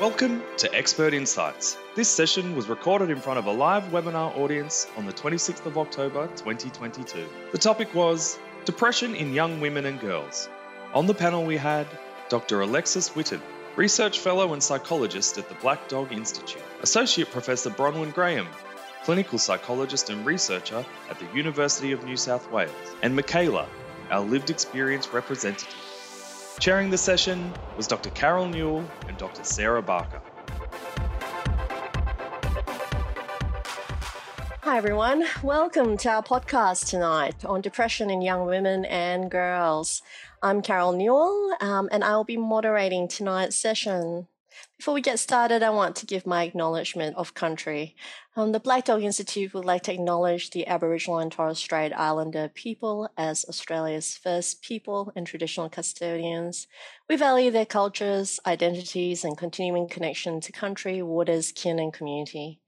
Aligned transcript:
Welcome 0.00 0.42
to 0.56 0.74
Expert 0.74 1.12
Insights. 1.12 1.76
This 1.94 2.08
session 2.08 2.56
was 2.56 2.70
recorded 2.70 3.10
in 3.10 3.18
front 3.18 3.38
of 3.38 3.44
a 3.44 3.52
live 3.52 3.82
webinar 3.92 4.34
audience 4.34 4.86
on 4.96 5.04
the 5.04 5.12
26th 5.12 5.66
of 5.66 5.76
October 5.76 6.26
2022. 6.36 7.28
The 7.52 7.58
topic 7.58 7.94
was 7.94 8.38
Depression 8.64 9.14
in 9.14 9.34
Young 9.34 9.60
Women 9.60 9.84
and 9.84 10.00
Girls. 10.00 10.48
On 10.94 11.06
the 11.06 11.12
panel, 11.12 11.44
we 11.44 11.58
had 11.58 11.86
Dr. 12.30 12.62
Alexis 12.62 13.10
Whitton, 13.10 13.42
Research 13.76 14.20
Fellow 14.20 14.54
and 14.54 14.62
Psychologist 14.62 15.36
at 15.36 15.50
the 15.50 15.54
Black 15.56 15.86
Dog 15.88 16.14
Institute, 16.14 16.62
Associate 16.80 17.30
Professor 17.30 17.68
Bronwyn 17.68 18.14
Graham, 18.14 18.48
Clinical 19.04 19.38
Psychologist 19.38 20.08
and 20.08 20.24
Researcher 20.24 20.82
at 21.10 21.18
the 21.18 21.26
University 21.36 21.92
of 21.92 22.04
New 22.04 22.16
South 22.16 22.50
Wales, 22.50 22.72
and 23.02 23.14
Michaela, 23.14 23.68
our 24.10 24.22
lived 24.22 24.48
experience 24.48 25.12
representative. 25.12 25.89
Chairing 26.58 26.90
the 26.90 26.98
session 26.98 27.52
was 27.76 27.86
Dr. 27.86 28.10
Carol 28.10 28.46
Newell 28.46 28.84
and 29.08 29.16
Dr. 29.16 29.44
Sarah 29.44 29.80
Barker. 29.80 30.20
Hi, 34.62 34.76
everyone. 34.76 35.24
Welcome 35.42 35.96
to 35.98 36.08
our 36.10 36.22
podcast 36.22 36.88
tonight 36.88 37.44
on 37.44 37.60
depression 37.60 38.10
in 38.10 38.20
young 38.20 38.46
women 38.46 38.84
and 38.84 39.30
girls. 39.30 40.02
I'm 40.42 40.60
Carol 40.60 40.92
Newell, 40.92 41.54
um, 41.60 41.88
and 41.90 42.04
I'll 42.04 42.24
be 42.24 42.36
moderating 42.36 43.08
tonight's 43.08 43.56
session. 43.56 44.26
Before 44.80 44.94
we 44.94 45.02
get 45.02 45.20
started, 45.20 45.62
I 45.62 45.68
want 45.68 45.94
to 45.96 46.06
give 46.06 46.26
my 46.26 46.42
acknowledgement 46.42 47.14
of 47.16 47.34
country. 47.34 47.94
Um, 48.34 48.52
the 48.52 48.58
Black 48.58 48.86
Dog 48.86 49.02
Institute 49.02 49.52
would 49.52 49.66
like 49.66 49.82
to 49.82 49.92
acknowledge 49.92 50.48
the 50.48 50.66
Aboriginal 50.66 51.18
and 51.18 51.30
Torres 51.30 51.58
Strait 51.58 51.92
Islander 51.92 52.48
people 52.48 53.10
as 53.18 53.44
Australia's 53.44 54.16
first 54.16 54.62
people 54.62 55.12
and 55.14 55.26
traditional 55.26 55.68
custodians. 55.68 56.66
We 57.10 57.16
value 57.16 57.50
their 57.50 57.66
cultures, 57.66 58.40
identities, 58.46 59.22
and 59.22 59.36
continuing 59.36 59.86
connection 59.86 60.40
to 60.40 60.50
country, 60.50 61.02
waters, 61.02 61.52
kin, 61.52 61.78
and 61.78 61.92
community. 61.92 62.62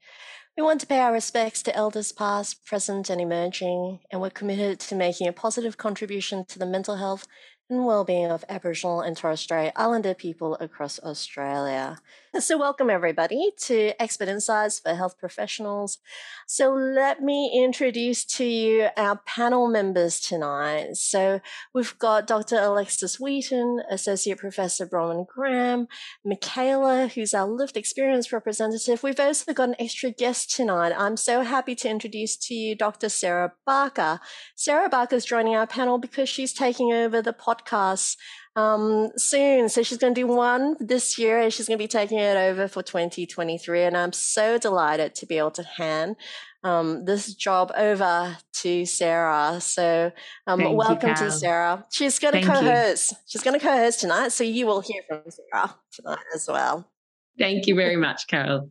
We 0.55 0.61
want 0.61 0.81
to 0.81 0.87
pay 0.87 0.99
our 0.99 1.11
respects 1.11 1.63
to 1.63 1.75
elders 1.75 2.11
past, 2.11 2.63
present, 2.63 3.09
and 3.09 3.19
emerging, 3.19 4.01
and 4.11 4.21
we're 4.21 4.29
committed 4.29 4.79
to 4.81 4.93
making 4.93 5.27
a 5.27 5.33
positive 5.33 5.77
contribution 5.77 6.45
to 6.45 6.59
the 6.59 6.67
mental 6.67 6.97
health 6.97 7.25
and 7.73 7.85
well-being 7.85 8.29
of 8.29 8.45
Aboriginal 8.47 9.01
and 9.01 9.17
Torres 9.17 9.39
Strait 9.39 9.71
Islander 9.75 10.13
people 10.13 10.55
across 10.55 10.99
Australia. 10.99 11.99
So 12.39 12.57
welcome 12.57 12.89
everybody 12.89 13.51
to 13.65 13.93
Expert 14.01 14.27
Insights 14.27 14.79
for 14.79 14.95
Health 14.95 15.19
Professionals. 15.19 15.99
So 16.47 16.73
let 16.73 17.21
me 17.21 17.51
introduce 17.63 18.25
to 18.25 18.43
you 18.43 18.87
our 18.97 19.17
panel 19.17 19.67
members 19.67 20.19
tonight. 20.19 20.97
So 20.97 21.41
we've 21.75 21.97
got 21.99 22.25
Dr. 22.25 22.57
Alexis 22.57 23.19
Wheaton, 23.19 23.83
Associate 23.89 24.37
Professor 24.37 24.87
Bronwyn 24.87 25.27
Graham, 25.27 25.87
Michaela, 26.25 27.07
who's 27.07 27.35
our 27.35 27.47
lived 27.47 27.77
experience 27.77 28.33
representative. 28.33 29.03
We've 29.03 29.19
also 29.19 29.53
got 29.53 29.69
an 29.69 29.75
extra 29.77 30.09
guest 30.09 30.55
tonight. 30.55 30.91
I'm 30.97 31.17
so 31.17 31.41
happy 31.43 31.75
to 31.75 31.89
introduce 31.89 32.35
to 32.37 32.55
you 32.55 32.75
Dr. 32.75 33.09
Sarah 33.09 33.53
Barker. 33.63 34.19
Sarah 34.55 34.89
Barker 34.89 35.17
is 35.17 35.25
joining 35.25 35.55
our 35.55 35.67
panel 35.67 35.99
because 35.99 36.29
she's 36.29 36.51
taking 36.51 36.91
over 36.91 37.21
the 37.21 37.33
podcast 37.33 38.17
um, 38.55 39.11
soon. 39.17 39.69
So 39.69 39.83
she's 39.83 39.97
going 39.97 40.13
to 40.13 40.21
do 40.21 40.27
one 40.27 40.75
this 40.79 41.17
year 41.17 41.39
and 41.39 41.53
she's 41.53 41.67
going 41.67 41.77
to 41.77 41.83
be 41.83 41.87
taking 41.87 42.19
it 42.19 42.37
over 42.37 42.67
for 42.67 42.83
2023. 42.83 43.83
And 43.83 43.97
I'm 43.97 44.13
so 44.13 44.57
delighted 44.57 45.15
to 45.15 45.25
be 45.25 45.37
able 45.37 45.51
to 45.51 45.63
hand 45.63 46.15
um, 46.63 47.05
this 47.05 47.33
job 47.33 47.71
over 47.75 48.37
to 48.53 48.85
Sarah. 48.85 49.59
So 49.59 50.11
um, 50.47 50.75
welcome 50.75 51.09
you, 51.09 51.15
to 51.15 51.31
Sarah. 51.31 51.85
She's 51.91 52.19
going 52.19 52.35
to 52.35 52.41
co-host. 52.41 53.11
You. 53.11 53.17
She's 53.27 53.41
going 53.41 53.59
to 53.59 53.65
co-host 53.65 53.99
tonight. 53.99 54.31
So 54.31 54.43
you 54.43 54.65
will 54.65 54.81
hear 54.81 55.01
from 55.07 55.21
Sarah 55.29 55.75
tonight 55.91 56.25
as 56.33 56.47
well. 56.47 56.89
Thank 57.37 57.67
you 57.67 57.75
very 57.75 57.97
much, 57.97 58.27
Carol. 58.27 58.69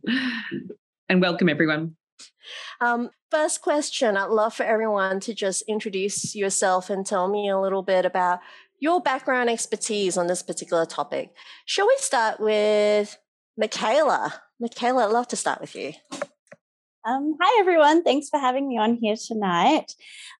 And 1.09 1.21
welcome 1.21 1.49
everyone. 1.49 1.97
Um, 2.81 3.09
first 3.31 3.61
question 3.61 4.17
I'd 4.17 4.29
love 4.29 4.53
for 4.53 4.63
everyone 4.63 5.19
to 5.21 5.33
just 5.33 5.63
introduce 5.67 6.35
yourself 6.35 6.89
and 6.89 7.05
tell 7.05 7.27
me 7.27 7.49
a 7.49 7.59
little 7.59 7.83
bit 7.83 8.05
about 8.05 8.39
your 8.83 8.99
background 8.99 9.49
expertise 9.49 10.17
on 10.17 10.27
this 10.27 10.43
particular 10.43 10.85
topic. 10.85 11.33
Shall 11.65 11.87
we 11.87 11.95
start 11.99 12.41
with 12.41 13.17
Michaela? 13.57 14.33
Michaela, 14.59 15.05
I'd 15.05 15.13
love 15.13 15.29
to 15.29 15.37
start 15.37 15.61
with 15.61 15.73
you. 15.73 15.93
Um, 17.05 17.37
hi, 17.41 17.61
everyone. 17.61 18.03
Thanks 18.03 18.27
for 18.27 18.37
having 18.37 18.67
me 18.67 18.77
on 18.77 18.95
here 18.95 19.15
tonight. 19.15 19.93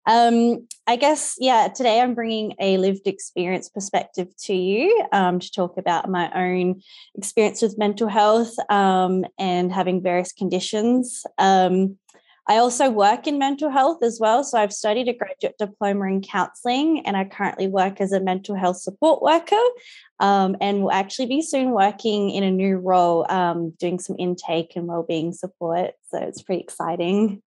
Um, 0.05 0.67
I 0.85 0.97
guess, 0.97 1.35
yeah, 1.39 1.69
today 1.73 2.01
I'm 2.01 2.15
bringing 2.15 2.53
a 2.59 2.77
lived 2.77 3.07
experience 3.07 3.69
perspective 3.69 4.27
to 4.41 4.53
you 4.53 5.05
um, 5.13 5.39
to 5.39 5.49
talk 5.49 5.77
about 5.77 6.09
my 6.09 6.29
own 6.35 6.81
experience 7.15 7.61
with 7.61 7.77
mental 7.77 8.09
health 8.09 8.53
um, 8.69 9.23
and 9.39 9.71
having 9.71 10.03
various 10.03 10.33
conditions. 10.33 11.25
Um, 11.37 11.97
I 12.47 12.57
also 12.57 12.89
work 12.89 13.25
in 13.25 13.39
mental 13.39 13.69
health 13.69 14.03
as 14.03 14.19
well. 14.19 14.43
So 14.43 14.57
I've 14.57 14.73
studied 14.73 15.07
a 15.07 15.13
graduate 15.13 15.55
diploma 15.57 16.07
in 16.07 16.21
counselling 16.21 17.05
and 17.05 17.15
I 17.15 17.23
currently 17.23 17.67
work 17.67 18.01
as 18.01 18.11
a 18.11 18.19
mental 18.19 18.55
health 18.55 18.77
support 18.77 19.21
worker 19.21 19.63
um, 20.19 20.57
and 20.59 20.81
will 20.81 20.91
actually 20.91 21.27
be 21.27 21.41
soon 21.41 21.71
working 21.71 22.31
in 22.31 22.43
a 22.43 22.51
new 22.51 22.77
role 22.77 23.25
um, 23.31 23.71
doing 23.79 23.97
some 23.97 24.17
intake 24.19 24.75
and 24.75 24.87
wellbeing 24.87 25.31
support. 25.31 25.91
So 26.09 26.17
it's 26.17 26.41
pretty 26.41 26.61
exciting. 26.61 27.41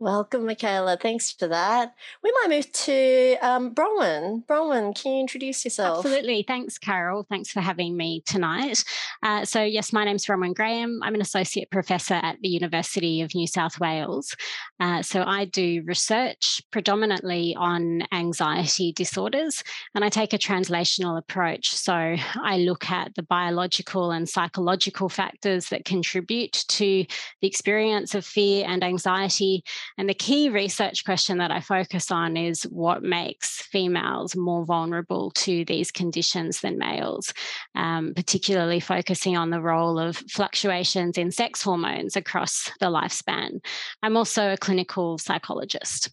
Welcome, 0.00 0.44
Michaela. 0.44 0.96
Thanks 1.00 1.30
for 1.30 1.46
that. 1.46 1.94
We 2.22 2.32
might 2.32 2.56
move 2.56 2.72
to 2.72 3.36
um, 3.40 3.72
Bronwyn. 3.72 4.44
Bronwyn, 4.44 5.00
can 5.00 5.12
you 5.12 5.20
introduce 5.20 5.64
yourself? 5.64 6.04
Absolutely. 6.04 6.44
Thanks, 6.46 6.78
Carol. 6.78 7.24
Thanks 7.30 7.52
for 7.52 7.60
having 7.60 7.96
me 7.96 8.20
tonight. 8.26 8.82
Uh, 9.22 9.44
so, 9.44 9.62
yes, 9.62 9.92
my 9.92 10.04
name's 10.04 10.26
Bronwyn 10.26 10.52
Graham. 10.52 10.98
I'm 11.04 11.14
an 11.14 11.20
associate 11.20 11.70
professor 11.70 12.14
at 12.14 12.40
the 12.42 12.48
University 12.48 13.20
of 13.20 13.36
New 13.36 13.46
South 13.46 13.78
Wales. 13.78 14.34
Uh, 14.80 15.00
so, 15.00 15.22
I 15.24 15.44
do 15.44 15.84
research 15.86 16.60
predominantly 16.72 17.54
on 17.56 18.02
anxiety 18.12 18.92
disorders, 18.92 19.62
and 19.94 20.04
I 20.04 20.08
take 20.08 20.32
a 20.32 20.38
translational 20.38 21.16
approach. 21.16 21.72
So, 21.72 21.94
I 21.94 22.58
look 22.58 22.90
at 22.90 23.14
the 23.14 23.22
biological 23.22 24.10
and 24.10 24.28
psychological 24.28 25.08
factors 25.08 25.68
that 25.68 25.84
contribute 25.84 26.64
to 26.68 27.06
the 27.40 27.46
experience 27.46 28.16
of 28.16 28.26
fear 28.26 28.66
and 28.68 28.82
anxiety 28.82 29.62
and 29.98 30.08
the 30.08 30.14
key 30.14 30.48
research 30.48 31.04
question 31.04 31.38
that 31.38 31.50
I 31.50 31.60
focus 31.60 32.10
on 32.10 32.36
is 32.36 32.62
what 32.64 33.02
makes 33.02 33.62
females 33.62 34.36
more 34.36 34.64
vulnerable 34.64 35.30
to 35.32 35.64
these 35.64 35.90
conditions 35.90 36.60
than 36.60 36.78
males, 36.78 37.32
um, 37.74 38.12
particularly 38.14 38.80
focusing 38.80 39.36
on 39.36 39.50
the 39.50 39.60
role 39.60 39.98
of 39.98 40.16
fluctuations 40.16 41.18
in 41.18 41.30
sex 41.30 41.62
hormones 41.62 42.16
across 42.16 42.70
the 42.80 42.86
lifespan. 42.86 43.60
I'm 44.02 44.16
also 44.16 44.52
a 44.52 44.56
clinical 44.56 45.18
psychologist. 45.18 46.10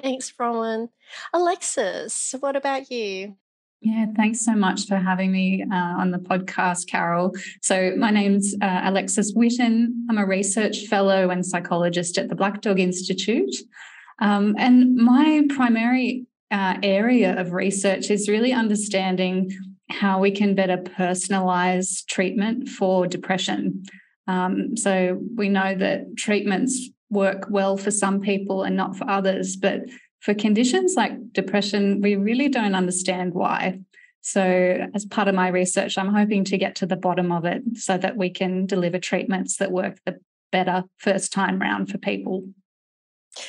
Thanks, 0.00 0.32
Bronwyn. 0.32 0.88
Alexis, 1.32 2.34
what 2.40 2.56
about 2.56 2.90
you? 2.90 3.36
Yeah, 3.84 4.06
thanks 4.16 4.42
so 4.42 4.54
much 4.54 4.86
for 4.86 4.96
having 4.96 5.30
me 5.30 5.62
uh, 5.70 5.74
on 5.74 6.10
the 6.10 6.16
podcast, 6.18 6.86
Carol. 6.88 7.32
So, 7.60 7.92
my 7.98 8.10
name's 8.10 8.54
uh, 8.62 8.80
Alexis 8.84 9.34
Whitton. 9.34 10.06
I'm 10.08 10.16
a 10.16 10.24
research 10.24 10.86
fellow 10.86 11.28
and 11.28 11.44
psychologist 11.44 12.16
at 12.16 12.30
the 12.30 12.34
Black 12.34 12.62
Dog 12.62 12.80
Institute. 12.80 13.54
Um, 14.22 14.54
and 14.58 14.96
my 14.96 15.42
primary 15.50 16.26
uh, 16.50 16.78
area 16.82 17.38
of 17.38 17.52
research 17.52 18.10
is 18.10 18.26
really 18.26 18.54
understanding 18.54 19.50
how 19.90 20.18
we 20.18 20.30
can 20.30 20.54
better 20.54 20.78
personalize 20.78 22.06
treatment 22.06 22.70
for 22.70 23.06
depression. 23.06 23.82
Um, 24.26 24.78
so, 24.78 25.20
we 25.36 25.50
know 25.50 25.74
that 25.74 26.16
treatments 26.16 26.88
work 27.10 27.48
well 27.50 27.76
for 27.76 27.90
some 27.90 28.22
people 28.22 28.62
and 28.62 28.78
not 28.78 28.96
for 28.96 29.08
others, 29.10 29.56
but 29.56 29.82
for 30.24 30.32
conditions 30.32 30.94
like 30.96 31.34
depression, 31.34 32.00
we 32.00 32.16
really 32.16 32.48
don't 32.48 32.74
understand 32.74 33.34
why. 33.34 33.78
So, 34.22 34.88
as 34.94 35.04
part 35.04 35.28
of 35.28 35.34
my 35.34 35.48
research, 35.48 35.98
I'm 35.98 36.14
hoping 36.14 36.44
to 36.44 36.56
get 36.56 36.76
to 36.76 36.86
the 36.86 36.96
bottom 36.96 37.30
of 37.30 37.44
it 37.44 37.62
so 37.74 37.98
that 37.98 38.16
we 38.16 38.30
can 38.30 38.64
deliver 38.64 38.98
treatments 38.98 39.58
that 39.58 39.70
work 39.70 39.98
the 40.06 40.18
better 40.50 40.84
first 40.96 41.30
time 41.30 41.60
round 41.60 41.90
for 41.90 41.98
people. 41.98 42.44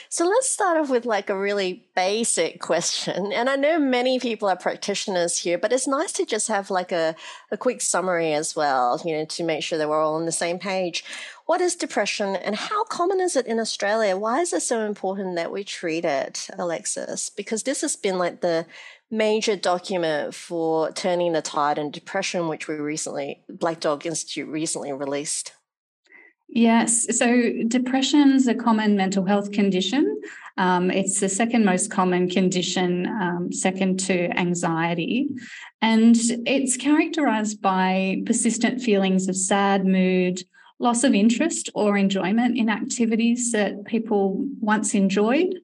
So 0.10 0.26
let's 0.26 0.50
start 0.50 0.78
off 0.78 0.90
with 0.90 1.06
like 1.06 1.30
a 1.30 1.38
really 1.38 1.88
basic 1.96 2.60
question. 2.60 3.32
And 3.32 3.50
I 3.50 3.56
know 3.56 3.80
many 3.80 4.20
people 4.20 4.50
are 4.50 4.58
practitioners 4.58 5.38
here, 5.40 5.58
but 5.58 5.72
it's 5.72 5.88
nice 5.88 6.12
to 6.14 6.26
just 6.26 6.48
have 6.48 6.72
like 6.72 6.92
a, 6.92 7.16
a 7.52 7.58
quick 7.58 7.82
summary 7.82 8.34
as 8.34 8.56
well, 8.56 9.02
you 9.06 9.16
know, 9.16 9.26
to 9.26 9.44
make 9.44 9.64
sure 9.64 9.78
that 9.78 9.88
we're 9.88 10.02
all 10.02 10.16
on 10.16 10.26
the 10.26 10.32
same 10.32 10.60
page. 10.60 11.04
What 11.46 11.62
is 11.62 11.76
depression 11.76 12.36
and 12.36 12.56
how 12.56 12.84
common 12.86 13.20
is 13.20 13.36
it 13.36 13.46
in 13.46 13.60
Australia? 13.60 14.18
Why 14.18 14.42
is 14.42 14.52
it 14.52 14.62
so 14.62 14.82
important 14.82 15.36
that 15.36 15.52
we 15.52 15.64
treat 15.64 16.04
it, 16.04 16.50
Alexis? 16.58 17.30
Because 17.30 17.64
this 17.64 17.82
has 17.82 17.96
been 17.96 18.18
like 18.18 18.42
the 18.42 18.66
major 19.12 19.56
document 19.56 20.34
for 20.34 20.92
turning 20.92 21.34
the 21.34 21.44
tide 21.44 21.78
in 21.78 21.92
depression, 21.92 22.48
which 22.48 22.68
we 22.68 22.76
recently, 22.76 23.44
Black 23.48 23.80
Dog 23.80 24.08
Institute 24.08 24.48
recently 24.48 24.92
released. 24.92 25.54
Yes. 26.48 27.16
So 27.18 27.52
depression 27.68 28.32
is 28.32 28.48
a 28.48 28.56
common 28.56 28.96
mental 28.96 29.26
health 29.26 29.52
condition. 29.52 30.22
Um, 30.58 30.90
it's 30.90 31.20
the 31.20 31.30
second 31.30 31.66
most 31.66 31.92
common 31.92 32.30
condition, 32.30 33.06
um, 33.08 33.52
second 33.52 34.00
to 34.02 34.30
anxiety. 34.38 35.28
And 35.82 36.16
it's 36.46 36.78
characterized 36.78 37.62
by 37.62 38.24
persistent 38.26 38.82
feelings 38.82 39.28
of 39.28 39.36
sad 39.36 39.86
mood, 39.86 40.44
loss 40.80 41.04
of 41.04 41.14
interest 41.14 41.70
or 41.74 41.98
enjoyment 41.98 42.58
in 42.58 42.70
activities 42.70 43.52
that 43.52 43.86
people 43.86 44.46
once 44.60 44.94
enjoyed. 44.94 45.56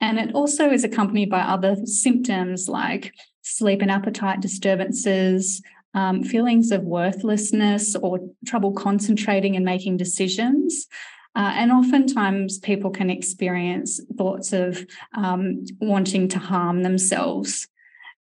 And 0.00 0.18
it 0.18 0.34
also 0.34 0.70
is 0.70 0.84
accompanied 0.84 1.30
by 1.30 1.40
other 1.40 1.76
symptoms 1.84 2.68
like 2.68 3.14
sleep 3.42 3.80
and 3.80 3.90
appetite 3.90 4.40
disturbances, 4.40 5.62
um, 5.94 6.22
feelings 6.22 6.70
of 6.72 6.82
worthlessness 6.82 7.96
or 7.96 8.20
trouble 8.46 8.72
concentrating 8.72 9.56
and 9.56 9.64
making 9.64 9.96
decisions. 9.96 10.86
Uh, 11.34 11.52
and 11.54 11.70
oftentimes, 11.70 12.58
people 12.58 12.90
can 12.90 13.10
experience 13.10 14.00
thoughts 14.16 14.52
of 14.52 14.86
um, 15.14 15.64
wanting 15.80 16.28
to 16.28 16.38
harm 16.38 16.82
themselves. 16.82 17.68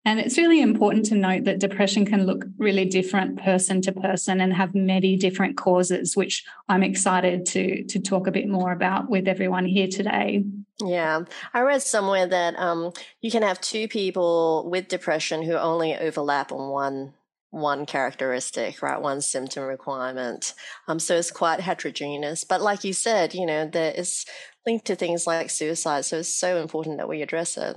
And 0.07 0.21
it's 0.21 0.37
really 0.37 0.61
important 0.61 1.05
to 1.07 1.15
note 1.15 1.43
that 1.43 1.59
depression 1.59 2.05
can 2.05 2.25
look 2.25 2.45
really 2.57 2.85
different 2.85 3.43
person 3.43 3.81
to 3.81 3.91
person 3.91 4.39
and 4.39 4.53
have 4.53 4.73
many 4.73 5.17
different 5.17 5.57
causes, 5.57 6.15
which 6.15 6.45
I'm 6.69 6.81
excited 6.81 7.45
to, 7.47 7.83
to 7.83 7.99
talk 7.99 8.25
a 8.25 8.31
bit 8.31 8.47
more 8.47 8.71
about 8.71 9.09
with 9.09 9.27
everyone 9.27 9.65
here 9.65 9.89
today. 9.89 10.45
Yeah, 10.79 11.25
I 11.53 11.59
read 11.59 11.81
somewhere 11.81 12.25
that 12.25 12.57
um, 12.57 12.93
you 13.19 13.29
can 13.29 13.43
have 13.43 13.59
two 13.59 13.89
people 13.89 14.69
with 14.71 14.87
depression 14.87 15.43
who 15.43 15.55
only 15.55 15.97
overlap 15.97 16.53
on 16.53 16.69
one 16.69 17.13
one 17.49 17.85
characteristic, 17.85 18.81
right? 18.81 19.01
One 19.01 19.19
symptom 19.19 19.63
requirement. 19.63 20.53
Um, 20.87 20.99
so 20.99 21.15
it's 21.15 21.31
quite 21.31 21.59
heterogeneous. 21.59 22.45
But 22.45 22.61
like 22.61 22.85
you 22.85 22.93
said, 22.93 23.33
you 23.33 23.45
know, 23.45 23.67
there 23.67 23.91
is 23.91 24.25
linked 24.65 24.85
to 24.85 24.95
things 24.95 25.27
like 25.27 25.49
suicide. 25.49 26.05
So 26.05 26.19
it's 26.19 26.33
so 26.33 26.61
important 26.61 26.97
that 26.97 27.09
we 27.09 27.21
address 27.21 27.57
it. 27.57 27.75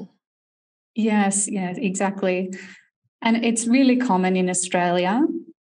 Yes, 0.95 1.49
yes, 1.49 1.77
exactly. 1.79 2.53
And 3.23 3.45
it's 3.45 3.67
really 3.67 3.97
common 3.97 4.37
in 4.37 4.49
Australia. 4.49 5.21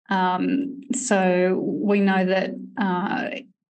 Um, 0.09 0.81
so 0.95 1.61
we 1.63 2.01
know 2.01 2.25
that 2.25 2.51
uh, 2.79 3.31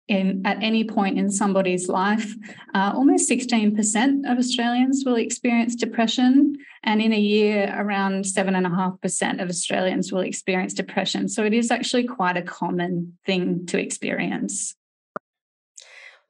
in 0.07 0.41
at 0.45 0.61
any 0.61 0.83
point 0.83 1.17
in 1.17 1.29
somebody's 1.29 1.87
life, 1.87 2.33
uh, 2.73 2.91
almost 2.93 3.29
16% 3.29 4.29
of 4.29 4.37
Australians 4.37 5.03
will 5.05 5.15
experience 5.15 5.75
depression. 5.75 6.55
And 6.83 7.01
in 7.01 7.13
a 7.13 7.19
year, 7.19 7.73
around 7.77 8.25
7.5% 8.25 9.41
of 9.41 9.49
Australians 9.49 10.11
will 10.11 10.21
experience 10.21 10.73
depression. 10.73 11.29
So 11.29 11.45
it 11.45 11.53
is 11.53 11.71
actually 11.71 12.05
quite 12.05 12.37
a 12.37 12.41
common 12.41 13.17
thing 13.25 13.65
to 13.67 13.79
experience. 13.79 14.75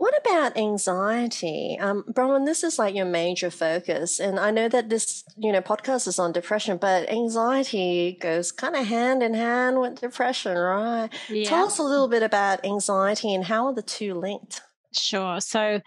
What 0.02 0.18
about 0.20 0.58
anxiety? 0.58 1.78
Um, 1.80 2.04
Bronwyn, 2.12 2.48
this 2.48 2.64
is 2.64 2.80
like 2.80 2.96
your 2.96 3.06
major 3.06 3.52
focus. 3.52 4.20
And 4.20 4.40
I 4.40 4.50
know 4.50 4.68
that 4.68 4.90
this, 4.90 5.24
you 5.38 5.52
know, 5.52 5.62
podcast 5.62 6.08
is 6.08 6.18
on 6.18 6.32
depression, 6.32 6.78
but 6.78 7.08
anxiety 7.08 8.18
goes 8.20 8.52
kind 8.52 8.76
of 8.76 8.88
hand 8.88 9.22
in 9.22 9.36
hand 9.36 9.80
with 9.80 10.02
depression, 10.02 10.58
right? 10.58 11.08
Yeah. 11.30 11.48
Tell 11.48 11.68
us 11.68 11.78
a 11.78 11.84
little 11.84 12.08
bit 12.08 12.24
about 12.24 12.66
anxiety 12.66 13.32
and 13.36 13.46
how 13.46 13.68
are 13.68 13.76
the 13.76 13.84
two 13.84 14.16
linked? 14.16 14.62
Sure. 14.92 15.40
So, 15.40 15.80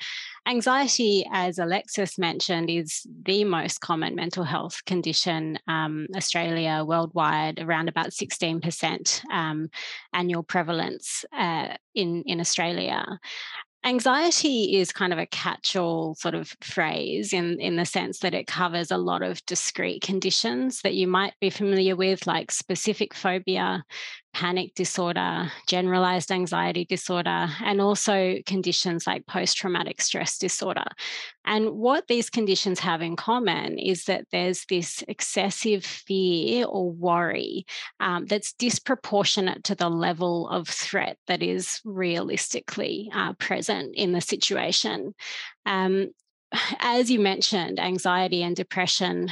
anxiety, 0.46 1.26
as 1.32 1.58
Alexis 1.58 2.16
mentioned, 2.16 2.70
is 2.70 3.05
the 3.26 3.43
most 3.43 3.81
common 3.81 4.14
mental 4.14 4.44
health 4.44 4.84
condition. 4.87 5.58
Um, 5.66 6.06
Australia, 6.16 6.84
worldwide, 6.87 7.58
around 7.58 7.88
about 7.88 8.11
16% 8.11 9.25
um, 9.32 9.70
annual 10.12 10.44
prevalence 10.44 11.25
uh, 11.37 11.75
in, 11.96 12.22
in 12.26 12.40
Australia 12.40 13.05
anxiety 13.85 14.77
is 14.77 14.93
kind 14.93 15.13
of 15.13 15.19
a 15.19 15.27
catch-all 15.27 16.15
sort 16.15 16.35
of 16.35 16.55
phrase 16.61 17.33
in 17.33 17.61
in 17.61 17.77
the 17.77 17.85
sense 17.85 18.21
that 18.21 18.35
it 18.35 18.47
covers 18.47 18.91
a 18.91 18.97
lot 18.97 19.23
of 19.23 19.45
discrete 19.47 20.03
conditions 20.03 20.81
that 20.83 20.95
you 20.95 21.07
might 21.07 21.35
be 21.41 21.51
familiar 21.51 21.95
with 21.95 22.27
like 22.27 22.51
specific 22.51 23.15
phobia 23.15 23.85
panic 24.35 24.75
disorder, 24.75 25.51
generalized 25.67 26.31
anxiety 26.31 26.85
disorder, 26.85 27.49
and 27.65 27.81
also 27.81 28.37
conditions 28.45 29.07
like 29.07 29.27
post 29.27 29.57
traumatic 29.57 30.03
stress 30.03 30.37
disorder. 30.37 30.85
And 31.47 31.71
what 31.71 32.09
these 32.09 32.29
conditions 32.29 32.81
have 32.81 33.01
in 33.01 33.17
common 33.17 33.79
is 33.79 34.05
that 34.05 34.27
there's 34.33 34.65
this 34.67 35.03
excessive 35.09 35.85
fear 35.85 36.67
or 36.67 36.91
worry 36.91 37.65
um, 38.01 38.27
that's 38.27 38.53
disproportionate 38.53 39.65
to 39.65 39.75
the 39.75 39.89
level 39.89 40.49
of 40.49 40.69
threat 40.69 41.17
that 41.29 41.43
is 41.43 41.81
realistically 41.85 43.11
uh, 43.15 43.35
present 43.35 43.95
in 43.95 44.13
the 44.13 44.21
situation. 44.21 45.15
Um, 45.65 46.11
as 46.81 47.11
you 47.11 47.21
mentioned, 47.21 47.79
anxiety 47.79 48.43
and 48.43 48.57
depression 48.57 49.31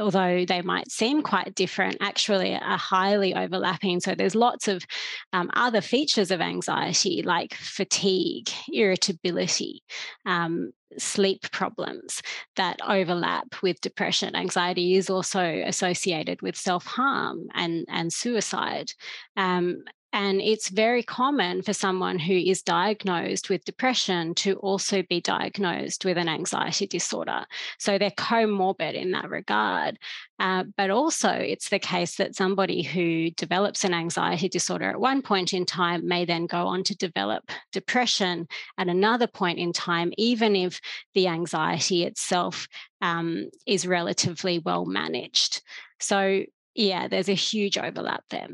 although 0.00 0.44
they 0.44 0.62
might 0.62 0.90
seem 0.90 1.22
quite 1.22 1.54
different, 1.54 1.98
actually 2.00 2.54
are 2.54 2.78
highly 2.78 3.34
overlapping. 3.34 4.00
So 4.00 4.14
there's 4.14 4.34
lots 4.34 4.68
of 4.68 4.84
um, 5.32 5.50
other 5.54 5.80
features 5.80 6.30
of 6.30 6.40
anxiety 6.40 7.22
like 7.22 7.54
fatigue, 7.54 8.48
irritability, 8.72 9.82
um, 10.26 10.72
sleep 10.98 11.50
problems 11.52 12.22
that 12.56 12.78
overlap 12.86 13.62
with 13.62 13.80
depression. 13.80 14.34
Anxiety 14.34 14.96
is 14.96 15.08
also 15.08 15.62
associated 15.66 16.42
with 16.42 16.56
self 16.56 16.84
harm 16.86 17.46
and, 17.54 17.84
and 17.88 18.12
suicide. 18.12 18.92
Um, 19.36 19.84
and 20.12 20.40
it's 20.40 20.68
very 20.68 21.02
common 21.02 21.62
for 21.62 21.72
someone 21.72 22.18
who 22.18 22.34
is 22.34 22.62
diagnosed 22.62 23.48
with 23.48 23.64
depression 23.64 24.34
to 24.36 24.54
also 24.54 25.02
be 25.02 25.20
diagnosed 25.20 26.04
with 26.04 26.18
an 26.18 26.28
anxiety 26.28 26.86
disorder. 26.86 27.44
So 27.78 27.96
they're 27.96 28.10
comorbid 28.10 28.94
in 28.94 29.12
that 29.12 29.30
regard. 29.30 29.98
Uh, 30.40 30.64
but 30.76 30.90
also, 30.90 31.30
it's 31.30 31.68
the 31.68 31.78
case 31.78 32.16
that 32.16 32.34
somebody 32.34 32.82
who 32.82 33.30
develops 33.30 33.84
an 33.84 33.94
anxiety 33.94 34.48
disorder 34.48 34.90
at 34.90 35.00
one 35.00 35.22
point 35.22 35.52
in 35.52 35.64
time 35.64 36.08
may 36.08 36.24
then 36.24 36.46
go 36.46 36.66
on 36.66 36.82
to 36.84 36.96
develop 36.96 37.50
depression 37.70 38.48
at 38.78 38.88
another 38.88 39.28
point 39.28 39.58
in 39.58 39.72
time, 39.72 40.12
even 40.16 40.56
if 40.56 40.80
the 41.14 41.28
anxiety 41.28 42.04
itself 42.04 42.66
um, 43.00 43.48
is 43.66 43.86
relatively 43.86 44.58
well 44.58 44.86
managed. 44.86 45.62
So, 46.00 46.44
yeah, 46.74 47.06
there's 47.06 47.28
a 47.28 47.34
huge 47.34 47.78
overlap 47.78 48.24
there. 48.30 48.48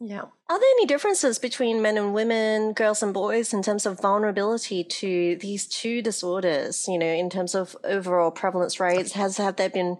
Yeah. 0.00 0.22
Are 0.48 0.60
there 0.60 0.70
any 0.78 0.86
differences 0.86 1.40
between 1.40 1.82
men 1.82 1.98
and 1.98 2.14
women, 2.14 2.72
girls 2.72 3.02
and 3.02 3.12
boys, 3.12 3.52
in 3.52 3.62
terms 3.62 3.84
of 3.84 4.00
vulnerability 4.00 4.84
to 4.84 5.36
these 5.40 5.66
two 5.66 6.02
disorders? 6.02 6.86
You 6.86 6.98
know, 6.98 7.06
in 7.06 7.28
terms 7.28 7.54
of 7.54 7.76
overall 7.82 8.30
prevalence 8.30 8.78
rates, 8.78 9.12
has 9.12 9.38
have 9.38 9.56
there 9.56 9.68
been 9.68 9.98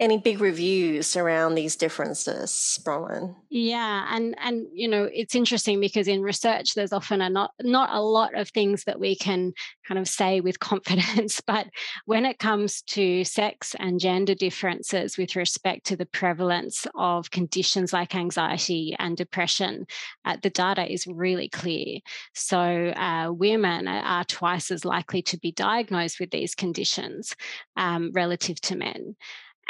any 0.00 0.16
big 0.16 0.40
reviews 0.40 1.14
around 1.14 1.54
these 1.54 1.76
differences, 1.76 2.78
Bronwyn? 2.82 3.36
Yeah, 3.50 4.06
and 4.10 4.34
and 4.40 4.66
you 4.72 4.88
know 4.88 5.08
it's 5.12 5.34
interesting 5.34 5.78
because 5.78 6.08
in 6.08 6.22
research 6.22 6.74
there's 6.74 6.94
often 6.94 7.20
a 7.20 7.28
not 7.28 7.52
not 7.60 7.90
a 7.92 8.00
lot 8.00 8.34
of 8.34 8.48
things 8.48 8.84
that 8.84 8.98
we 8.98 9.14
can 9.14 9.52
kind 9.86 9.98
of 9.98 10.08
say 10.08 10.40
with 10.40 10.58
confidence, 10.70 11.42
but 11.46 11.66
when 12.06 12.24
it 12.24 12.38
comes 12.38 12.80
to 12.82 13.24
sex 13.24 13.76
and 13.78 14.00
gender 14.00 14.34
differences 14.34 15.18
with 15.18 15.36
respect 15.36 15.84
to 15.86 15.96
the 15.96 16.06
prevalence 16.06 16.86
of 16.94 17.30
conditions 17.30 17.92
like 17.92 18.14
anxiety 18.14 18.96
and 18.98 19.18
depression, 19.18 19.86
uh, 20.24 20.38
the 20.42 20.50
data 20.50 20.90
is 20.90 21.06
really 21.06 21.50
clear. 21.50 21.98
So 22.34 22.58
uh, 22.58 23.32
women 23.32 23.86
are 23.86 24.24
twice 24.24 24.70
as 24.70 24.86
likely 24.86 25.20
to 25.22 25.38
be 25.38 25.52
diagnosed 25.52 26.18
with 26.18 26.30
these 26.30 26.54
conditions 26.54 27.36
um, 27.76 28.12
relative 28.14 28.58
to 28.62 28.76
men. 28.76 29.16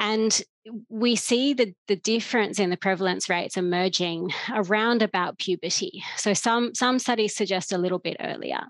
And 0.00 0.42
we 0.88 1.14
see 1.14 1.52
the, 1.52 1.75
the 1.88 1.97
difference 1.97 2.59
in 2.59 2.71
the 2.71 2.76
prevalence 2.76 3.28
rates 3.28 3.59
emerging 3.59 4.30
around 4.50 5.02
about 5.02 5.38
puberty. 5.38 6.02
So 6.16 6.33
some 6.33 6.75
some 6.75 6.99
studies 6.99 7.37
suggest 7.37 7.71
a 7.73 7.78
little 7.78 7.99
bit 7.99 8.16
earlier, 8.19 8.62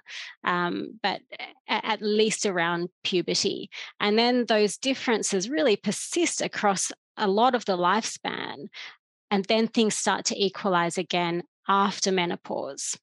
um, 0.42 0.98
but 1.04 1.20
at 1.68 2.02
least 2.02 2.46
around 2.46 2.88
puberty. 3.04 3.70
And 4.00 4.18
then 4.18 4.46
those 4.46 4.76
differences 4.76 5.48
really 5.48 5.76
persist 5.76 6.42
across 6.42 6.90
a 7.16 7.28
lot 7.28 7.54
of 7.54 7.64
the 7.64 7.76
lifespan. 7.76 8.66
And 9.30 9.44
then 9.44 9.68
things 9.68 9.94
start 9.94 10.24
to 10.26 10.44
equalize 10.44 10.98
again 10.98 11.44
after 11.68 12.10
menopause. 12.10 12.98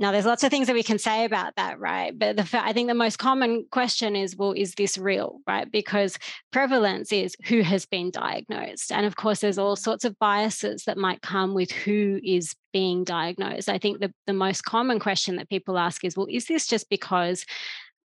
Now, 0.00 0.12
there's 0.12 0.24
lots 0.24 0.42
of 0.42 0.50
things 0.50 0.66
that 0.66 0.74
we 0.74 0.82
can 0.82 0.98
say 0.98 1.26
about 1.26 1.56
that, 1.56 1.78
right? 1.78 2.18
But 2.18 2.36
the, 2.36 2.48
I 2.54 2.72
think 2.72 2.88
the 2.88 2.94
most 2.94 3.18
common 3.18 3.66
question 3.70 4.16
is, 4.16 4.34
well, 4.34 4.52
is 4.52 4.74
this 4.74 4.96
real, 4.96 5.40
right? 5.46 5.70
Because 5.70 6.18
prevalence 6.50 7.12
is 7.12 7.36
who 7.46 7.60
has 7.60 7.84
been 7.84 8.10
diagnosed. 8.10 8.92
And 8.92 9.04
of 9.04 9.16
course, 9.16 9.40
there's 9.40 9.58
all 9.58 9.76
sorts 9.76 10.06
of 10.06 10.18
biases 10.18 10.84
that 10.84 10.96
might 10.96 11.20
come 11.20 11.52
with 11.52 11.70
who 11.70 12.18
is 12.24 12.56
being 12.72 13.04
diagnosed. 13.04 13.68
I 13.68 13.76
think 13.76 14.00
the, 14.00 14.10
the 14.26 14.32
most 14.32 14.64
common 14.64 15.00
question 15.00 15.36
that 15.36 15.50
people 15.50 15.76
ask 15.76 16.02
is, 16.02 16.16
well, 16.16 16.28
is 16.30 16.46
this 16.46 16.66
just 16.66 16.88
because 16.88 17.44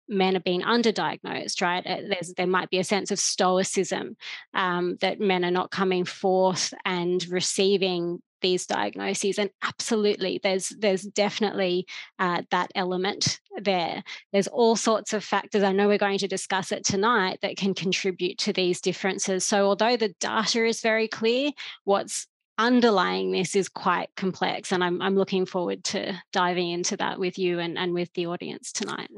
men 0.08 0.36
are 0.36 0.40
being 0.40 0.62
underdiagnosed, 0.62 1.62
right? 1.62 1.86
Uh, 1.86 2.00
there's, 2.08 2.34
there 2.36 2.46
might 2.46 2.70
be 2.70 2.78
a 2.78 2.84
sense 2.84 3.12
of 3.12 3.20
stoicism 3.20 4.16
um, 4.52 4.96
that 5.00 5.20
men 5.20 5.44
are 5.44 5.50
not 5.50 5.70
coming 5.70 6.04
forth 6.04 6.74
and 6.84 7.26
receiving 7.28 8.20
these 8.44 8.66
diagnoses 8.66 9.38
and 9.38 9.48
absolutely 9.62 10.38
there's 10.42 10.68
there's 10.78 11.02
definitely 11.02 11.86
uh, 12.18 12.42
that 12.50 12.70
element 12.74 13.40
there. 13.62 14.04
There's 14.32 14.48
all 14.48 14.76
sorts 14.76 15.14
of 15.14 15.24
factors 15.24 15.62
i 15.62 15.72
know 15.72 15.88
we're 15.88 15.96
going 15.96 16.18
to 16.18 16.28
discuss 16.28 16.70
it 16.70 16.84
tonight 16.84 17.38
that 17.40 17.56
can 17.56 17.72
contribute 17.72 18.36
to 18.38 18.52
these 18.52 18.82
differences. 18.82 19.46
So 19.46 19.66
although 19.66 19.96
the 19.96 20.14
data 20.20 20.66
is 20.66 20.82
very 20.82 21.08
clear 21.08 21.52
what's 21.84 22.26
underlying 22.58 23.32
this 23.32 23.56
is 23.56 23.68
quite 23.68 24.10
complex 24.14 24.72
and 24.72 24.84
I'm, 24.84 25.00
I'm 25.00 25.16
looking 25.16 25.46
forward 25.46 25.82
to 25.84 26.12
diving 26.32 26.70
into 26.70 26.96
that 26.98 27.18
with 27.18 27.38
you 27.38 27.58
and, 27.58 27.78
and 27.78 27.94
with 27.94 28.12
the 28.12 28.26
audience 28.26 28.72
tonight 28.72 29.08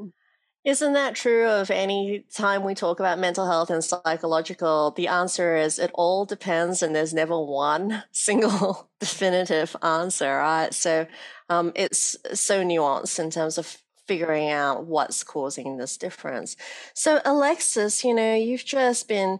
isn't 0.67 0.93
that 0.93 1.15
true 1.15 1.47
of 1.47 1.71
any 1.71 2.25
time 2.29 2.65
we 2.65 2.75
talk 2.75 2.99
about 2.99 3.19
mental 3.19 3.47
health 3.47 3.69
and 3.69 3.81
psychological? 3.81 4.91
The 4.91 5.07
answer 5.07 5.55
is 5.55 5.79
it 5.79 5.91
all 5.93 6.25
depends, 6.25 6.83
and 6.83 6.93
there's 6.93 7.13
never 7.13 7.39
one 7.39 8.03
single 8.11 8.89
definitive 8.99 9.77
answer, 9.81 10.37
right? 10.37 10.73
So 10.73 11.07
um, 11.49 11.71
it's 11.73 12.17
so 12.33 12.65
nuanced 12.65 13.17
in 13.17 13.29
terms 13.29 13.57
of 13.57 13.77
figuring 14.07 14.49
out 14.49 14.85
what's 14.85 15.23
causing 15.23 15.77
this 15.77 15.95
difference. 15.95 16.57
So, 16.93 17.21
Alexis, 17.23 18.03
you 18.03 18.13
know, 18.13 18.35
you've 18.35 18.65
just 18.65 19.07
been 19.07 19.39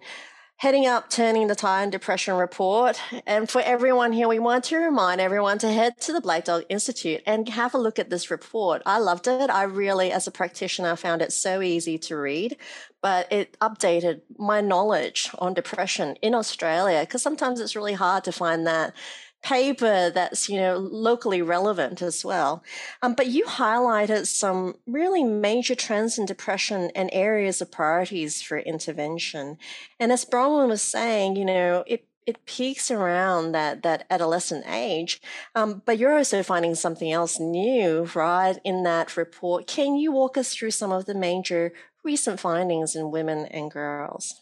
heading 0.59 0.87
up 0.87 1.07
Turning 1.07 1.45
the 1.45 1.55
Tide 1.55 1.83
and 1.83 1.91
Depression 1.91 2.33
Report. 2.33 2.99
And 3.27 3.47
for 3.47 3.61
everyone 3.61 4.11
here, 4.11 4.27
we 4.27 4.39
want 4.39 4.63
to 4.65 4.77
remind 4.77 5.21
everyone 5.21 5.59
to 5.59 5.71
head 5.71 6.01
to 6.01 6.11
the 6.11 6.19
Black 6.19 6.45
Dog 6.45 6.63
Institute 6.67 7.21
and 7.27 7.47
have 7.49 7.75
a 7.75 7.77
look 7.77 7.99
at 7.99 8.09
this 8.09 8.31
report. 8.31 8.81
I 8.83 8.97
loved 8.97 9.27
it. 9.27 9.51
I 9.51 9.61
really, 9.63 10.11
as 10.11 10.25
a 10.25 10.31
practitioner, 10.31 10.95
found 10.95 11.21
it 11.21 11.31
so 11.31 11.61
easy 11.61 11.99
to 11.99 12.17
read, 12.17 12.57
but 13.03 13.31
it 13.31 13.55
updated 13.59 14.21
my 14.39 14.59
knowledge 14.59 15.29
on 15.37 15.53
depression 15.53 16.15
in 16.23 16.33
Australia 16.33 17.01
because 17.01 17.21
sometimes 17.21 17.59
it's 17.59 17.75
really 17.75 17.93
hard 17.93 18.23
to 18.23 18.31
find 18.31 18.65
that 18.65 18.95
paper 19.43 20.09
that's 20.09 20.49
you 20.49 20.59
know 20.59 20.77
locally 20.77 21.41
relevant 21.41 22.01
as 22.01 22.25
well. 22.25 22.63
Um, 23.01 23.13
but 23.13 23.27
you 23.27 23.45
highlighted 23.45 24.27
some 24.27 24.75
really 24.85 25.23
major 25.23 25.75
trends 25.75 26.17
in 26.17 26.25
depression 26.25 26.91
and 26.95 27.09
areas 27.13 27.61
of 27.61 27.71
priorities 27.71 28.41
for 28.41 28.57
intervention. 28.57 29.57
And 29.99 30.11
as 30.11 30.25
bronwyn 30.25 30.67
was 30.67 30.81
saying 30.81 31.35
you 31.35 31.45
know 31.45 31.83
it 31.87 32.05
it 32.25 32.45
peaks 32.45 32.91
around 32.91 33.53
that 33.53 33.83
that 33.83 34.05
adolescent 34.09 34.65
age 34.67 35.21
um, 35.55 35.81
but 35.85 35.97
you're 35.97 36.17
also 36.17 36.43
finding 36.43 36.75
something 36.75 37.11
else 37.11 37.39
new 37.39 38.09
right 38.13 38.57
in 38.65 38.83
that 38.83 39.15
report. 39.15 39.67
Can 39.67 39.95
you 39.95 40.11
walk 40.11 40.37
us 40.37 40.53
through 40.53 40.71
some 40.71 40.91
of 40.91 41.05
the 41.05 41.15
major 41.15 41.71
recent 42.03 42.39
findings 42.39 42.95
in 42.95 43.11
women 43.11 43.45
and 43.45 43.71
girls 43.71 44.41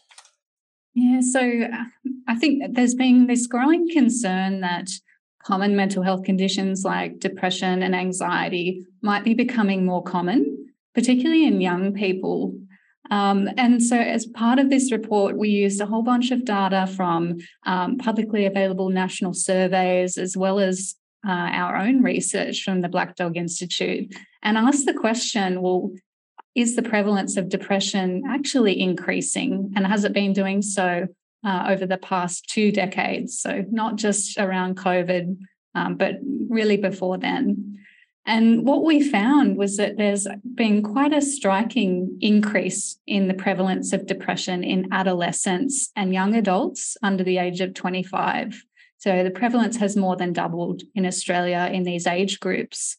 yeah, 0.96 1.20
so 1.20 1.40
uh, 1.40 1.84
I 2.26 2.36
think 2.36 2.74
there's 2.74 2.94
been 2.94 3.26
this 3.26 3.46
growing 3.46 3.86
concern 3.90 4.62
that 4.62 4.88
common 5.44 5.76
mental 5.76 6.02
health 6.02 6.24
conditions 6.24 6.84
like 6.84 7.20
depression 7.20 7.82
and 7.82 7.94
anxiety 7.94 8.82
might 9.02 9.22
be 9.22 9.34
becoming 9.34 9.84
more 9.84 10.02
common, 10.02 10.72
particularly 10.94 11.46
in 11.46 11.60
young 11.60 11.92
people. 11.92 12.58
Um, 13.10 13.50
and 13.58 13.82
so, 13.82 13.98
as 13.98 14.24
part 14.24 14.58
of 14.58 14.70
this 14.70 14.90
report, 14.90 15.36
we 15.36 15.50
used 15.50 15.82
a 15.82 15.86
whole 15.86 16.02
bunch 16.02 16.30
of 16.30 16.46
data 16.46 16.86
from 16.86 17.36
um, 17.66 17.98
publicly 17.98 18.46
available 18.46 18.88
national 18.88 19.34
surveys 19.34 20.16
as 20.16 20.34
well 20.34 20.58
as 20.58 20.94
uh, 21.28 21.30
our 21.30 21.76
own 21.76 22.02
research 22.02 22.62
from 22.62 22.80
the 22.80 22.88
Black 22.88 23.16
Dog 23.16 23.36
Institute 23.36 24.14
and 24.42 24.56
asked 24.56 24.86
the 24.86 24.94
question 24.94 25.60
well, 25.60 25.90
is 26.56 26.74
the 26.74 26.82
prevalence 26.82 27.36
of 27.36 27.48
depression 27.48 28.22
actually 28.26 28.80
increasing? 28.80 29.72
And 29.76 29.86
has 29.86 30.04
it 30.04 30.12
been 30.12 30.32
doing 30.32 30.62
so 30.62 31.06
uh, 31.44 31.64
over 31.68 31.86
the 31.86 31.98
past 31.98 32.48
two 32.48 32.72
decades? 32.72 33.38
So, 33.38 33.64
not 33.70 33.96
just 33.96 34.38
around 34.38 34.76
COVID, 34.78 35.36
um, 35.74 35.96
but 35.96 36.14
really 36.48 36.78
before 36.78 37.18
then. 37.18 37.78
And 38.28 38.66
what 38.66 38.84
we 38.84 39.08
found 39.08 39.56
was 39.56 39.76
that 39.76 39.98
there's 39.98 40.26
been 40.54 40.82
quite 40.82 41.12
a 41.12 41.20
striking 41.20 42.18
increase 42.20 42.98
in 43.06 43.28
the 43.28 43.34
prevalence 43.34 43.92
of 43.92 44.06
depression 44.06 44.64
in 44.64 44.88
adolescents 44.92 45.92
and 45.94 46.12
young 46.12 46.34
adults 46.34 46.96
under 47.04 47.22
the 47.22 47.38
age 47.38 47.60
of 47.60 47.74
25. 47.74 48.64
So 48.98 49.22
the 49.22 49.30
prevalence 49.30 49.76
has 49.76 49.96
more 49.96 50.16
than 50.16 50.32
doubled 50.32 50.82
in 50.96 51.06
Australia 51.06 51.70
in 51.72 51.84
these 51.84 52.06
age 52.06 52.40
groups. 52.40 52.96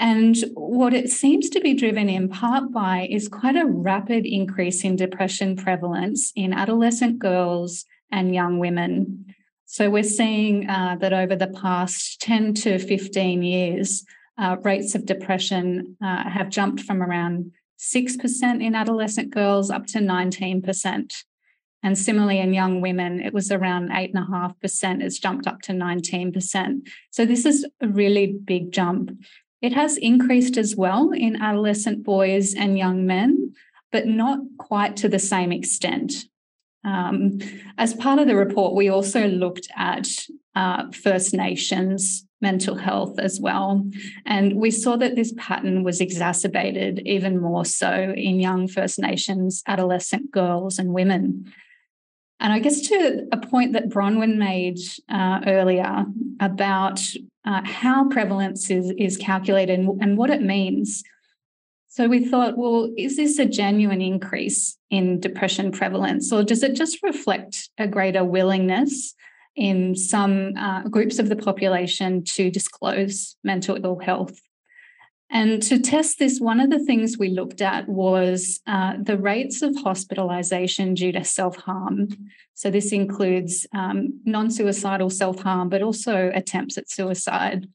And 0.00 0.34
what 0.54 0.94
it 0.94 1.10
seems 1.10 1.50
to 1.50 1.60
be 1.60 1.74
driven 1.74 2.08
in 2.08 2.30
part 2.30 2.72
by 2.72 3.06
is 3.10 3.28
quite 3.28 3.54
a 3.54 3.66
rapid 3.66 4.24
increase 4.24 4.82
in 4.82 4.96
depression 4.96 5.56
prevalence 5.56 6.32
in 6.34 6.54
adolescent 6.54 7.18
girls 7.18 7.84
and 8.10 8.34
young 8.34 8.58
women. 8.58 9.26
So 9.66 9.90
we're 9.90 10.02
seeing 10.02 10.70
uh, 10.70 10.96
that 11.00 11.12
over 11.12 11.36
the 11.36 11.48
past 11.48 12.18
10 12.22 12.54
to 12.54 12.78
15 12.78 13.42
years, 13.42 14.02
uh, 14.38 14.56
rates 14.62 14.94
of 14.94 15.04
depression 15.04 15.98
uh, 16.02 16.30
have 16.30 16.48
jumped 16.48 16.80
from 16.80 17.02
around 17.02 17.52
6% 17.78 18.64
in 18.64 18.74
adolescent 18.74 19.30
girls 19.30 19.70
up 19.70 19.84
to 19.88 19.98
19%. 19.98 21.12
And 21.82 21.98
similarly, 21.98 22.38
in 22.38 22.54
young 22.54 22.80
women, 22.80 23.20
it 23.20 23.34
was 23.34 23.50
around 23.50 23.90
8.5%. 23.90 25.02
It's 25.02 25.18
jumped 25.18 25.46
up 25.46 25.60
to 25.62 25.72
19%. 25.72 26.88
So 27.10 27.26
this 27.26 27.44
is 27.44 27.66
a 27.82 27.88
really 27.88 28.34
big 28.44 28.72
jump. 28.72 29.10
It 29.62 29.72
has 29.74 29.96
increased 29.96 30.56
as 30.56 30.74
well 30.74 31.10
in 31.12 31.40
adolescent 31.40 32.02
boys 32.02 32.54
and 32.54 32.78
young 32.78 33.06
men, 33.06 33.54
but 33.92 34.06
not 34.06 34.40
quite 34.58 34.96
to 34.98 35.08
the 35.08 35.18
same 35.18 35.52
extent. 35.52 36.12
Um, 36.84 37.38
as 37.76 37.92
part 37.92 38.18
of 38.18 38.26
the 38.26 38.36
report, 38.36 38.74
we 38.74 38.88
also 38.88 39.28
looked 39.28 39.68
at 39.76 40.08
uh, 40.54 40.90
First 40.92 41.34
Nations 41.34 42.26
mental 42.40 42.74
health 42.74 43.18
as 43.18 43.38
well. 43.38 43.86
And 44.24 44.56
we 44.56 44.70
saw 44.70 44.96
that 44.96 45.14
this 45.14 45.34
pattern 45.36 45.84
was 45.84 46.00
exacerbated 46.00 47.02
even 47.04 47.38
more 47.38 47.64
so 47.64 48.14
in 48.16 48.40
young 48.40 48.66
First 48.66 48.98
Nations 48.98 49.62
adolescent 49.66 50.30
girls 50.30 50.78
and 50.78 50.94
women. 50.94 51.52
And 52.40 52.52
I 52.54 52.58
guess 52.58 52.80
to 52.88 53.26
a 53.32 53.36
point 53.36 53.74
that 53.74 53.90
Bronwyn 53.90 54.38
made 54.38 54.78
uh, 55.10 55.40
earlier 55.46 56.06
about 56.40 57.02
uh, 57.44 57.62
how 57.64 58.08
prevalence 58.08 58.70
is, 58.70 58.92
is 58.98 59.16
calculated 59.16 59.78
and, 59.78 60.02
and 60.02 60.18
what 60.18 60.30
it 60.30 60.42
means. 60.42 61.02
So 61.88 62.06
we 62.06 62.24
thought, 62.24 62.56
well, 62.56 62.92
is 62.96 63.16
this 63.16 63.38
a 63.38 63.46
genuine 63.46 64.00
increase 64.00 64.76
in 64.90 65.18
depression 65.18 65.72
prevalence, 65.72 66.32
or 66.32 66.44
does 66.44 66.62
it 66.62 66.74
just 66.76 67.02
reflect 67.02 67.68
a 67.78 67.88
greater 67.88 68.24
willingness 68.24 69.14
in 69.56 69.96
some 69.96 70.52
uh, 70.56 70.82
groups 70.82 71.18
of 71.18 71.28
the 71.28 71.36
population 71.36 72.22
to 72.24 72.50
disclose 72.50 73.36
mental 73.42 73.76
ill 73.82 73.98
health? 73.98 74.38
And 75.32 75.62
to 75.62 75.78
test 75.78 76.18
this, 76.18 76.40
one 76.40 76.58
of 76.58 76.70
the 76.70 76.80
things 76.80 77.16
we 77.16 77.28
looked 77.28 77.60
at 77.60 77.88
was 77.88 78.60
uh, 78.66 78.94
the 79.00 79.16
rates 79.16 79.62
of 79.62 79.76
hospitalization 79.76 80.94
due 80.94 81.12
to 81.12 81.24
self 81.24 81.56
harm. 81.56 82.08
So, 82.54 82.70
this 82.70 82.92
includes 82.92 83.66
um, 83.72 84.20
non 84.24 84.50
suicidal 84.50 85.08
self 85.08 85.40
harm, 85.40 85.68
but 85.68 85.82
also 85.82 86.32
attempts 86.34 86.76
at 86.76 86.90
suicide. 86.90 87.68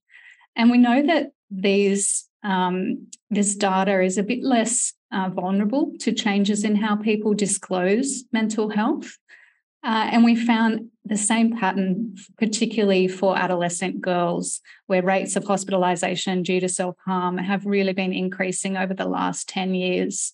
And 0.57 0.69
we 0.69 0.77
know 0.77 1.05
that 1.07 1.31
these, 1.49 2.27
um, 2.43 3.07
this 3.29 3.55
data 3.55 4.01
is 4.01 4.17
a 4.17 4.23
bit 4.23 4.43
less 4.43 4.93
uh, 5.13 5.29
vulnerable 5.29 5.93
to 5.99 6.11
changes 6.11 6.65
in 6.65 6.75
how 6.75 6.97
people 6.97 7.33
disclose 7.33 8.25
mental 8.33 8.69
health. 8.69 9.17
Uh, 9.85 10.09
and 10.11 10.23
we 10.23 10.35
found 10.35 10.89
the 11.05 11.15
same 11.15 11.55
pattern, 11.55 12.15
particularly 12.39 13.07
for 13.07 13.37
adolescent 13.37 14.01
girls, 14.01 14.59
where 14.87 15.03
rates 15.03 15.35
of 15.35 15.43
hospitalisation 15.43 16.43
due 16.43 16.59
to 16.59 16.67
self 16.67 16.95
harm 17.05 17.37
have 17.37 17.67
really 17.67 17.93
been 17.93 18.11
increasing 18.11 18.77
over 18.77 18.95
the 18.95 19.05
last 19.05 19.47
10 19.47 19.75
years. 19.75 20.33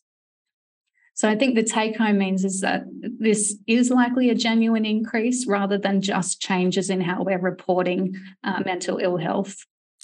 So 1.16 1.28
I 1.28 1.36
think 1.36 1.56
the 1.56 1.64
take 1.64 1.98
home 1.98 2.18
means 2.18 2.46
is 2.46 2.62
that 2.62 2.84
this 3.20 3.58
is 3.68 3.90
likely 3.90 4.30
a 4.30 4.36
genuine 4.36 4.86
increase 4.86 5.46
rather 5.46 5.78
than 5.78 6.02
just 6.02 6.42
changes 6.42 6.90
in 6.90 7.02
how 7.02 7.24
we're 7.24 7.38
reporting 7.38 8.16
uh, 8.46 8.64
mental 8.66 9.00
ill 9.00 9.18
health. 9.18 9.58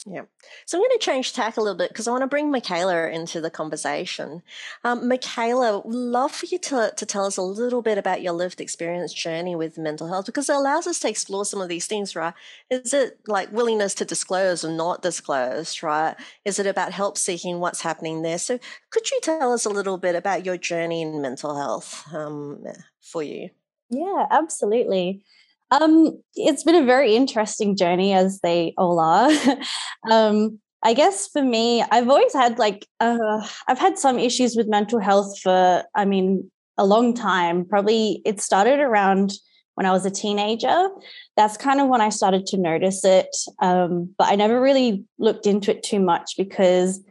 Yeah. 0.06 0.24
So 0.66 0.77
I'm 0.77 0.82
going 0.82 0.92
to 1.00 1.04
change 1.04 1.34
tack 1.34 1.58
a 1.58 1.62
little 1.62 1.77
bit 1.77 1.89
because 1.89 2.08
I 2.08 2.12
want 2.12 2.22
to 2.22 2.27
bring 2.27 2.51
Michaela 2.51 3.10
into 3.10 3.42
the 3.42 3.50
conversation. 3.50 4.44
Um, 4.84 5.08
Michaela, 5.08 5.82
love 5.86 6.32
for 6.32 6.46
you 6.46 6.60
to, 6.60 6.94
to 6.96 7.06
tell 7.06 7.25
us 7.25 7.36
a 7.36 7.42
little 7.42 7.82
bit 7.82 7.98
about 7.98 8.22
your 8.22 8.34
lived 8.34 8.62
experience 8.62 9.12
journey 9.12 9.56
with 9.56 9.77
mental 9.77 10.08
health 10.08 10.27
because 10.27 10.50
it 10.50 10.56
allows 10.56 10.86
us 10.86 11.00
to 11.00 11.10
explore 11.10 11.46
some 11.46 11.62
of 11.62 11.68
these 11.68 11.88
things, 11.88 12.16
right? 12.16 12.34
Is 12.70 12.94
it 12.94 13.20
like 13.27 13.51
willingness 13.51 13.96
to 13.96 14.06
disclose 14.06 14.63
or 14.63 14.72
not 14.72 15.01
disclose, 15.01 15.82
right? 15.82 16.16
Is 16.46 16.60
it 16.60 16.68
about 16.68 16.92
help 16.94 17.18
seeking 17.18 17.60
what's 17.60 17.82
happening 17.82 18.22
there? 18.22 18.38
So 18.38 18.60
could 18.92 19.10
you 19.10 19.20
tell 19.24 19.51
us 19.51 19.66
a 19.66 19.70
little 19.70 19.98
bit 19.98 20.16
about 20.16 20.46
your 20.46 20.58
journey 20.58 21.01
in 21.01 21.22
mental 21.22 21.56
health 21.58 22.04
um, 22.13 22.63
for 23.01 23.24
you? 23.24 23.50
Yeah, 23.89 24.27
absolutely. 24.30 25.24
Um, 25.72 26.22
it's 26.36 26.64
been 26.64 26.76
a 26.76 26.86
very 26.86 27.16
interesting 27.16 27.76
journey, 27.76 28.14
as 28.14 28.40
they 28.42 28.74
all 28.78 29.00
are. 29.00 29.30
um, 30.12 30.60
I 30.84 30.94
guess 30.94 31.28
for 31.28 31.42
me, 31.42 31.84
I've 31.92 32.10
always 32.10 32.34
had 32.34 32.60
like 32.60 32.88
uh, 33.00 33.46
I've 33.68 33.80
had 33.80 33.98
some 33.98 34.20
issues 34.20 34.56
with 34.56 34.68
mental 34.68 35.00
health 35.00 35.40
for, 35.40 35.84
I 35.96 36.06
mean, 36.06 36.50
a 36.78 36.86
long 36.86 37.14
time. 37.14 37.66
Probably 37.66 38.22
it 38.26 38.40
started 38.40 38.80
around 38.80 39.34
when 39.76 39.86
I 39.86 39.92
was 39.92 40.06
a 40.06 40.12
teenager. 40.12 40.90
That's 41.36 41.58
kind 41.58 41.82
of 41.82 41.88
when 41.88 42.02
I 42.02 42.10
started 42.10 42.46
to 42.48 42.58
notice 42.58 43.04
it. 43.04 43.36
Um, 43.62 44.14
but 44.18 44.32
I 44.32 44.36
never 44.36 44.62
really 44.62 45.04
looked 45.20 45.46
into 45.46 45.72
it 45.72 45.84
too 45.84 46.00
much 46.00 46.36
because 46.38 47.04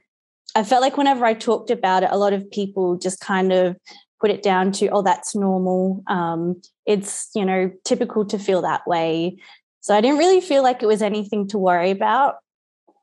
I 0.55 0.65
felt 0.65 0.83
like 0.83 0.97
whenever 0.97 1.25
I 1.25 1.35
talked 1.35 1.71
about 1.71 2.03
it, 2.03 2.09
a 2.11 2.19
lot 2.19 2.33
of 2.33 2.51
people 2.51 2.97
just 2.97 3.21
kind 3.21 3.53
of 3.53 3.77
put 4.21 4.31
it 4.31 4.43
down 4.43 4.73
to, 4.73 4.89
oh, 4.89 5.03
that's 5.03 5.35
normal. 5.35 6.03
Um, 6.07 6.61
it's, 6.87 7.31
you 7.35 7.45
know, 7.45 7.71
typical 7.85 8.25
to 8.27 8.39
feel 8.39 8.63
that 8.63 8.87
way. 8.87 9.37
So 9.81 9.95
I 9.95 10.01
didn't 10.01 10.19
really 10.19 10.41
feel 10.41 10.63
like 10.63 10.83
it 10.83 10.87
was 10.87 11.03
anything 11.03 11.49
to 11.49 11.59
worry 11.59 11.91
about. 11.91 12.37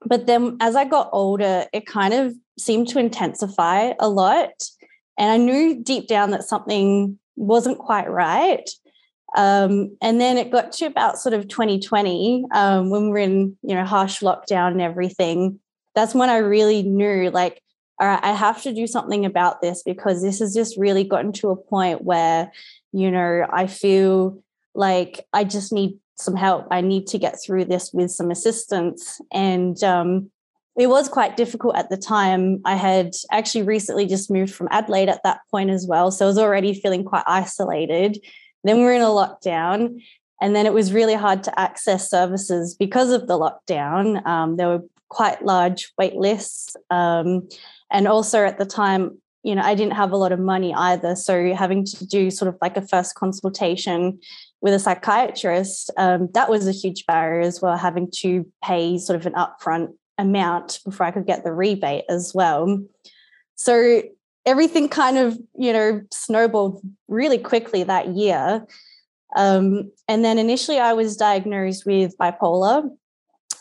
But 0.05 0.25
then 0.27 0.57
as 0.59 0.75
I 0.75 0.85
got 0.85 1.09
older, 1.13 1.65
it 1.71 1.85
kind 1.85 2.13
of 2.13 2.33
seemed 2.59 2.89
to 2.89 2.99
intensify 2.99 3.93
a 3.99 4.09
lot. 4.09 4.51
And 5.17 5.31
I 5.31 5.37
knew 5.37 5.81
deep 5.81 6.07
down 6.07 6.31
that 6.31 6.43
something 6.43 7.17
wasn't 7.35 7.77
quite 7.77 8.09
right. 8.09 8.69
Um, 9.35 9.97
and 10.01 10.21
then 10.21 10.37
it 10.37 10.51
got 10.51 10.71
to 10.73 10.85
about 10.85 11.17
sort 11.17 11.33
of 11.33 11.47
2020 11.47 12.45
um, 12.53 12.89
when 12.89 13.03
we 13.03 13.09
we're 13.09 13.17
in, 13.19 13.57
you 13.63 13.75
know, 13.75 13.85
harsh 13.85 14.21
lockdown 14.21 14.71
and 14.71 14.81
everything. 14.81 15.59
That's 15.95 16.13
when 16.13 16.29
I 16.29 16.37
really 16.37 16.83
knew, 16.83 17.29
like, 17.31 17.62
all 18.03 18.09
right, 18.09 18.19
I 18.21 18.33
have 18.33 18.61
to 18.63 18.73
do 18.73 18.85
something 18.85 19.23
about 19.23 19.61
this 19.61 19.81
because 19.81 20.21
this 20.21 20.39
has 20.39 20.53
just 20.53 20.75
really 20.75 21.05
gotten 21.05 21.31
to 21.33 21.51
a 21.51 21.55
point 21.55 22.03
where, 22.03 22.51
you 22.91 23.09
know, 23.09 23.47
I 23.49 23.67
feel 23.67 24.43
like 24.75 25.25
I 25.31 25.45
just 25.45 25.71
need 25.71 25.97
some 26.15 26.35
help. 26.35 26.67
I 26.69 26.81
need 26.81 27.07
to 27.07 27.17
get 27.17 27.41
through 27.41 27.63
this 27.63 27.93
with 27.93 28.11
some 28.11 28.29
assistance. 28.29 29.21
And 29.31 29.81
um, 29.85 30.29
it 30.77 30.87
was 30.87 31.07
quite 31.07 31.37
difficult 31.37 31.77
at 31.77 31.89
the 31.89 31.95
time. 31.95 32.59
I 32.65 32.75
had 32.75 33.13
actually 33.31 33.63
recently 33.63 34.05
just 34.05 34.29
moved 34.29 34.53
from 34.53 34.67
Adelaide 34.69 35.07
at 35.07 35.23
that 35.23 35.39
point 35.49 35.69
as 35.69 35.87
well. 35.87 36.11
So 36.11 36.25
I 36.25 36.27
was 36.27 36.37
already 36.37 36.73
feeling 36.73 37.05
quite 37.05 37.23
isolated. 37.25 38.17
Then 38.65 38.79
we 38.79 38.83
were 38.83 38.91
in 38.91 39.01
a 39.01 39.05
lockdown. 39.05 40.01
And 40.41 40.53
then 40.53 40.65
it 40.65 40.73
was 40.73 40.91
really 40.91 41.15
hard 41.15 41.41
to 41.43 41.57
access 41.57 42.09
services 42.09 42.75
because 42.75 43.11
of 43.11 43.27
the 43.27 43.39
lockdown. 43.39 44.25
Um, 44.27 44.57
there 44.57 44.67
were 44.67 44.83
quite 45.07 45.45
large 45.45 45.93
wait 45.97 46.15
lists. 46.15 46.75
Um, 46.89 47.47
and 47.93 48.07
also 48.07 48.43
at 48.43 48.57
the 48.57 48.65
time, 48.65 49.21
you 49.43 49.55
know, 49.55 49.61
I 49.61 49.75
didn't 49.75 49.93
have 49.93 50.11
a 50.11 50.17
lot 50.17 50.31
of 50.31 50.39
money 50.39 50.73
either. 50.73 51.15
So 51.15 51.53
having 51.53 51.85
to 51.85 52.05
do 52.05 52.31
sort 52.31 52.49
of 52.49 52.57
like 52.61 52.75
a 52.75 52.87
first 52.87 53.15
consultation 53.15 54.19
with 54.61 54.73
a 54.73 54.79
psychiatrist, 54.79 55.91
um, 55.97 56.29
that 56.33 56.49
was 56.49 56.67
a 56.67 56.71
huge 56.71 57.05
barrier 57.05 57.41
as 57.41 57.61
well, 57.61 57.77
having 57.77 58.09
to 58.19 58.45
pay 58.63 58.97
sort 58.97 59.19
of 59.19 59.25
an 59.25 59.33
upfront 59.33 59.89
amount 60.17 60.79
before 60.83 61.05
I 61.05 61.11
could 61.11 61.27
get 61.27 61.43
the 61.43 61.53
rebate 61.53 62.05
as 62.09 62.33
well. 62.33 62.83
So 63.55 64.01
everything 64.45 64.89
kind 64.89 65.17
of, 65.17 65.37
you 65.57 65.73
know, 65.73 66.01
snowballed 66.11 66.81
really 67.07 67.37
quickly 67.37 67.83
that 67.83 68.09
year. 68.09 68.65
Um, 69.35 69.91
and 70.07 70.23
then 70.23 70.37
initially 70.37 70.79
I 70.79 70.93
was 70.93 71.17
diagnosed 71.17 71.85
with 71.85 72.17
bipolar. 72.17 72.89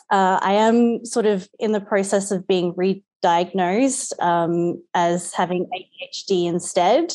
Uh, 0.09 0.39
I 0.41 0.53
am 0.53 1.05
sort 1.05 1.25
of 1.25 1.47
in 1.59 1.71
the 1.71 1.81
process 1.81 2.31
of 2.31 2.47
being 2.47 2.73
re-diagnosed 3.23 4.13
um, 4.19 4.81
as 4.93 5.33
having 5.33 5.67
ADHD 5.73 6.45
instead, 6.45 7.13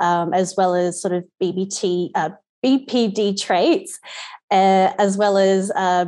um, 0.00 0.32
as 0.32 0.54
well 0.56 0.74
as 0.74 1.00
sort 1.00 1.14
of 1.14 1.24
BBT, 1.40 2.10
uh, 2.14 2.30
BPD 2.64 3.40
traits, 3.40 3.98
uh, 4.50 4.92
as 4.98 5.16
well 5.16 5.36
as 5.36 5.70
uh, 5.74 6.06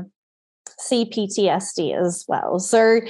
CPTSD 0.91 1.99
as 1.99 2.25
well. 2.29 2.59
So, 2.59 3.01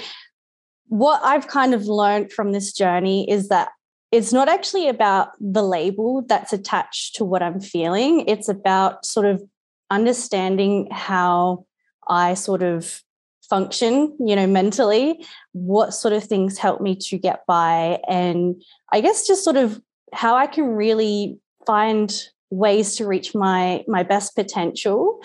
what 0.88 1.20
I've 1.24 1.48
kind 1.48 1.74
of 1.74 1.86
learned 1.86 2.32
from 2.32 2.52
this 2.52 2.72
journey 2.72 3.28
is 3.30 3.48
that 3.48 3.68
it's 4.12 4.32
not 4.32 4.48
actually 4.48 4.88
about 4.88 5.30
the 5.40 5.62
label 5.62 6.22
that's 6.28 6.52
attached 6.52 7.16
to 7.16 7.24
what 7.24 7.42
I'm 7.42 7.60
feeling. 7.60 8.24
It's 8.28 8.48
about 8.48 9.04
sort 9.04 9.26
of 9.26 9.42
understanding 9.90 10.88
how 10.92 11.66
I 12.06 12.34
sort 12.34 12.62
of 12.62 13.02
function, 13.48 14.16
you 14.18 14.36
know, 14.36 14.46
mentally, 14.46 15.24
what 15.52 15.94
sort 15.94 16.14
of 16.14 16.24
things 16.24 16.58
help 16.58 16.80
me 16.80 16.96
to 16.96 17.18
get 17.18 17.46
by. 17.46 18.00
And 18.08 18.62
I 18.92 19.00
guess 19.00 19.26
just 19.26 19.44
sort 19.44 19.56
of 19.56 19.80
how 20.12 20.36
I 20.36 20.46
can 20.46 20.64
really 20.64 21.38
find 21.66 22.12
ways 22.50 22.96
to 22.96 23.06
reach 23.06 23.34
my 23.34 23.84
my 23.88 24.02
best 24.02 24.34
potential 24.34 25.20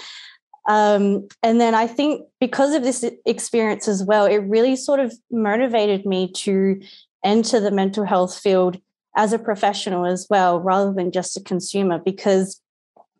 um, 0.67 1.27
and 1.43 1.61
then 1.61 1.75
i 1.75 1.85
think 1.85 2.25
because 2.39 2.73
of 2.73 2.83
this 2.83 3.05
experience 3.25 3.87
as 3.87 4.03
well 4.03 4.25
it 4.25 4.37
really 4.37 4.75
sort 4.75 4.99
of 4.99 5.13
motivated 5.31 6.05
me 6.05 6.31
to 6.31 6.79
enter 7.23 7.59
the 7.59 7.71
mental 7.71 8.05
health 8.05 8.37
field 8.37 8.79
as 9.15 9.33
a 9.33 9.39
professional 9.39 10.05
as 10.05 10.27
well 10.29 10.59
rather 10.59 10.93
than 10.93 11.11
just 11.11 11.37
a 11.37 11.41
consumer 11.41 11.99
because 11.99 12.61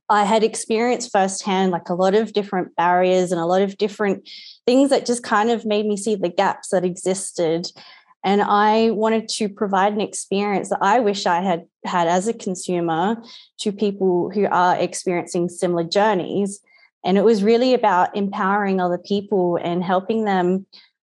I 0.09 0.23
had 0.25 0.43
experienced 0.43 1.11
firsthand 1.11 1.71
like 1.71 1.89
a 1.89 1.93
lot 1.93 2.15
of 2.15 2.33
different 2.33 2.75
barriers 2.75 3.31
and 3.31 3.39
a 3.39 3.45
lot 3.45 3.61
of 3.61 3.77
different 3.77 4.27
things 4.65 4.89
that 4.89 5.05
just 5.05 5.23
kind 5.23 5.51
of 5.51 5.65
made 5.65 5.85
me 5.85 5.97
see 5.97 6.15
the 6.15 6.29
gaps 6.29 6.69
that 6.69 6.83
existed 6.83 7.67
and 8.23 8.41
I 8.41 8.91
wanted 8.91 9.29
to 9.29 9.47
provide 9.47 9.93
an 9.93 10.01
experience 10.01 10.69
that 10.69 10.79
I 10.81 10.99
wish 10.99 11.25
I 11.25 11.41
had 11.41 11.65
had 11.85 12.07
as 12.07 12.27
a 12.27 12.33
consumer 12.33 13.21
to 13.59 13.71
people 13.71 14.29
who 14.29 14.45
are 14.45 14.75
experiencing 14.75 15.47
similar 15.47 15.85
journeys. 15.85 16.59
And 17.05 17.17
it 17.17 17.23
was 17.23 17.43
really 17.43 17.73
about 17.73 18.15
empowering 18.15 18.81
other 18.81 18.97
people 18.97 19.57
and 19.63 19.83
helping 19.83 20.25
them 20.25 20.65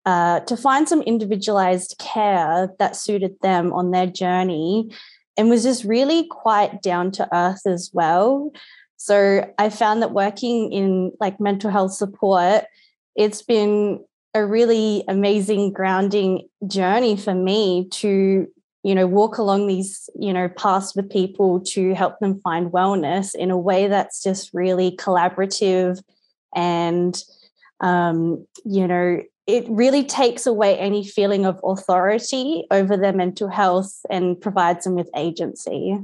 uh, 0.05 0.41
to 0.41 0.57
find 0.57 0.89
some 0.89 1.01
individualized 1.03 1.97
care 1.99 2.69
that 2.79 2.97
suited 2.97 3.37
them 3.41 3.73
on 3.73 3.93
their 3.93 4.07
journey 4.07 4.91
and 5.39 5.49
was 5.49 5.63
just 5.63 5.85
really 5.85 6.27
quite 6.27 6.83
down 6.83 7.11
to 7.13 7.29
earth 7.35 7.67
as 7.67 7.91
well. 7.95 8.53
So 9.01 9.51
I 9.59 9.71
found 9.71 10.03
that 10.03 10.13
working 10.13 10.71
in 10.75 11.13
like 11.21 11.41
mental 11.41 11.71
health 11.71 11.95
support, 11.95 12.65
it's 13.17 13.41
been 13.41 14.05
a 14.35 14.45
really 14.45 15.05
amazing 15.09 15.73
grounding 15.73 16.47
journey 16.67 17.17
for 17.17 17.35
me 17.35 17.89
to 17.93 18.47
you 18.83 18.95
know 18.95 19.07
walk 19.07 19.39
along 19.39 19.67
these 19.67 20.11
you 20.19 20.35
know 20.35 20.51
paths 20.51 20.95
with 20.95 21.11
people 21.11 21.61
to 21.61 21.95
help 21.95 22.19
them 22.21 22.41
find 22.41 22.73
wellness 22.73 23.35
in 23.35 23.51
a 23.51 23.57
way 23.57 23.89
that's 23.89 24.23
just 24.23 24.53
really 24.53 24.95
collaborative 24.97 26.03
and 26.55 27.25
um, 27.81 28.47
you 28.67 28.87
know 28.87 29.23
it 29.47 29.65
really 29.71 30.05
takes 30.05 30.47
away 30.47 30.79
any 30.79 31.05
feeling 31.05 31.47
of 31.47 31.59
authority 31.65 32.67
over 32.71 32.99
their 32.99 33.15
mental 33.15 33.49
health 33.49 34.01
and 34.11 34.39
provides 34.41 34.85
them 34.85 34.95
with 34.95 35.09
agency 35.17 35.99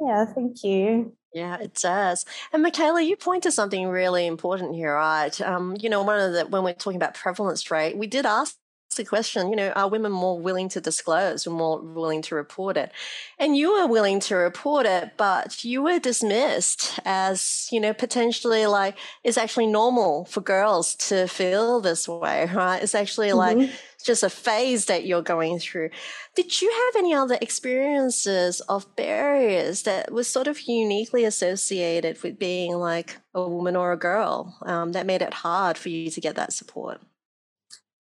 yeah 0.00 0.24
thank 0.24 0.62
you 0.62 1.12
yeah, 1.36 1.58
it 1.60 1.74
does. 1.74 2.24
And 2.50 2.62
Michaela, 2.62 3.02
you 3.02 3.14
point 3.14 3.42
to 3.42 3.52
something 3.52 3.88
really 3.88 4.26
important 4.26 4.74
here, 4.74 4.94
right? 4.94 5.38
Um, 5.42 5.76
you 5.78 5.90
know, 5.90 6.02
one 6.02 6.18
of 6.18 6.32
the 6.32 6.46
when 6.46 6.64
we're 6.64 6.72
talking 6.72 6.96
about 6.96 7.12
prevalence 7.12 7.70
rate, 7.70 7.94
we 7.94 8.06
did 8.06 8.24
ask 8.24 8.56
the 8.96 9.04
question, 9.04 9.50
you 9.50 9.56
know, 9.56 9.70
are 9.70 9.88
women 9.88 10.12
more 10.12 10.38
willing 10.38 10.68
to 10.70 10.80
disclose 10.80 11.46
or 11.46 11.50
more 11.50 11.80
willing 11.80 12.22
to 12.22 12.34
report 12.34 12.78
it? 12.78 12.90
And 13.38 13.54
you 13.54 13.72
were 13.72 13.86
willing 13.86 14.20
to 14.20 14.36
report 14.36 14.86
it, 14.86 15.12
but 15.18 15.64
you 15.64 15.82
were 15.82 15.98
dismissed 15.98 16.98
as, 17.04 17.68
you 17.70 17.80
know, 17.80 17.92
potentially 17.92 18.64
like 18.66 18.96
it's 19.22 19.36
actually 19.36 19.66
normal 19.66 20.24
for 20.24 20.40
girls 20.40 20.94
to 20.94 21.26
feel 21.26 21.82
this 21.82 22.08
way, 22.08 22.48
right? 22.54 22.82
It's 22.82 22.94
actually 22.94 23.28
mm-hmm. 23.28 23.60
like 23.60 23.70
just 24.06 24.22
a 24.22 24.30
phase 24.30 24.86
that 24.86 25.04
you're 25.04 25.22
going 25.22 25.58
through. 25.58 25.90
Did 26.34 26.62
you 26.62 26.70
have 26.70 26.96
any 26.96 27.12
other 27.12 27.36
experiences 27.42 28.60
of 28.62 28.94
barriers 28.96 29.82
that 29.82 30.12
was 30.12 30.28
sort 30.28 30.46
of 30.46 30.60
uniquely 30.62 31.24
associated 31.24 32.22
with 32.22 32.38
being 32.38 32.72
like 32.74 33.18
a 33.34 33.46
woman 33.46 33.76
or 33.76 33.92
a 33.92 33.98
girl 33.98 34.56
um, 34.62 34.92
that 34.92 35.06
made 35.06 35.22
it 35.22 35.34
hard 35.34 35.76
for 35.76 35.88
you 35.88 36.10
to 36.10 36.20
get 36.20 36.36
that 36.36 36.52
support? 36.52 37.00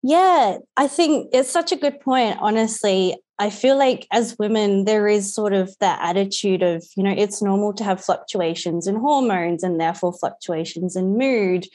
Yeah, 0.03 0.59
I 0.77 0.87
think 0.87 1.29
it's 1.33 1.49
such 1.49 1.71
a 1.71 1.75
good 1.75 1.99
point. 1.99 2.37
Honestly, 2.39 3.17
I 3.39 3.49
feel 3.49 3.77
like 3.77 4.07
as 4.11 4.37
women, 4.39 4.85
there 4.85 5.07
is 5.07 5.33
sort 5.33 5.53
of 5.53 5.75
that 5.79 5.99
attitude 6.01 6.63
of, 6.63 6.85
you 6.95 7.03
know, 7.03 7.13
it's 7.15 7.41
normal 7.41 7.73
to 7.73 7.83
have 7.83 8.03
fluctuations 8.03 8.87
in 8.87 8.95
hormones 8.95 9.63
and 9.63 9.79
therefore 9.79 10.13
fluctuations 10.13 10.95
in 10.95 11.17
mood. 11.17 11.67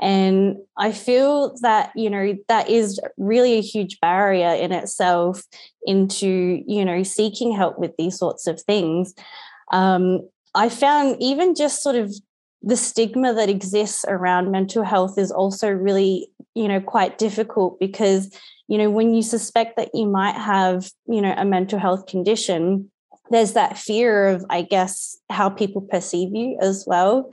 And 0.00 0.56
I 0.76 0.92
feel 0.92 1.56
that, 1.62 1.90
you 1.96 2.10
know, 2.10 2.36
that 2.48 2.68
is 2.68 3.00
really 3.16 3.54
a 3.54 3.62
huge 3.62 3.98
barrier 4.00 4.50
in 4.50 4.72
itself 4.72 5.42
into, 5.84 6.62
you 6.66 6.84
know, 6.84 7.02
seeking 7.02 7.54
help 7.54 7.78
with 7.78 7.92
these 7.96 8.18
sorts 8.18 8.46
of 8.46 8.60
things. 8.60 9.14
Um, 9.72 10.28
I 10.54 10.68
found 10.68 11.16
even 11.20 11.54
just 11.54 11.82
sort 11.82 11.96
of 11.96 12.14
the 12.62 12.76
stigma 12.76 13.32
that 13.34 13.48
exists 13.48 14.04
around 14.08 14.50
mental 14.50 14.82
health 14.82 15.18
is 15.18 15.30
also 15.30 15.70
really, 15.70 16.28
you 16.54 16.68
know, 16.68 16.80
quite 16.80 17.16
difficult 17.16 17.78
because, 17.80 18.34
you 18.68 18.76
know, 18.76 18.90
when 18.90 19.14
you 19.14 19.22
suspect 19.22 19.76
that 19.76 19.90
you 19.94 20.06
might 20.06 20.34
have, 20.34 20.90
you 21.06 21.22
know, 21.22 21.34
a 21.36 21.44
mental 21.44 21.78
health 21.78 22.06
condition, 22.06 22.90
there's 23.30 23.52
that 23.52 23.78
fear 23.78 24.28
of, 24.28 24.44
I 24.50 24.62
guess, 24.62 25.16
how 25.30 25.48
people 25.48 25.82
perceive 25.82 26.34
you 26.34 26.58
as 26.60 26.84
well. 26.86 27.30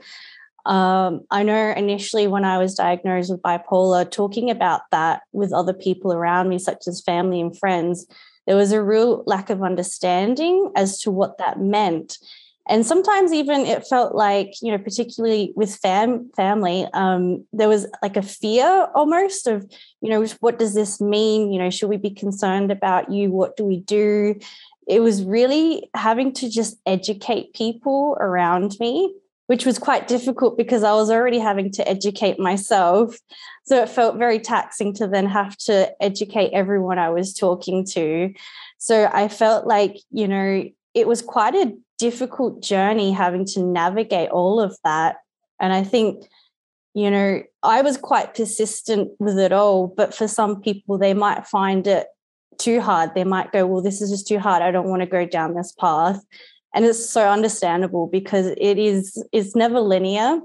Um, 0.66 1.22
I 1.30 1.42
know 1.42 1.72
initially 1.76 2.26
when 2.26 2.44
I 2.44 2.58
was 2.58 2.74
diagnosed 2.74 3.30
with 3.30 3.42
bipolar, 3.42 4.10
talking 4.10 4.50
about 4.50 4.82
that 4.90 5.22
with 5.32 5.52
other 5.52 5.74
people 5.74 6.12
around 6.12 6.48
me, 6.48 6.58
such 6.58 6.88
as 6.88 7.02
family 7.02 7.40
and 7.40 7.56
friends, 7.56 8.06
there 8.46 8.56
was 8.56 8.72
a 8.72 8.82
real 8.82 9.22
lack 9.26 9.50
of 9.50 9.62
understanding 9.62 10.70
as 10.76 10.98
to 11.00 11.10
what 11.10 11.38
that 11.38 11.60
meant. 11.60 12.18
And 12.66 12.86
sometimes 12.86 13.32
even 13.32 13.62
it 13.66 13.86
felt 13.86 14.14
like 14.14 14.54
you 14.62 14.72
know 14.72 14.78
particularly 14.78 15.52
with 15.54 15.76
fam 15.76 16.30
family 16.34 16.86
um, 16.94 17.44
there 17.52 17.68
was 17.68 17.86
like 18.00 18.16
a 18.16 18.22
fear 18.22 18.88
almost 18.94 19.46
of 19.46 19.70
you 20.00 20.08
know 20.08 20.24
what 20.40 20.58
does 20.58 20.74
this 20.74 20.98
mean? 20.98 21.52
You 21.52 21.58
know 21.58 21.68
should 21.68 21.90
we 21.90 21.98
be 21.98 22.10
concerned 22.10 22.70
about 22.72 23.12
you? 23.12 23.30
What 23.30 23.58
do 23.58 23.64
we 23.64 23.80
do? 23.80 24.38
It 24.88 25.00
was 25.00 25.24
really 25.24 25.90
having 25.94 26.32
to 26.34 26.48
just 26.48 26.78
educate 26.86 27.52
people 27.52 28.16
around 28.18 28.76
me 28.80 29.14
which 29.46 29.66
was 29.66 29.78
quite 29.78 30.08
difficult 30.08 30.56
because 30.56 30.82
i 30.82 30.92
was 30.92 31.10
already 31.10 31.38
having 31.38 31.70
to 31.70 31.86
educate 31.88 32.38
myself 32.38 33.18
so 33.64 33.82
it 33.82 33.88
felt 33.88 34.16
very 34.16 34.38
taxing 34.38 34.92
to 34.92 35.06
then 35.06 35.26
have 35.26 35.56
to 35.56 35.90
educate 36.02 36.50
everyone 36.52 36.98
i 36.98 37.10
was 37.10 37.34
talking 37.34 37.84
to 37.84 38.32
so 38.78 39.10
i 39.12 39.28
felt 39.28 39.66
like 39.66 39.96
you 40.10 40.28
know 40.28 40.64
it 40.94 41.08
was 41.08 41.20
quite 41.20 41.54
a 41.54 41.74
difficult 41.98 42.62
journey 42.62 43.12
having 43.12 43.44
to 43.44 43.60
navigate 43.60 44.30
all 44.30 44.60
of 44.60 44.76
that. 44.84 45.16
And 45.60 45.72
I 45.72 45.82
think, 45.84 46.24
you 46.94 47.10
know, 47.10 47.42
I 47.62 47.82
was 47.82 47.96
quite 47.96 48.34
persistent 48.34 49.10
with 49.18 49.38
it 49.38 49.52
all, 49.52 49.88
but 49.88 50.14
for 50.14 50.28
some 50.28 50.60
people, 50.60 50.98
they 50.98 51.14
might 51.14 51.46
find 51.46 51.86
it 51.86 52.06
too 52.58 52.80
hard. 52.80 53.14
They 53.14 53.24
might 53.24 53.52
go, 53.52 53.66
well, 53.66 53.82
this 53.82 54.00
is 54.00 54.10
just 54.10 54.28
too 54.28 54.38
hard. 54.38 54.62
I 54.62 54.70
don't 54.70 54.88
want 54.88 55.02
to 55.02 55.06
go 55.06 55.26
down 55.26 55.54
this 55.54 55.72
path. 55.72 56.20
And 56.74 56.84
it's 56.84 57.08
so 57.08 57.28
understandable 57.28 58.08
because 58.08 58.46
it 58.58 58.78
is, 58.78 59.22
it's 59.32 59.54
never 59.54 59.80
linear. 59.80 60.40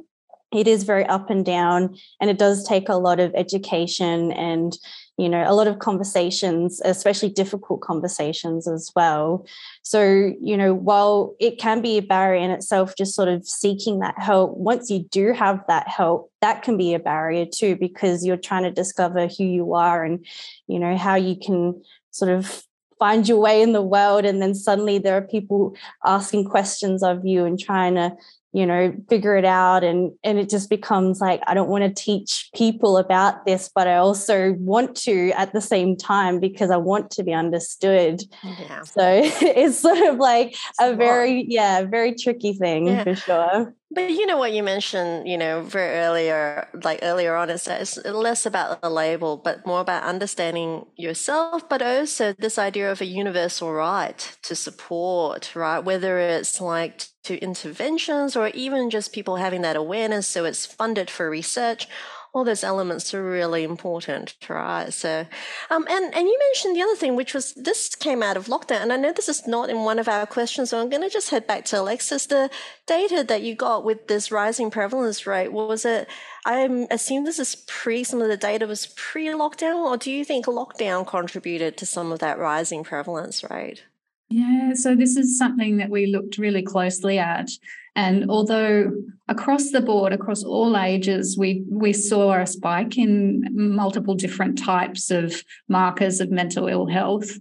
It 0.51 0.67
is 0.67 0.83
very 0.83 1.05
up 1.05 1.29
and 1.29 1.45
down, 1.45 1.95
and 2.19 2.29
it 2.29 2.39
does 2.39 2.67
take 2.67 2.89
a 2.89 2.95
lot 2.95 3.19
of 3.19 3.31
education 3.35 4.31
and 4.31 4.75
you 5.19 5.27
know 5.27 5.43
a 5.45 5.53
lot 5.53 5.67
of 5.67 5.79
conversations 5.79 6.81
especially 6.85 7.29
difficult 7.29 7.81
conversations 7.81 8.67
as 8.67 8.89
well 8.95 9.45
so 9.83 10.31
you 10.41 10.55
know 10.55 10.73
while 10.73 11.35
it 11.41 11.59
can 11.59 11.81
be 11.81 11.97
a 11.97 12.01
barrier 12.01 12.41
in 12.41 12.51
itself 12.51 12.95
just 12.97 13.15
sort 13.15 13.27
of 13.27 13.45
seeking 13.45 13.99
that 13.99 14.17
help 14.17 14.55
once 14.55 14.89
you 14.89 14.99
do 15.11 15.33
have 15.33 15.61
that 15.67 15.89
help 15.89 16.31
that 16.39 16.63
can 16.63 16.77
be 16.77 16.93
a 16.93 16.99
barrier 16.99 17.45
too 17.45 17.75
because 17.75 18.25
you're 18.25 18.37
trying 18.37 18.63
to 18.63 18.71
discover 18.71 19.27
who 19.27 19.43
you 19.43 19.73
are 19.73 20.05
and 20.05 20.25
you 20.67 20.79
know 20.79 20.95
how 20.95 21.15
you 21.15 21.35
can 21.35 21.79
sort 22.11 22.31
of 22.31 22.63
find 22.99 23.27
your 23.27 23.39
way 23.39 23.61
in 23.61 23.71
the 23.71 23.81
world 23.81 24.25
and 24.25 24.41
then 24.41 24.53
suddenly 24.53 24.97
there 24.97 25.15
are 25.15 25.21
people 25.21 25.75
asking 26.05 26.45
questions 26.45 27.01
of 27.01 27.25
you 27.25 27.45
and 27.45 27.59
trying 27.59 27.95
to 27.95 28.11
you 28.51 28.65
know 28.65 28.93
figure 29.09 29.35
it 29.37 29.45
out 29.45 29.83
and 29.83 30.11
and 30.23 30.39
it 30.39 30.49
just 30.49 30.69
becomes 30.69 31.21
like 31.21 31.41
i 31.45 31.53
don't 31.53 31.69
want 31.69 31.83
to 31.83 32.03
teach 32.03 32.49
people 32.55 32.97
about 32.97 33.45
this 33.45 33.69
but 33.73 33.87
i 33.87 33.95
also 33.95 34.53
want 34.53 34.95
to 34.95 35.31
at 35.31 35.53
the 35.53 35.61
same 35.61 35.95
time 35.95 36.39
because 36.39 36.71
i 36.71 36.77
want 36.77 37.11
to 37.11 37.23
be 37.23 37.31
understood 37.31 38.21
yeah. 38.43 38.81
so 38.81 39.01
it's 39.41 39.77
sort 39.77 39.99
of 39.99 40.17
like 40.17 40.49
it's 40.49 40.79
a 40.81 40.95
very 40.95 41.45
yeah 41.47 41.83
very 41.83 42.15
tricky 42.15 42.53
thing 42.53 42.87
yeah. 42.87 43.03
for 43.03 43.15
sure 43.15 43.75
but 43.91 44.11
you 44.11 44.27
know 44.27 44.37
what 44.37 44.53
you 44.53 44.61
mentioned, 44.61 45.27
you 45.27 45.35
know, 45.37 45.63
very 45.63 45.95
earlier, 45.97 46.67
like 46.83 46.99
earlier 47.01 47.35
on, 47.35 47.49
is 47.49 47.63
that 47.65 47.81
it's 47.81 47.97
less 48.05 48.45
about 48.45 48.81
the 48.81 48.89
label, 48.89 49.37
but 49.37 49.65
more 49.65 49.81
about 49.81 50.03
understanding 50.03 50.85
yourself, 50.95 51.67
but 51.67 51.81
also 51.81 52.33
this 52.37 52.59
idea 52.59 52.91
of 52.91 53.01
a 53.01 53.05
universal 53.05 53.73
right 53.73 54.37
to 54.43 54.55
support, 54.55 55.55
right? 55.55 55.79
Whether 55.79 56.19
it's 56.19 56.61
like 56.61 57.05
to 57.23 57.39
interventions 57.39 58.35
or 58.35 58.49
even 58.49 58.91
just 58.91 59.11
people 59.11 59.37
having 59.37 59.61
that 59.63 59.75
awareness, 59.75 60.27
so 60.27 60.45
it's 60.45 60.67
funded 60.67 61.09
for 61.09 61.27
research 61.29 61.87
all 62.33 62.43
those 62.43 62.63
elements 62.63 63.13
are 63.13 63.23
really 63.23 63.63
important, 63.63 64.35
right? 64.47 64.93
So, 64.93 65.25
um, 65.69 65.87
and 65.89 66.13
and 66.13 66.27
you 66.27 66.39
mentioned 66.39 66.75
the 66.75 66.81
other 66.81 66.95
thing, 66.95 67.15
which 67.15 67.33
was 67.33 67.53
this 67.53 67.95
came 67.95 68.21
out 68.21 68.37
of 68.37 68.47
lockdown, 68.47 68.81
and 68.81 68.93
I 68.93 68.97
know 68.97 69.11
this 69.11 69.29
is 69.29 69.47
not 69.47 69.69
in 69.69 69.83
one 69.83 69.99
of 69.99 70.07
our 70.07 70.25
questions, 70.25 70.69
so 70.69 70.79
I'm 70.79 70.89
going 70.89 71.01
to 71.01 71.09
just 71.09 71.31
head 71.31 71.47
back 71.47 71.65
to 71.65 71.79
Alexis. 71.79 72.27
The 72.27 72.49
data 72.85 73.23
that 73.23 73.41
you 73.41 73.55
got 73.55 73.83
with 73.83 74.07
this 74.07 74.31
rising 74.31 74.69
prevalence 74.69 75.25
rate 75.25 75.51
was 75.51 75.85
it? 75.85 76.07
I 76.45 76.87
assume 76.91 77.25
this 77.25 77.39
is 77.39 77.55
pre. 77.67 78.03
Some 78.03 78.21
of 78.21 78.27
the 78.27 78.37
data 78.37 78.67
was 78.67 78.87
pre-lockdown, 78.95 79.83
or 79.85 79.97
do 79.97 80.11
you 80.11 80.23
think 80.23 80.45
lockdown 80.45 81.05
contributed 81.05 81.77
to 81.77 81.85
some 81.85 82.11
of 82.11 82.19
that 82.19 82.37
rising 82.37 82.83
prevalence 82.83 83.43
rate? 83.49 83.83
Yeah, 84.29 84.73
so 84.75 84.95
this 84.95 85.17
is 85.17 85.39
something 85.39 85.77
that 85.77 85.89
we 85.89 86.05
looked 86.05 86.37
really 86.37 86.61
closely 86.61 87.17
at. 87.17 87.49
And 87.95 88.29
although 88.29 88.91
across 89.27 89.71
the 89.71 89.81
board, 89.81 90.13
across 90.13 90.43
all 90.43 90.77
ages, 90.77 91.35
we, 91.37 91.63
we 91.67 91.93
saw 91.93 92.39
a 92.39 92.45
spike 92.45 92.97
in 92.97 93.43
multiple 93.51 94.13
different 94.13 94.57
types 94.57 95.09
of 95.09 95.43
markers 95.67 96.19
of 96.19 96.29
mental 96.29 96.67
ill 96.67 96.85
health. 96.85 97.31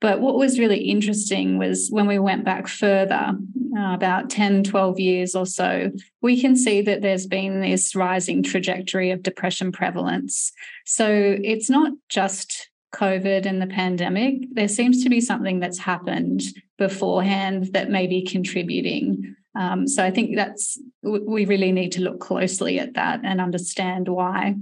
But 0.00 0.22
what 0.22 0.36
was 0.36 0.58
really 0.58 0.78
interesting 0.78 1.58
was 1.58 1.90
when 1.90 2.06
we 2.06 2.18
went 2.18 2.46
back 2.46 2.68
further, 2.68 3.34
uh, 3.78 3.94
about 3.94 4.30
10, 4.30 4.64
12 4.64 4.98
years 4.98 5.34
or 5.34 5.44
so, 5.44 5.90
we 6.22 6.40
can 6.40 6.56
see 6.56 6.80
that 6.80 7.02
there's 7.02 7.26
been 7.26 7.60
this 7.60 7.94
rising 7.94 8.42
trajectory 8.42 9.10
of 9.10 9.22
depression 9.22 9.72
prevalence. 9.72 10.52
So 10.86 11.36
it's 11.44 11.68
not 11.68 11.92
just 12.08 12.69
COVID 12.92 13.46
and 13.46 13.62
the 13.62 13.66
pandemic, 13.66 14.34
there 14.52 14.68
seems 14.68 15.02
to 15.02 15.10
be 15.10 15.20
something 15.20 15.60
that's 15.60 15.78
happened 15.78 16.42
beforehand 16.78 17.72
that 17.72 17.90
may 17.90 18.06
be 18.06 18.22
contributing. 18.22 19.36
Um, 19.58 19.86
so 19.86 20.04
I 20.04 20.10
think 20.10 20.36
that's 20.36 20.80
we 21.02 21.44
really 21.44 21.72
need 21.72 21.92
to 21.92 22.02
look 22.02 22.20
closely 22.20 22.78
at 22.78 22.94
that 22.94 23.20
and 23.24 23.40
understand 23.40 24.08
why. 24.08 24.54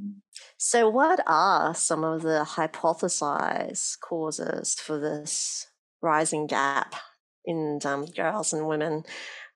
So, 0.57 0.89
what 0.89 1.21
are 1.27 1.75
some 1.75 2.05
of 2.05 2.23
the 2.23 2.45
hypothesized 2.45 4.01
causes 4.01 4.75
for 4.75 4.99
this 4.99 5.69
rising 6.03 6.47
gap 6.47 6.95
in 7.45 7.79
um, 7.85 8.07
girls 8.07 8.53
and 8.53 8.67
women 8.67 9.05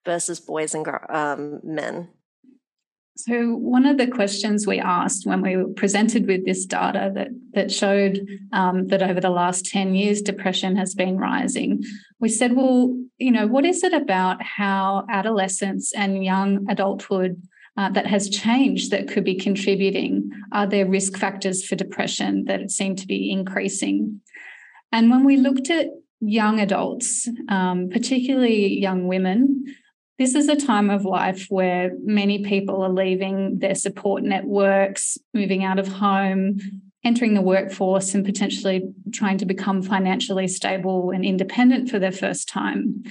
versus 0.05 0.39
boys 0.39 0.75
and 0.75 0.87
um, 1.09 1.61
men? 1.65 2.09
So, 3.14 3.57
one 3.57 3.85
of 3.85 3.98
the 3.98 4.07
questions 4.07 4.66
we 4.66 4.81
asked 4.81 5.27
when 5.27 5.42
we 5.42 5.57
were 5.57 5.68
presented 5.68 6.27
with 6.27 6.46
this 6.46 6.64
data 6.64 7.12
that, 7.14 7.29
that 7.53 7.70
showed 7.70 8.27
um, 8.53 8.87
that 8.88 9.03
over 9.03 9.20
the 9.20 9.31
last 9.31 9.66
10 9.66 9.94
years, 9.94 10.22
depression 10.22 10.77
has 10.77 10.94
been 10.94 11.18
rising, 11.18 11.83
we 12.20 12.31
said, 12.31 12.57
well, 12.57 12.96
you 13.18 13.31
know, 13.31 13.46
what 13.46 13.66
is 13.66 13.85
it 13.85 13.92
about 13.92 14.42
how 14.42 15.05
adolescence 15.11 15.92
and 15.94 16.25
young 16.25 16.64
adulthood 16.70 17.42
uh, 17.77 17.90
that 17.90 18.07
has 18.07 18.31
changed 18.31 18.90
that 18.90 19.09
could 19.09 19.25
be 19.25 19.35
contributing? 19.35 20.31
Are 20.51 20.66
there 20.66 20.88
risk 20.88 21.18
factors 21.18 21.66
for 21.66 21.77
depression 21.77 22.46
that 22.46 22.70
seem 22.70 22.96
to 22.96 23.07
be 23.07 23.31
increasing? 23.31 24.22
And 24.90 25.11
when 25.11 25.25
we 25.25 25.37
looked 25.37 25.68
at 25.68 25.88
young 26.20 26.61
adults, 26.61 27.29
um, 27.48 27.90
particularly 27.90 28.81
young 28.81 29.07
women, 29.07 29.64
this 30.18 30.35
is 30.35 30.48
a 30.48 30.57
time 30.57 30.90
of 30.90 31.05
life 31.05 31.46
where 31.48 31.92
many 32.05 32.44
people 32.44 32.83
are 32.83 32.92
leaving 32.92 33.59
their 33.59 33.75
support 33.75 34.22
networks, 34.22 35.18
moving 35.33 35.64
out 35.64 35.79
of 35.79 35.88
home, 35.88 36.59
entering 37.05 37.35
the 37.35 37.40
workforce, 37.40 38.14
and 38.14 38.25
potentially 38.25 38.83
trying 39.12 39.38
to 39.38 39.46
become 39.46 39.83
financially 39.83 40.46
stable 40.46 41.11
and 41.11 41.25
independent 41.25 41.88
for 41.90 41.98
their 41.98 42.12
first 42.12 42.48
time. 42.48 43.03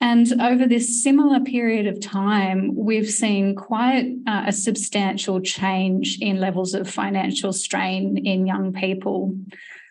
And 0.00 0.42
over 0.42 0.66
this 0.66 1.00
similar 1.00 1.38
period 1.38 1.86
of 1.86 2.00
time, 2.00 2.72
we've 2.74 3.08
seen 3.08 3.54
quite 3.54 4.06
uh, 4.26 4.44
a 4.48 4.52
substantial 4.52 5.40
change 5.40 6.18
in 6.20 6.40
levels 6.40 6.74
of 6.74 6.90
financial 6.90 7.52
strain 7.52 8.16
in 8.26 8.46
young 8.46 8.72
people. 8.72 9.36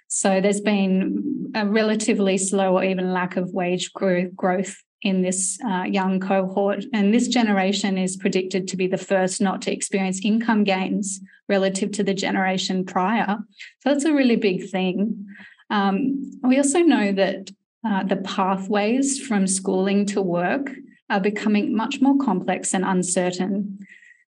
So 0.10 0.42
there's 0.42 0.60
been 0.60 1.54
a 1.56 1.66
relatively 1.66 2.38
slow 2.38 2.76
or 2.78 2.84
even 2.84 3.14
lack 3.14 3.38
of 3.38 3.54
wage 3.54 3.94
growth 3.94 4.76
in 5.02 5.22
this 5.22 5.60
uh, 5.68 5.84
young 5.84 6.20
cohort. 6.20 6.86
And 6.94 7.14
this 7.14 7.28
generation 7.28 7.98
is 7.98 8.16
predicted 8.16 8.68
to 8.68 8.78
be 8.78 8.88
the 8.88 8.98
first 8.98 9.42
not 9.42 9.62
to 9.64 9.72
experience 9.72 10.24
income 10.24 10.64
gains 10.64 11.20
relative 11.50 11.92
to 11.94 12.04
the 12.04 12.14
generation 12.14 12.86
prior. 12.86 13.38
So 13.82 13.90
that's 13.90 14.06
a 14.06 14.14
really 14.14 14.36
big 14.36 14.70
thing. 14.70 15.26
Um, 15.70 16.32
we 16.44 16.58
also 16.58 16.80
know 16.80 17.12
that 17.14 17.52
uh, 17.86 18.04
the 18.04 18.18
pathways 18.18 19.20
from 19.20 19.48
schooling 19.48 20.06
to 20.08 20.22
work 20.22 20.70
are 21.10 21.20
becoming 21.20 21.76
much 21.76 22.00
more 22.02 22.18
complex 22.18 22.74
and 22.74 22.86
uncertain. 22.86 23.80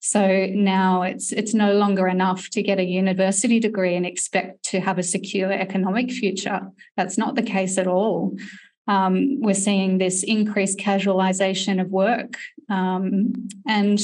So 0.01 0.47
now 0.47 1.03
it's 1.03 1.31
it's 1.31 1.53
no 1.53 1.75
longer 1.75 2.09
enough 2.09 2.49
to 2.51 2.63
get 2.63 2.79
a 2.79 2.85
university 2.85 3.61
degree 3.61 3.95
and 3.97 4.07
expect 4.07 4.63
to 4.71 4.81
have 4.81 4.99
a 4.99 5.03
secure 5.03 5.53
economic 5.53 6.11
future. 6.11 6.61
That's 6.97 7.19
not 7.19 7.35
the 7.35 7.43
case 7.43 7.77
at 7.77 7.87
all. 7.87 8.37
Um, 8.88 9.40
we're 9.40 9.55
seeing 9.55 9.99
this 9.99 10.23
increased 10.23 10.79
casualisation 10.79 11.81
of 11.81 11.90
work. 11.90 12.37
Um, 12.69 13.49
and 13.66 14.01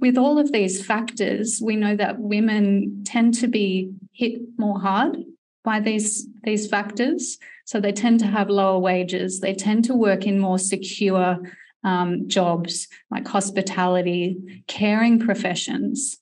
with 0.00 0.18
all 0.18 0.38
of 0.38 0.52
these 0.52 0.84
factors, 0.84 1.60
we 1.62 1.76
know 1.76 1.96
that 1.96 2.18
women 2.18 3.04
tend 3.04 3.34
to 3.34 3.48
be 3.48 3.92
hit 4.12 4.40
more 4.58 4.80
hard 4.80 5.16
by 5.64 5.80
these, 5.80 6.26
these 6.42 6.66
factors. 6.66 7.38
So 7.64 7.80
they 7.80 7.92
tend 7.92 8.20
to 8.20 8.26
have 8.26 8.50
lower 8.50 8.78
wages, 8.78 9.40
they 9.40 9.54
tend 9.54 9.84
to 9.84 9.94
work 9.94 10.26
in 10.26 10.38
more 10.38 10.58
secure 10.58 11.38
um, 11.84 12.28
jobs 12.28 12.88
like 13.10 13.26
hospitality, 13.26 14.64
caring 14.66 15.18
professions. 15.18 16.18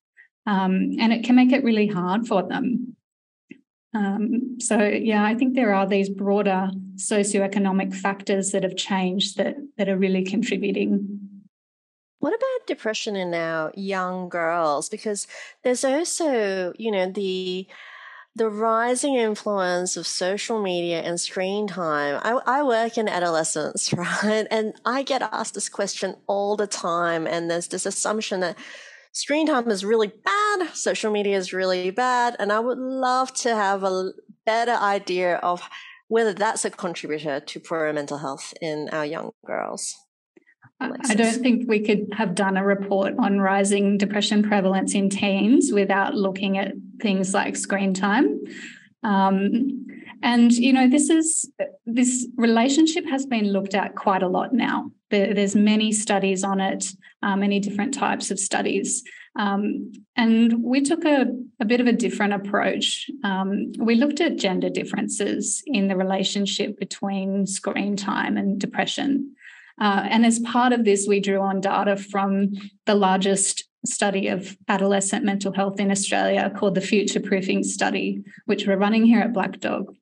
Um, 0.46 0.96
and 0.98 1.12
it 1.12 1.24
can 1.24 1.36
make 1.36 1.52
it 1.52 1.64
really 1.64 1.86
hard 1.86 2.26
for 2.26 2.42
them. 2.42 2.96
Um, 3.92 4.56
so, 4.60 4.78
yeah, 4.78 5.24
I 5.24 5.34
think 5.34 5.54
there 5.54 5.74
are 5.74 5.86
these 5.86 6.08
broader 6.08 6.70
socioeconomic 6.96 7.94
factors 7.94 8.50
that 8.52 8.62
have 8.62 8.76
changed 8.76 9.36
that, 9.36 9.56
that 9.78 9.88
are 9.88 9.96
really 9.96 10.24
contributing. 10.24 11.18
What 12.20 12.34
about 12.34 12.66
depression 12.66 13.16
in 13.16 13.34
our 13.34 13.72
young 13.74 14.28
girls? 14.28 14.88
Because 14.88 15.26
there's 15.64 15.84
also, 15.84 16.72
you 16.76 16.90
know, 16.90 17.10
the 17.10 17.66
the 18.36 18.48
rising 18.48 19.16
influence 19.16 19.96
of 19.96 20.06
social 20.06 20.62
media 20.62 21.00
and 21.00 21.20
screen 21.20 21.66
time. 21.66 22.20
I, 22.22 22.60
I, 22.60 22.62
work 22.62 22.96
in 22.96 23.08
adolescence, 23.08 23.92
right? 24.22 24.46
And 24.50 24.72
I 24.84 25.02
get 25.02 25.20
asked 25.20 25.54
this 25.54 25.68
question 25.68 26.14
all 26.28 26.56
the 26.56 26.68
time. 26.68 27.26
And 27.26 27.50
there's 27.50 27.68
this 27.68 27.86
assumption 27.86 28.40
that 28.40 28.56
screen 29.12 29.46
time 29.46 29.70
is 29.70 29.84
really 29.84 30.12
bad, 30.24 30.68
social 30.74 31.10
media 31.12 31.36
is 31.36 31.52
really 31.52 31.90
bad. 31.90 32.36
And 32.38 32.52
I 32.52 32.60
would 32.60 32.78
love 32.78 33.32
to 33.34 33.54
have 33.54 33.84
a 33.84 34.12
better 34.46 34.72
idea 34.72 35.36
of 35.36 35.62
whether 36.08 36.34
that's 36.34 36.64
a 36.64 36.70
contributor 36.70 37.40
to 37.40 37.60
poor 37.60 37.92
mental 37.92 38.18
health 38.18 38.52
in 38.60 38.88
our 38.92 39.06
young 39.06 39.30
girls. 39.46 39.94
I 40.80 41.14
don't 41.14 41.42
think 41.42 41.68
we 41.68 41.80
could 41.80 42.08
have 42.12 42.34
done 42.34 42.56
a 42.56 42.64
report 42.64 43.14
on 43.18 43.38
rising 43.38 43.98
depression 43.98 44.42
prevalence 44.42 44.94
in 44.94 45.10
teens 45.10 45.70
without 45.72 46.14
looking 46.14 46.56
at 46.56 46.72
things 47.02 47.34
like 47.34 47.54
screen 47.56 47.92
time. 47.92 48.40
Um, 49.02 49.86
and 50.22 50.52
you 50.52 50.72
know, 50.72 50.88
this 50.88 51.10
is 51.10 51.50
this 51.84 52.26
relationship 52.36 53.04
has 53.08 53.26
been 53.26 53.52
looked 53.52 53.74
at 53.74 53.94
quite 53.94 54.22
a 54.22 54.28
lot 54.28 54.54
now. 54.54 54.90
There, 55.10 55.34
there's 55.34 55.54
many 55.54 55.92
studies 55.92 56.44
on 56.44 56.60
it, 56.60 56.92
many 57.22 57.60
different 57.60 57.94
types 57.94 58.30
of 58.30 58.38
studies. 58.38 59.02
Um, 59.38 59.92
and 60.16 60.64
we 60.64 60.80
took 60.80 61.04
a, 61.04 61.26
a, 61.60 61.64
bit 61.64 61.80
of 61.80 61.86
a 61.86 61.92
different 61.92 62.32
approach. 62.32 63.08
Um, 63.22 63.72
we 63.78 63.94
looked 63.94 64.20
at 64.20 64.36
gender 64.36 64.68
differences 64.68 65.62
in 65.66 65.86
the 65.86 65.96
relationship 65.96 66.78
between 66.78 67.46
screen 67.46 67.96
time 67.96 68.36
and 68.36 68.60
depression. 68.60 69.34
Uh, 69.80 70.06
and 70.10 70.26
as 70.26 70.40
part 70.40 70.72
of 70.72 70.84
this, 70.84 71.06
we 71.08 71.20
drew 71.20 71.40
on 71.40 71.60
data 71.60 71.96
from 71.96 72.50
the 72.86 72.94
largest 72.94 73.64
study 73.86 74.28
of 74.28 74.56
adolescent 74.68 75.24
mental 75.24 75.52
health 75.52 75.80
in 75.80 75.90
Australia 75.90 76.52
called 76.54 76.74
the 76.74 76.80
Future 76.80 77.20
Proofing 77.20 77.62
Study, 77.62 78.22
which 78.46 78.66
we're 78.66 78.76
running 78.76 79.04
here 79.04 79.20
at 79.20 79.32
Black 79.32 79.58
Dog. 79.60 79.94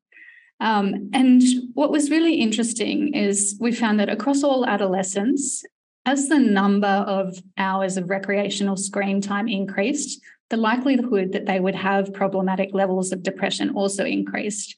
Um, 0.61 1.11
and 1.13 1.43
what 1.75 1.93
was 1.93 2.11
really 2.11 2.35
interesting 2.35 3.15
is 3.15 3.57
we 3.61 3.71
found 3.71 4.01
that 4.01 4.09
across 4.09 4.43
all 4.43 4.67
adolescents, 4.67 5.65
as 6.09 6.31
the 6.31 6.38
number 6.38 6.87
of 6.87 7.38
hours 7.59 7.99
of 7.99 8.09
recreational 8.09 8.79
screen 8.79 9.21
time 9.21 9.47
increased, 9.47 10.23
the 10.49 10.57
likelihood 10.57 11.33
that 11.33 11.44
they 11.44 11.61
would 11.61 11.75
have 11.75 12.14
problematic 12.14 12.71
levels 12.73 13.12
of 13.12 13.23
depression 13.23 13.68
also 13.75 14.07
increased. 14.07 14.77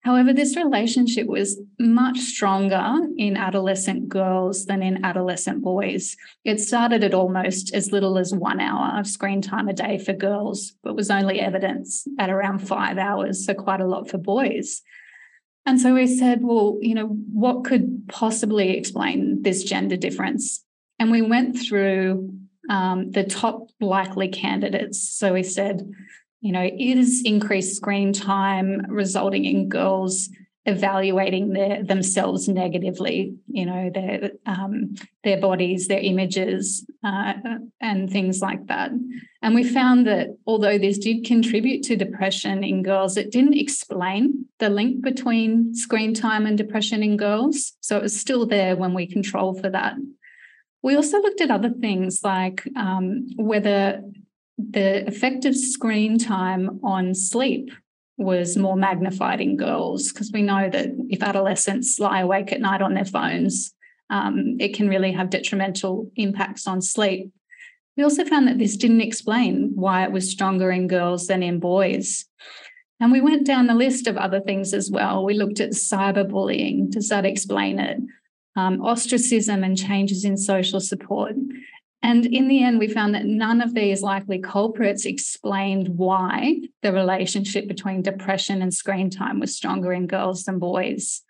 However, 0.00 0.32
this 0.32 0.56
relationship 0.56 1.26
was 1.26 1.60
much 1.78 2.18
stronger 2.20 3.00
in 3.18 3.36
adolescent 3.36 4.08
girls 4.08 4.64
than 4.64 4.82
in 4.82 5.04
adolescent 5.04 5.62
boys. 5.62 6.16
It 6.42 6.58
started 6.58 7.04
at 7.04 7.12
almost 7.12 7.74
as 7.74 7.92
little 7.92 8.16
as 8.16 8.34
one 8.34 8.58
hour 8.58 8.98
of 8.98 9.06
screen 9.06 9.42
time 9.42 9.68
a 9.68 9.74
day 9.74 9.98
for 9.98 10.14
girls, 10.14 10.72
but 10.82 10.96
was 10.96 11.10
only 11.10 11.38
evidence 11.38 12.08
at 12.18 12.30
around 12.30 12.66
five 12.66 12.96
hours, 12.96 13.44
so 13.44 13.52
quite 13.52 13.82
a 13.82 13.86
lot 13.86 14.08
for 14.08 14.16
boys. 14.16 14.80
And 15.64 15.80
so 15.80 15.94
we 15.94 16.06
said, 16.06 16.40
well, 16.42 16.78
you 16.80 16.94
know, 16.94 17.06
what 17.06 17.64
could 17.64 18.04
possibly 18.08 18.76
explain 18.76 19.42
this 19.42 19.62
gender 19.62 19.96
difference? 19.96 20.64
And 20.98 21.10
we 21.10 21.22
went 21.22 21.58
through 21.58 22.32
um, 22.68 23.10
the 23.12 23.24
top 23.24 23.68
likely 23.80 24.28
candidates. 24.28 25.08
So 25.08 25.32
we 25.34 25.42
said, 25.42 25.88
you 26.40 26.52
know, 26.52 26.68
is 26.78 27.22
increased 27.24 27.76
screen 27.76 28.12
time 28.12 28.86
resulting 28.88 29.44
in 29.44 29.68
girls 29.68 30.28
evaluating 30.64 31.52
their 31.52 31.82
themselves 31.82 32.48
negatively 32.48 33.34
you 33.48 33.66
know 33.66 33.90
their 33.92 34.30
um, 34.46 34.94
their 35.24 35.40
bodies 35.40 35.88
their 35.88 35.98
images 35.98 36.86
uh, 37.02 37.32
and 37.80 38.10
things 38.10 38.40
like 38.40 38.66
that. 38.66 38.90
And 39.44 39.56
we 39.56 39.64
found 39.64 40.06
that 40.06 40.28
although 40.46 40.78
this 40.78 40.98
did 40.98 41.24
contribute 41.24 41.82
to 41.84 41.96
depression 41.96 42.62
in 42.62 42.82
girls 42.82 43.16
it 43.16 43.32
didn't 43.32 43.58
explain 43.58 44.44
the 44.60 44.68
link 44.68 45.02
between 45.02 45.74
screen 45.74 46.14
time 46.14 46.46
and 46.46 46.56
depression 46.56 47.02
in 47.02 47.16
girls. 47.16 47.72
So 47.80 47.96
it 47.96 48.02
was 48.02 48.18
still 48.18 48.46
there 48.46 48.76
when 48.76 48.94
we 48.94 49.06
control 49.06 49.54
for 49.54 49.68
that. 49.70 49.94
We 50.82 50.94
also 50.94 51.18
looked 51.18 51.40
at 51.40 51.50
other 51.50 51.70
things 51.70 52.20
like 52.22 52.68
um, 52.76 53.26
whether 53.36 54.02
the 54.58 55.06
effect 55.06 55.44
of 55.44 55.56
screen 55.56 56.18
time 56.18 56.80
on 56.84 57.14
sleep 57.14 57.70
was 58.22 58.56
more 58.56 58.76
magnified 58.76 59.40
in 59.40 59.56
girls 59.56 60.12
because 60.12 60.30
we 60.32 60.42
know 60.42 60.68
that 60.70 60.88
if 61.08 61.22
adolescents 61.22 61.98
lie 61.98 62.20
awake 62.20 62.52
at 62.52 62.60
night 62.60 62.82
on 62.82 62.94
their 62.94 63.04
phones, 63.04 63.74
um, 64.10 64.56
it 64.60 64.74
can 64.74 64.88
really 64.88 65.12
have 65.12 65.30
detrimental 65.30 66.10
impacts 66.16 66.66
on 66.66 66.82
sleep. 66.82 67.32
We 67.96 68.02
also 68.02 68.24
found 68.24 68.48
that 68.48 68.58
this 68.58 68.76
didn't 68.76 69.00
explain 69.00 69.72
why 69.74 70.04
it 70.04 70.12
was 70.12 70.30
stronger 70.30 70.70
in 70.70 70.86
girls 70.86 71.26
than 71.26 71.42
in 71.42 71.60
boys. 71.60 72.24
And 73.00 73.10
we 73.10 73.20
went 73.20 73.46
down 73.46 73.66
the 73.66 73.74
list 73.74 74.06
of 74.06 74.16
other 74.16 74.40
things 74.40 74.72
as 74.72 74.90
well. 74.90 75.24
We 75.24 75.34
looked 75.34 75.60
at 75.60 75.70
cyberbullying. 75.70 76.90
Does 76.90 77.08
that 77.08 77.26
explain 77.26 77.78
it? 77.78 77.98
Um, 78.54 78.80
ostracism 78.80 79.64
and 79.64 79.76
changes 79.76 80.24
in 80.24 80.36
social 80.36 80.78
support. 80.78 81.32
And 82.02 82.26
in 82.26 82.48
the 82.48 82.64
end, 82.64 82.80
we 82.80 82.88
found 82.88 83.14
that 83.14 83.26
none 83.26 83.60
of 83.60 83.74
these 83.74 84.02
likely 84.02 84.40
culprits 84.40 85.04
explained 85.04 85.88
why 85.88 86.60
the 86.82 86.92
relationship 86.92 87.68
between 87.68 88.02
depression 88.02 88.60
and 88.60 88.74
screen 88.74 89.08
time 89.08 89.38
was 89.38 89.54
stronger 89.54 89.92
in 89.92 90.08
girls 90.08 90.44
than 90.44 90.58
boys. 90.58 91.22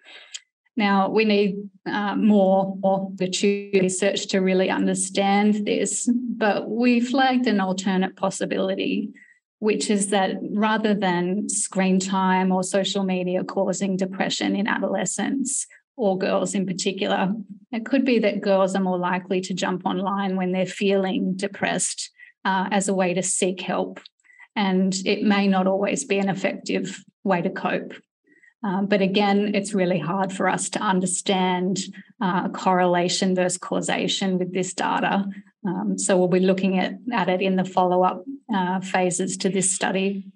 Now, 0.75 1.11
we 1.11 1.27
need 1.27 1.57
uh, 1.85 2.17
more, 2.17 2.77
more 2.81 3.13
research 3.21 4.29
to 4.29 4.39
really 4.39 4.71
understand 4.71 5.67
this, 5.67 6.09
but 6.11 6.71
we 6.71 7.01
flagged 7.01 7.47
an 7.47 7.61
alternate 7.61 8.17
possibility, 8.17 9.11
which 9.59 9.91
is 9.91 10.09
that 10.09 10.37
rather 10.41 10.95
than 10.95 11.51
screen 11.51 12.01
time 12.01 12.51
or 12.51 12.63
social 12.63 13.05
media 13.05 13.45
causing 13.45 13.99
depression 13.99 14.57
in 14.57 14.67
adolescents, 14.67 15.67
or 15.97 16.19
girls 16.19 16.55
in 16.55 16.67
particular. 16.67 17.33
It 17.71 17.85
could 17.87 18.05
be 18.05 18.19
that 18.21 18.41
girls 18.41 18.75
are 18.75 18.83
more 18.83 18.99
likely 18.99 19.41
to 19.43 19.55
jump 19.55 19.87
online 19.87 20.37
when 20.37 20.53
they're 20.53 20.67
feeling 20.67 21.35
depressed 21.35 22.11
uh, 22.45 22.69
as 22.71 22.89
a 22.89 22.95
way 22.95 23.15
to 23.15 23.23
seek 23.23 23.61
help. 23.61 24.01
And 24.55 24.95
it 25.07 25.23
may 25.23 25.49
not 25.49 25.67
always 25.67 26.05
be 26.05 26.19
an 26.19 26.29
effective 26.29 27.03
way 27.25 27.43
to 27.43 27.51
cope. 27.51 27.95
Um, 28.65 28.87
but 28.87 29.03
again, 29.03 29.55
it's 29.55 29.75
really 29.75 29.99
hard 29.99 30.33
for 30.33 30.49
us 30.49 30.69
to 30.71 30.81
understand 30.81 31.79
uh, 32.21 32.49
correlation 32.51 33.35
versus 33.35 33.59
causation 33.59 34.39
with 34.39 34.53
this 34.53 34.73
data. 34.73 35.25
Um, 35.67 35.99
so 35.99 36.17
we'll 36.17 36.29
be 36.29 36.41
looking 36.41 36.79
at, 36.79 36.95
at 37.13 37.29
it 37.29 37.41
in 37.41 37.57
the 37.57 37.65
follow 37.65 38.03
up 38.03 38.25
uh, 38.55 38.81
phases 38.81 39.37
to 39.39 39.49
this 39.49 39.73
study. 39.73 40.27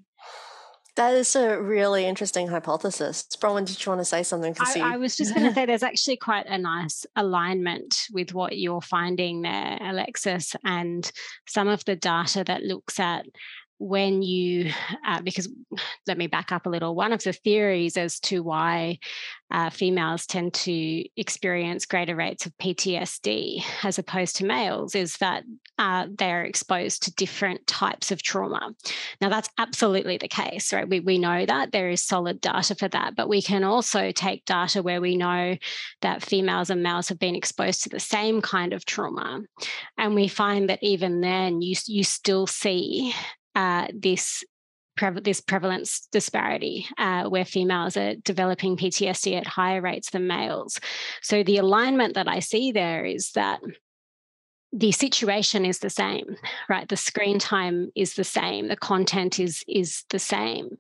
That 0.97 1.13
is 1.13 1.37
a 1.37 1.61
really 1.61 2.07
interesting 2.07 2.49
hypothesis. 2.49 3.27
Bronwyn, 3.39 3.67
did 3.67 3.85
you 3.85 3.91
want 3.91 4.01
to 4.01 4.05
say 4.07 4.23
something? 4.23 4.57
I, 4.59 4.95
I, 4.95 4.97
was 4.97 5.15
just 5.15 5.35
going 5.35 5.47
to 5.47 5.53
say 5.53 5.67
there's 5.67 5.83
actually 5.83 6.17
quite 6.17 6.47
a 6.47 6.57
nice 6.57 7.05
alignment 7.15 8.07
with 8.13 8.33
what 8.33 8.57
you're 8.57 8.81
finding 8.81 9.43
there, 9.43 9.79
Alexis, 9.83 10.57
and 10.65 11.11
some 11.47 11.69
of 11.69 11.85
the 11.85 11.97
data 11.97 12.45
that 12.45 12.63
looks 12.63 12.99
at 12.99 13.27
when 13.79 14.23
you, 14.23 14.73
uh, 15.07 15.21
because 15.23 15.49
let 16.07 16.19
me 16.19 16.27
back 16.27 16.53
up 16.53 16.67
a 16.67 16.71
little, 16.71 16.95
one 16.95 17.13
of 17.13 17.23
the 17.23 17.33
theories 17.33 17.97
as 17.97 18.21
to 18.21 18.43
why 18.43 18.99
uh, 19.51 19.71
females 19.71 20.27
tend 20.27 20.53
to 20.53 21.05
experience 21.17 21.87
greater 21.87 22.17
rates 22.17 22.47
of 22.47 22.57
PTSD 22.59 23.63
as 23.85 23.99
opposed 23.99 24.37
to 24.37 24.45
males 24.45 24.95
is 24.95 25.19
that 25.19 25.45
uh, 25.79 26.07
they're 26.19 26.45
exposed 26.45 27.05
to 27.05 27.15
different 27.15 27.65
types 27.67 28.11
of 28.11 28.23
trauma. 28.23 28.73
Now, 29.21 29.29
that's 29.29 29.49
absolutely 29.59 30.17
the 30.17 30.27
case, 30.27 30.73
right? 30.73 30.89
We, 30.89 31.01
we 31.01 31.19
know 31.19 31.47
that 31.47 31.71
there 31.71 31.91
is 31.91 32.03
solid 32.03 32.41
data 32.41 32.75
for 32.75 32.89
that, 32.89 33.15
but 33.15 33.29
we 33.29 33.41
can 33.41 33.63
also 33.63 34.11
take 34.11 34.45
data 34.47 34.83
where 34.83 35.01
we 35.01 35.17
know 35.17 35.57
that 36.01 36.23
females 36.23 36.71
and 36.71 36.83
males 36.83 37.09
have 37.09 37.19
been 37.19 37.37
exposed 37.37 37.85
to 37.85 37.89
the 37.89 38.01
same 38.01 38.41
kind 38.41 38.73
of 38.73 38.85
trauma. 38.85 39.43
And 39.97 40.15
we 40.15 40.27
find 40.27 40.69
that 40.71 40.83
even 40.83 41.21
then, 41.21 41.63
you, 41.63 41.77
you 41.87 42.03
still 42.03 42.47
see 42.47 43.15
uh, 43.57 43.89
this 43.93 44.45
this 45.23 45.43
prevalence 45.43 46.09
disparity 46.11 46.87
uh, 46.97 47.25
where 47.25 47.45
females 47.45 47.99
are 47.99 48.15
developing 48.25 48.79
PTSD 48.79 49.37
at 49.37 49.47
higher 49.47 49.83
rates 49.83 50.09
than 50.09 50.27
males. 50.27 50.81
So 51.21 51.43
the 51.43 51.59
alignment 51.59 52.15
that 52.15 52.29
I 52.29 52.39
see 52.39 52.73
there 52.73 53.05
is 53.05 53.33
that 53.33 53.61
the 54.73 54.93
situation 54.93 55.67
is 55.67 55.81
the 55.81 55.91
same 55.91 56.37
right? 56.69 56.89
The 56.89 56.97
screen 56.97 57.39
time 57.39 57.91
is 57.95 58.15
the 58.15 58.25
same. 58.25 58.69
The 58.69 58.77
content 58.77 59.39
is 59.39 59.65
is 59.69 60.05
the 60.11 60.19
same. 60.19 60.77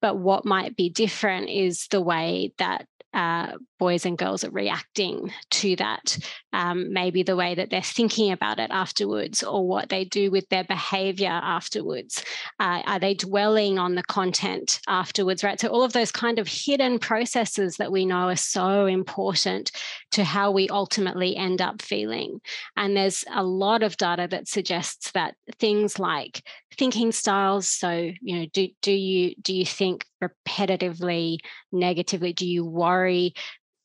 But 0.00 0.18
what 0.18 0.44
might 0.44 0.76
be 0.76 0.88
different 0.88 1.48
is 1.50 1.86
the 1.90 2.00
way 2.00 2.52
that 2.58 2.86
uh, 3.18 3.58
boys 3.80 4.06
and 4.06 4.16
girls 4.16 4.44
are 4.44 4.50
reacting 4.50 5.32
to 5.50 5.74
that. 5.74 6.16
Um, 6.52 6.92
maybe 6.92 7.24
the 7.24 7.34
way 7.34 7.56
that 7.56 7.68
they're 7.68 7.82
thinking 7.82 8.30
about 8.30 8.60
it 8.60 8.70
afterwards, 8.70 9.42
or 9.42 9.66
what 9.66 9.88
they 9.88 10.04
do 10.04 10.30
with 10.30 10.48
their 10.50 10.62
behavior 10.62 11.28
afterwards. 11.28 12.24
Uh, 12.60 12.82
are 12.86 13.00
they 13.00 13.14
dwelling 13.14 13.76
on 13.76 13.96
the 13.96 14.04
content 14.04 14.80
afterwards, 14.86 15.42
right? 15.42 15.58
So, 15.58 15.66
all 15.66 15.82
of 15.82 15.94
those 15.94 16.12
kind 16.12 16.38
of 16.38 16.46
hidden 16.46 17.00
processes 17.00 17.76
that 17.78 17.90
we 17.90 18.06
know 18.06 18.28
are 18.28 18.36
so 18.36 18.86
important 18.86 19.72
to 20.12 20.22
how 20.22 20.52
we 20.52 20.68
ultimately 20.68 21.36
end 21.36 21.60
up 21.60 21.82
feeling. 21.82 22.40
And 22.76 22.96
there's 22.96 23.24
a 23.34 23.42
lot 23.42 23.82
of 23.82 23.96
data 23.96 24.28
that 24.30 24.46
suggests 24.46 25.10
that 25.10 25.34
things 25.58 25.98
like 25.98 26.44
thinking 26.78 27.12
styles, 27.12 27.68
so, 27.68 27.90
you 28.20 28.38
know, 28.40 28.46
do, 28.52 28.68
do 28.82 28.92
you 28.92 29.34
do 29.42 29.54
you 29.54 29.66
think 29.66 30.04
repetitively 30.22 31.38
negatively? 31.72 32.32
Do 32.32 32.46
you 32.46 32.64
worry? 32.64 33.34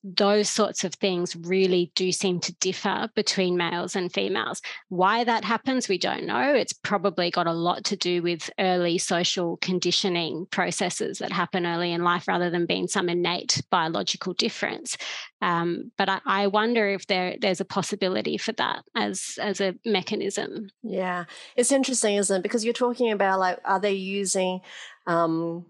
Those 0.04 0.50
sorts 0.50 0.84
of 0.84 0.94
things 0.96 1.36
really 1.36 1.92
do 1.96 2.12
seem 2.12 2.39
to 2.42 2.54
differ 2.56 3.10
between 3.16 3.58
males 3.58 3.96
and 3.96 4.12
females. 4.12 4.62
Why 4.89 5.24
that 5.24 5.44
happens, 5.44 5.88
we 5.88 5.98
don't 5.98 6.26
know. 6.26 6.54
It's 6.54 6.74
probably 6.74 7.32
got 7.32 7.48
a 7.48 7.54
lot 7.54 7.84
to 7.86 7.96
do 7.96 8.22
with 8.22 8.50
early 8.60 8.98
social 8.98 9.58
conditioning 9.58 10.48
processes 10.52 11.20
that 11.20 11.32
happen 11.32 11.66
early 11.66 11.92
in 11.92 12.04
life 12.04 12.28
rather 12.28 12.50
than 12.50 12.66
being 12.66 12.88
some 12.88 13.10
innate 13.10 13.62
biological 13.70 14.34
difference. 14.34 14.98
Um, 15.42 15.92
but 15.98 16.10
I, 16.10 16.20
I, 16.26 16.48
wonder 16.48 16.88
if 16.89 17.08
there 17.08 17.36
there's 17.39 17.60
a 17.60 17.66
possibility 17.66 18.38
for 18.38 18.54
that 18.54 18.84
as 18.96 19.38
as 19.42 19.60
a 19.60 19.76
mechanism. 19.86 20.70
Yeah, 20.84 21.26
it's 21.58 21.72
interesting, 21.72 22.16
isn't 22.16 22.38
it? 22.38 22.44
Because 22.44 22.63
you're 22.63 22.74
talking 22.74 23.12
about 23.12 23.39
like, 23.39 23.60
are 23.66 23.80
they 23.80 23.94
using 23.94 24.62
um, 25.06 25.66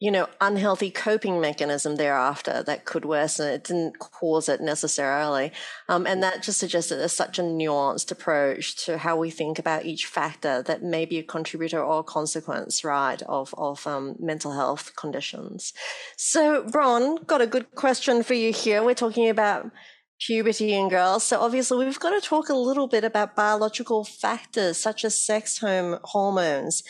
you 0.00 0.10
know, 0.10 0.28
unhealthy 0.40 0.90
coping 0.90 1.40
mechanism 1.40 1.96
thereafter 1.96 2.62
that 2.64 2.84
could 2.84 3.04
worsen. 3.04 3.48
It 3.48 3.64
didn't 3.64 3.98
cause 4.00 4.48
it 4.48 4.60
necessarily. 4.60 5.52
Um, 5.88 6.06
and 6.06 6.22
that 6.22 6.42
just 6.42 6.58
suggests 6.58 6.90
that 6.90 6.96
there's 6.96 7.12
such 7.12 7.38
a 7.38 7.42
nuanced 7.42 8.10
approach 8.10 8.84
to 8.84 8.98
how 8.98 9.16
we 9.16 9.30
think 9.30 9.58
about 9.58 9.84
each 9.84 10.06
factor 10.06 10.62
that 10.62 10.82
may 10.82 11.04
be 11.04 11.18
a 11.18 11.22
contributor 11.22 11.82
or 11.82 12.02
consequence, 12.02 12.82
right, 12.82 13.22
of, 13.22 13.54
of 13.56 13.86
um, 13.86 14.16
mental 14.18 14.52
health 14.52 14.96
conditions. 14.96 15.72
So, 16.16 16.64
Bron, 16.64 17.16
got 17.24 17.40
a 17.40 17.46
good 17.46 17.74
question 17.74 18.24
for 18.24 18.34
you 18.34 18.52
here. 18.52 18.82
We're 18.82 18.94
talking 18.94 19.28
about 19.28 19.70
puberty 20.20 20.74
in 20.74 20.88
girls. 20.88 21.24
So 21.24 21.40
obviously 21.40 21.84
we've 21.84 22.00
got 22.00 22.10
to 22.10 22.26
talk 22.26 22.48
a 22.48 22.54
little 22.54 22.88
bit 22.88 23.04
about 23.04 23.36
biological 23.36 24.04
factors 24.04 24.76
such 24.76 25.04
as 25.04 25.18
sex 25.18 25.58
hormones 25.62 26.82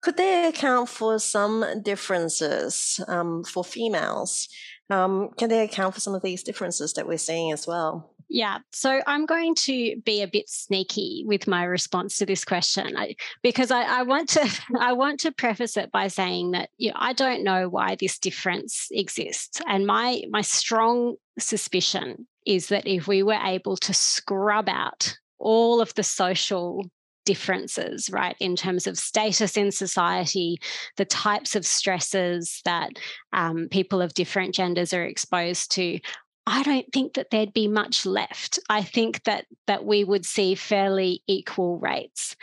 could 0.00 0.16
they 0.16 0.46
account 0.46 0.88
for 0.88 1.18
some 1.18 1.64
differences 1.82 3.00
um, 3.08 3.44
for 3.44 3.64
females? 3.64 4.48
Um, 4.90 5.30
can 5.36 5.48
they 5.48 5.62
account 5.62 5.94
for 5.94 6.00
some 6.00 6.14
of 6.14 6.22
these 6.22 6.42
differences 6.42 6.94
that 6.94 7.06
we're 7.06 7.18
seeing 7.18 7.52
as 7.52 7.66
well? 7.66 8.14
Yeah, 8.30 8.58
so 8.72 9.00
I'm 9.06 9.24
going 9.24 9.54
to 9.54 9.96
be 10.04 10.20
a 10.20 10.28
bit 10.28 10.50
sneaky 10.50 11.24
with 11.26 11.46
my 11.46 11.64
response 11.64 12.18
to 12.18 12.26
this 12.26 12.44
question 12.44 12.94
I, 12.94 13.16
because 13.42 13.70
I, 13.70 13.82
I, 13.82 14.02
want 14.02 14.28
to 14.30 14.46
I 14.78 14.92
want 14.92 15.20
to 15.20 15.32
preface 15.32 15.78
it 15.78 15.90
by 15.90 16.08
saying 16.08 16.50
that 16.50 16.68
you 16.76 16.90
know, 16.90 16.96
I 16.98 17.14
don't 17.14 17.42
know 17.42 17.70
why 17.70 17.96
this 17.98 18.18
difference 18.18 18.88
exists, 18.90 19.62
and 19.66 19.86
my 19.86 20.22
my 20.30 20.42
strong 20.42 21.16
suspicion 21.38 22.26
is 22.44 22.68
that 22.68 22.86
if 22.86 23.08
we 23.08 23.22
were 23.22 23.40
able 23.42 23.76
to 23.78 23.94
scrub 23.94 24.68
out 24.68 25.16
all 25.38 25.80
of 25.80 25.94
the 25.94 26.02
social 26.02 26.84
differences, 27.28 28.08
right, 28.10 28.36
in 28.40 28.56
terms 28.56 28.86
of 28.86 28.96
status 28.96 29.54
in 29.58 29.70
society, 29.70 30.58
the 30.96 31.04
types 31.04 31.54
of 31.54 31.66
stresses 31.66 32.62
that 32.64 32.90
um, 33.34 33.68
people 33.70 34.00
of 34.00 34.14
different 34.14 34.54
genders 34.54 34.94
are 34.94 35.04
exposed 35.04 35.70
to. 35.72 36.00
I 36.46 36.62
don't 36.62 36.90
think 36.90 37.12
that 37.14 37.28
there'd 37.30 37.52
be 37.52 37.68
much 37.68 38.06
left. 38.06 38.58
I 38.70 38.82
think 38.82 39.24
that 39.24 39.44
that 39.66 39.84
we 39.84 40.04
would 40.04 40.24
see 40.24 40.54
fairly 40.54 41.22
equal 41.26 41.78
rates. 41.78 42.34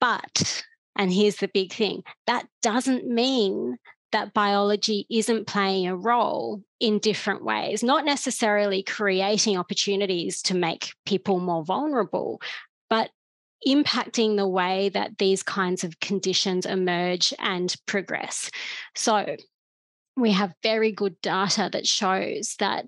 But, 0.00 0.64
and 0.94 1.12
here's 1.12 1.38
the 1.40 1.50
big 1.52 1.72
thing, 1.72 2.04
that 2.28 2.46
doesn't 2.60 3.04
mean 3.08 3.78
that 4.12 4.34
biology 4.34 5.06
isn't 5.10 5.46
playing 5.46 5.88
a 5.88 5.96
role 5.96 6.62
in 6.78 7.00
different 7.00 7.42
ways, 7.44 7.82
not 7.82 8.04
necessarily 8.04 8.82
creating 8.82 9.58
opportunities 9.58 10.42
to 10.42 10.54
make 10.54 10.94
people 11.04 11.40
more 11.40 11.64
vulnerable, 11.64 12.40
impacting 13.66 14.36
the 14.36 14.48
way 14.48 14.88
that 14.90 15.18
these 15.18 15.42
kinds 15.42 15.84
of 15.84 16.00
conditions 16.00 16.66
emerge 16.66 17.32
and 17.38 17.74
progress. 17.86 18.50
So, 18.94 19.36
we 20.16 20.32
have 20.32 20.54
very 20.62 20.92
good 20.92 21.18
data 21.22 21.70
that 21.72 21.86
shows 21.86 22.56
that 22.58 22.86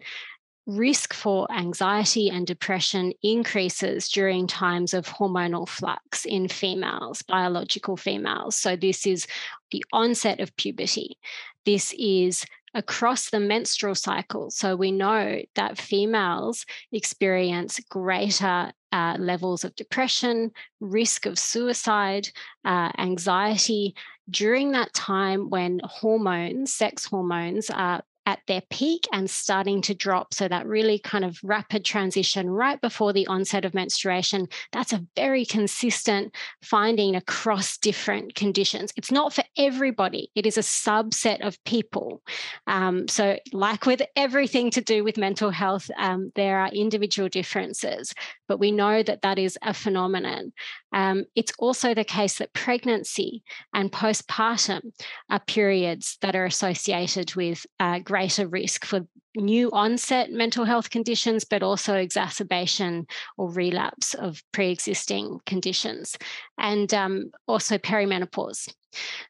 risk 0.66 1.14
for 1.14 1.50
anxiety 1.50 2.28
and 2.28 2.46
depression 2.46 3.12
increases 3.22 4.08
during 4.08 4.46
times 4.46 4.92
of 4.94 5.06
hormonal 5.06 5.68
flux 5.68 6.24
in 6.24 6.48
females, 6.48 7.22
biological 7.22 7.96
females. 7.96 8.56
So, 8.56 8.76
this 8.76 9.06
is 9.06 9.26
the 9.70 9.84
onset 9.92 10.40
of 10.40 10.54
puberty. 10.56 11.18
This 11.64 11.94
is 11.98 12.44
across 12.74 13.30
the 13.30 13.40
menstrual 13.40 13.94
cycle. 13.94 14.50
So 14.50 14.74
we 14.74 14.90
know 14.90 15.40
that 15.54 15.78
females 15.78 16.66
experience 16.92 17.80
greater 17.88 18.72
uh, 18.94 19.16
levels 19.18 19.64
of 19.64 19.74
depression, 19.74 20.52
risk 20.78 21.26
of 21.26 21.36
suicide, 21.36 22.28
uh, 22.64 22.92
anxiety 22.96 23.92
during 24.30 24.70
that 24.70 24.94
time 24.94 25.50
when 25.50 25.80
hormones, 25.82 26.72
sex 26.72 27.04
hormones, 27.04 27.70
are 27.70 28.04
at 28.26 28.40
their 28.46 28.62
peak 28.70 29.06
and 29.12 29.28
starting 29.28 29.82
to 29.82 29.94
drop. 29.94 30.34
So, 30.34 30.48
that 30.48 30.66
really 30.66 30.98
kind 30.98 31.24
of 31.24 31.38
rapid 31.42 31.84
transition 31.84 32.50
right 32.50 32.80
before 32.80 33.12
the 33.12 33.26
onset 33.26 33.64
of 33.64 33.74
menstruation, 33.74 34.48
that's 34.72 34.92
a 34.92 35.04
very 35.16 35.44
consistent 35.44 36.34
finding 36.62 37.16
across 37.16 37.76
different 37.78 38.34
conditions. 38.34 38.92
It's 38.96 39.10
not 39.10 39.32
for 39.32 39.44
everybody, 39.56 40.30
it 40.34 40.46
is 40.46 40.56
a 40.56 40.60
subset 40.60 41.46
of 41.46 41.62
people. 41.64 42.22
Um, 42.66 43.08
so, 43.08 43.38
like 43.52 43.86
with 43.86 44.02
everything 44.16 44.70
to 44.72 44.80
do 44.80 45.04
with 45.04 45.16
mental 45.16 45.50
health, 45.50 45.90
um, 45.98 46.32
there 46.34 46.58
are 46.58 46.68
individual 46.68 47.28
differences, 47.28 48.14
but 48.48 48.58
we 48.58 48.70
know 48.70 49.02
that 49.02 49.22
that 49.22 49.38
is 49.38 49.58
a 49.62 49.74
phenomenon. 49.74 50.52
Um, 50.94 51.24
it's 51.34 51.52
also 51.58 51.92
the 51.92 52.04
case 52.04 52.38
that 52.38 52.54
pregnancy 52.54 53.42
and 53.74 53.92
postpartum 53.92 54.92
are 55.28 55.40
periods 55.40 56.16
that 56.22 56.36
are 56.36 56.46
associated 56.46 57.34
with 57.34 57.66
uh, 57.80 57.98
greater 57.98 58.46
risk 58.46 58.84
for 58.84 59.06
new 59.36 59.70
onset 59.72 60.30
mental 60.30 60.64
health 60.64 60.90
conditions, 60.90 61.44
but 61.44 61.62
also 61.62 61.94
exacerbation 61.96 63.06
or 63.36 63.50
relapse 63.50 64.14
of 64.14 64.42
pre 64.52 64.70
existing 64.70 65.40
conditions, 65.46 66.16
and 66.58 66.94
um, 66.94 67.30
also 67.48 67.76
perimenopause. 67.76 68.72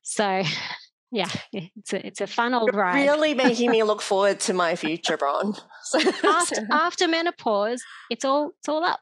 So, 0.02 0.42
yeah, 1.10 1.30
it's 1.52 1.92
a, 1.92 2.06
it's 2.06 2.20
a 2.20 2.26
fun 2.26 2.52
old 2.52 2.74
ride. 2.74 3.06
Really 3.06 3.32
making 3.34 3.70
me 3.70 3.82
look 3.82 4.02
forward 4.02 4.40
to 4.40 4.52
my 4.52 4.76
future, 4.76 5.16
Bron. 5.16 5.54
So, 5.86 6.00
after, 6.24 6.66
after 6.70 7.08
menopause, 7.08 7.82
it's 8.08 8.24
all 8.24 8.52
it's 8.58 8.70
all 8.70 8.82
up. 8.82 9.00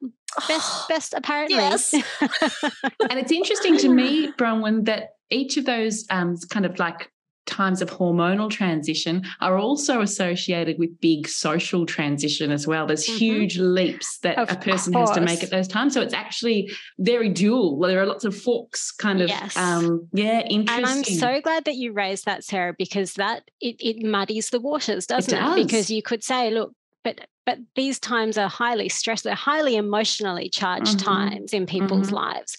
Best, 0.49 0.89
best 0.89 1.15
apparently. 1.15 1.57
Yes. 1.57 1.93
and 2.23 3.19
it's 3.19 3.33
interesting 3.33 3.77
to 3.79 3.89
me, 3.89 4.33
Bronwyn, 4.33 4.85
that 4.87 5.11
each 5.31 5.57
of 5.57 5.65
those 5.65 6.07
um, 6.11 6.37
kind 6.51 6.67
of 6.67 6.79
like 6.79 7.11
times 7.47 7.83
of 7.83 7.91
hormonal 7.91 8.49
transition 8.49 9.25
are 9.41 9.59
also 9.59 10.01
associated 10.01 10.79
with 10.79 11.01
big 11.01 11.29
social 11.29 11.85
transition 11.85 12.51
as 12.51 12.67
well. 12.67 12.87
There's 12.87 13.07
mm-hmm. 13.07 13.19
huge 13.19 13.59
leaps 13.59 14.19
that 14.19 14.39
of 14.39 14.51
a 14.51 14.57
person 14.57 14.93
course. 14.93 15.11
has 15.11 15.19
to 15.19 15.25
make 15.25 15.43
at 15.43 15.51
those 15.51 15.69
times. 15.69 15.95
So 15.95 16.01
it's 16.01 16.15
actually 16.15 16.71
very 16.99 17.29
dual. 17.29 17.79
There 17.81 18.01
are 18.01 18.07
lots 18.07 18.25
of 18.25 18.37
forks 18.37 18.93
kind 18.93 19.21
of 19.21 19.29
yes. 19.29 19.57
um 19.57 20.09
yeah, 20.13 20.41
interesting. 20.41 20.85
And 20.85 20.87
I'm 20.87 21.05
so 21.05 21.41
glad 21.41 21.65
that 21.65 21.75
you 21.75 21.93
raised 21.93 22.25
that, 22.27 22.45
Sarah, 22.45 22.75
because 22.79 23.15
that 23.15 23.51
it, 23.61 23.77
it 23.81 24.05
muddies 24.05 24.51
the 24.51 24.61
waters, 24.61 25.07
doesn't 25.07 25.35
it? 25.35 25.41
Does. 25.41 25.59
it? 25.59 25.67
Because 25.67 25.91
you 25.91 26.03
could 26.03 26.23
say, 26.23 26.51
look, 26.51 26.73
but 27.05 27.27
but 27.45 27.59
these 27.75 27.99
times 27.99 28.39
are 28.39 28.49
highly 28.49 28.89
stressed, 28.89 29.25
they're 29.25 29.35
highly 29.35 29.77
emotionally 29.77 30.49
charged 30.49 30.99
mm-hmm. 30.99 31.11
times 31.11 31.53
in 31.53 31.67
people's 31.67 32.09
mm-hmm. 32.09 32.17
lives. 32.17 32.57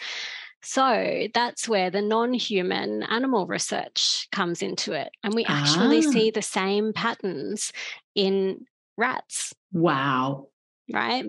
So 0.61 1.27
that's 1.33 1.67
where 1.67 1.89
the 1.89 2.01
non 2.01 2.33
human 2.33 3.03
animal 3.03 3.45
research 3.45 4.27
comes 4.31 4.61
into 4.61 4.93
it. 4.93 5.09
And 5.23 5.33
we 5.33 5.45
actually 5.45 5.99
ah. 5.99 6.09
see 6.09 6.31
the 6.31 6.41
same 6.41 6.93
patterns 6.93 7.71
in 8.15 8.65
rats. 8.97 9.53
Wow. 9.73 10.47
Right. 10.91 11.25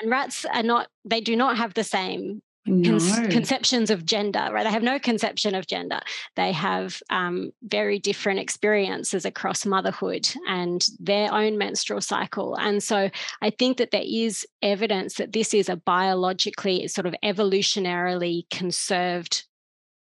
And 0.00 0.10
rats 0.10 0.46
are 0.46 0.62
not, 0.62 0.88
they 1.04 1.20
do 1.20 1.36
not 1.36 1.58
have 1.58 1.74
the 1.74 1.84
same 1.84 2.42
no. 2.66 2.98
con- 2.98 3.30
conceptions 3.30 3.90
of 3.90 4.04
gender, 4.04 4.48
right? 4.52 4.64
They 4.64 4.70
have 4.70 4.82
no 4.82 4.98
conception 4.98 5.54
of 5.54 5.66
gender. 5.66 6.00
They 6.36 6.52
have 6.52 7.02
um, 7.10 7.52
very 7.62 7.98
different 7.98 8.40
experiences 8.40 9.24
across 9.24 9.64
motherhood 9.64 10.28
and 10.46 10.86
their 10.98 11.32
own 11.32 11.58
menstrual 11.58 12.00
cycle. 12.00 12.56
And 12.56 12.82
so 12.82 13.10
I 13.42 13.50
think 13.50 13.78
that 13.78 13.90
there 13.90 14.04
is 14.04 14.46
evidence 14.62 15.14
that 15.14 15.32
this 15.32 15.54
is 15.54 15.68
a 15.68 15.76
biologically, 15.76 16.86
sort 16.88 17.06
of 17.06 17.14
evolutionarily 17.24 18.48
conserved 18.50 19.44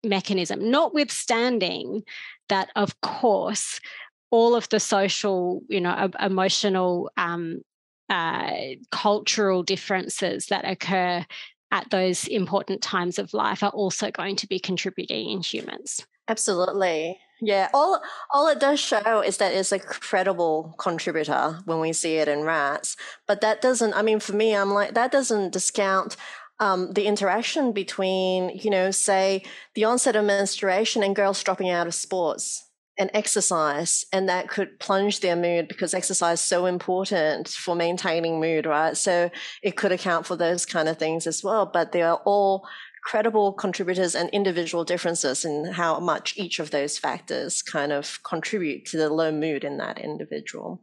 mechanism, 0.05 0.71
notwithstanding 0.71 2.03
that, 2.49 2.71
of 2.77 3.01
course, 3.01 3.81
all 4.31 4.55
of 4.55 4.69
the 4.69 4.81
social, 4.81 5.63
you 5.69 5.81
know, 5.81 6.11
emotional, 6.21 7.11
um, 7.17 7.63
uh, 8.09 8.75
cultural 8.91 9.63
differences 9.63 10.47
that 10.47 10.67
occur 10.67 11.25
at 11.73 11.91
those 11.91 12.29
important 12.29 12.83
times 12.83 13.19
of 13.19 13.35
life 13.35 13.63
are 13.63 13.71
also 13.71 14.11
going 14.13 14.37
to 14.37 14.47
be 14.47 14.61
contributing 14.61 15.31
in 15.31 15.41
humans. 15.41 16.07
Absolutely. 16.29 17.19
Yeah, 17.41 17.69
all 17.75 18.01
all 18.31 18.47
it 18.47 18.61
does 18.61 18.79
show 18.79 19.21
is 19.21 19.39
that 19.39 19.53
it's 19.53 19.73
a 19.73 19.81
credible 19.81 20.77
contributor 20.79 21.59
when 21.65 21.81
we 21.81 21.93
see 21.93 22.19
it 22.19 22.29
in 22.29 22.45
rats. 22.45 22.97
But 23.27 23.41
that 23.41 23.61
doesn't. 23.61 23.95
I 23.95 24.03
mean, 24.03 24.21
for 24.21 24.33
me, 24.33 24.55
I'm 24.55 24.71
like 24.71 24.95
that 24.95 25.11
doesn't 25.11 25.53
discount 25.53 26.17
um, 26.61 26.93
the 26.93 27.07
interaction 27.07 27.73
between, 27.73 28.51
you 28.51 28.71
know, 28.71 28.93
say 28.93 29.43
the 29.75 29.83
onset 29.83 30.15
of 30.15 30.25
menstruation 30.25 31.03
and 31.03 31.17
girls 31.17 31.43
dropping 31.43 31.71
out 31.71 31.89
of 31.89 31.95
sports 31.95 32.62
and 32.99 33.11
exercise, 33.15 34.05
and 34.13 34.29
that 34.29 34.49
could 34.49 34.79
plunge 34.79 35.21
their 35.21 35.37
mood 35.37 35.69
because 35.69 35.95
exercise 35.95 36.41
is 36.41 36.45
so 36.45 36.67
important 36.67 37.49
for 37.49 37.75
maintaining 37.75 38.41
mood, 38.41 38.67
right? 38.67 38.97
So 38.97 39.31
it 39.63 39.77
could 39.77 39.93
account 39.93 40.27
for 40.27 40.37
those 40.37 40.67
kind 40.67 40.89
of 40.89 40.99
things 40.99 41.27
as 41.27 41.43
well. 41.43 41.67
But 41.67 41.93
they 41.93 42.03
are 42.03 42.21
all 42.25 42.67
credible 43.03 43.53
contributors 43.53 44.15
and 44.15 44.31
individual 44.31 44.85
differences 44.85 45.45
in 45.45 45.65
how 45.65 45.99
much 45.99 46.35
each 46.37 46.61
of 46.61 46.71
those 46.71 46.99
factors 46.99 47.61
kind 47.61 47.93
of 47.93 48.23
contribute 48.23 48.87
to 48.87 48.97
the 48.97 49.09
low 49.09 49.33
mood 49.33 49.65
in 49.65 49.77
that 49.79 49.99
individual. 49.99 50.81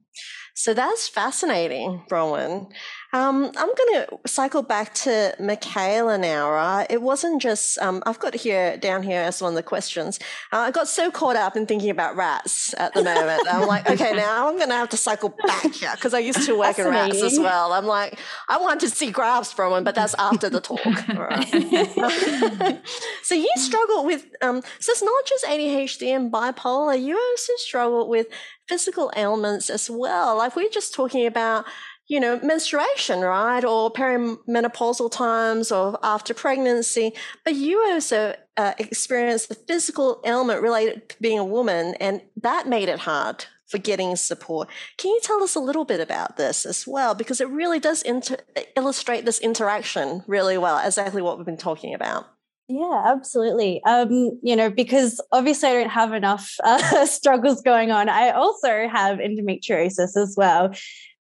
So 0.60 0.74
that's 0.74 1.08
fascinating, 1.08 2.04
Bronwyn. 2.10 2.70
Um, 3.14 3.46
I'm 3.46 3.74
going 3.74 3.94
to 3.94 4.20
cycle 4.28 4.62
back 4.62 4.94
to 5.06 5.34
Michaela 5.40 6.18
now, 6.18 6.52
right? 6.52 6.86
It 6.90 7.02
wasn't 7.02 7.42
just, 7.42 7.80
um, 7.80 8.04
I've 8.06 8.20
got 8.20 8.36
here 8.36 8.76
down 8.76 9.02
here 9.02 9.22
as 9.22 9.42
one 9.42 9.54
of 9.54 9.56
the 9.56 9.64
questions. 9.64 10.20
Uh, 10.52 10.58
I 10.58 10.72
got 10.72 10.90
so 10.90 11.12
caught 11.12 11.38
up 11.38 11.56
in 11.56 11.66
thinking 11.66 11.90
about 11.90 12.18
rats 12.18 12.76
at 12.78 12.94
the 12.94 13.04
moment. 13.04 13.48
I'm 13.50 13.70
like, 13.70 13.90
okay, 13.90 14.12
now 14.12 14.50
I'm 14.50 14.58
going 14.58 14.68
to 14.68 14.76
have 14.76 14.90
to 14.90 14.98
cycle 14.98 15.34
back 15.48 15.74
here 15.74 15.94
because 15.96 16.14
I 16.14 16.20
used 16.20 16.46
to 16.46 16.60
work 16.60 16.78
in 16.78 16.88
rats 16.88 17.22
as 17.22 17.40
well. 17.40 17.72
I'm 17.72 17.86
like, 17.86 18.20
I 18.50 18.58
want 18.58 18.82
to 18.82 18.90
see 18.90 19.12
graphs 19.12 19.54
from 19.54 19.72
one, 19.72 19.86
but 19.86 19.96
that's 19.96 20.14
after 20.20 20.50
the 20.50 20.60
talk. 20.60 20.82
so 23.24 23.34
you 23.34 23.50
struggle 23.56 24.06
with, 24.06 24.26
um, 24.42 24.62
so 24.80 24.92
it's 24.92 25.02
not 25.02 25.26
just 25.26 25.46
ADHD 25.46 26.14
and 26.14 26.30
bipolar, 26.30 27.02
you 27.02 27.18
also 27.18 27.54
struggle 27.56 28.10
with 28.10 28.28
physical 28.70 29.12
ailments 29.16 29.70
as 29.70 29.90
well. 29.90 30.38
Like 30.38 30.56
we're 30.56 30.70
just 30.70 30.94
talking 30.94 31.26
about, 31.26 31.66
you 32.08 32.20
know, 32.20 32.40
menstruation, 32.42 33.22
right? 33.22 33.66
Or 33.66 33.92
perimenopausal 33.92 35.12
times 35.12 35.72
or 35.72 36.00
after 36.04 36.34
pregnancy. 36.34 37.14
But 37.44 37.56
you 37.56 37.82
also 37.82 38.36
uh, 38.56 38.74
experienced 38.78 39.50
the 39.50 39.56
physical 39.56 40.22
ailment 40.26 40.62
related 40.62 41.10
to 41.10 41.16
being 41.20 41.40
a 41.40 41.44
woman, 41.44 41.96
and 42.00 42.22
that 42.42 42.68
made 42.68 42.90
it 42.90 43.00
hard 43.00 43.46
for 43.68 43.78
getting 43.78 44.16
support. 44.16 44.68
Can 44.98 45.12
you 45.12 45.20
tell 45.22 45.44
us 45.44 45.56
a 45.56 45.60
little 45.60 45.86
bit 45.86 46.00
about 46.00 46.38
this 46.38 46.66
as 46.66 46.88
well? 46.88 47.14
Because 47.14 47.40
it 47.40 47.50
really 47.50 47.80
does 47.80 48.02
inter- 48.02 48.38
illustrate 48.76 49.26
this 49.26 49.40
interaction 49.40 50.24
really 50.28 50.58
well, 50.58 50.86
exactly 50.86 51.22
what 51.22 51.38
we've 51.38 51.46
been 51.46 51.58
talking 51.58 51.94
about. 51.94 52.26
Yeah, 52.72 53.02
absolutely. 53.04 53.82
Um, 53.84 54.40
you 54.44 54.56
know, 54.56 54.70
because 54.70 55.20
obviously 55.32 55.70
I 55.70 55.74
don't 55.74 55.90
have 55.90 56.14
enough 56.14 56.54
uh, 56.64 57.08
struggles 57.08 57.62
going 57.64 57.90
on. 57.90 58.10
I 58.10 58.30
also 58.30 58.88
have 58.88 59.18
endometriosis 59.18 60.16
as 60.16 60.36
well, 60.38 60.72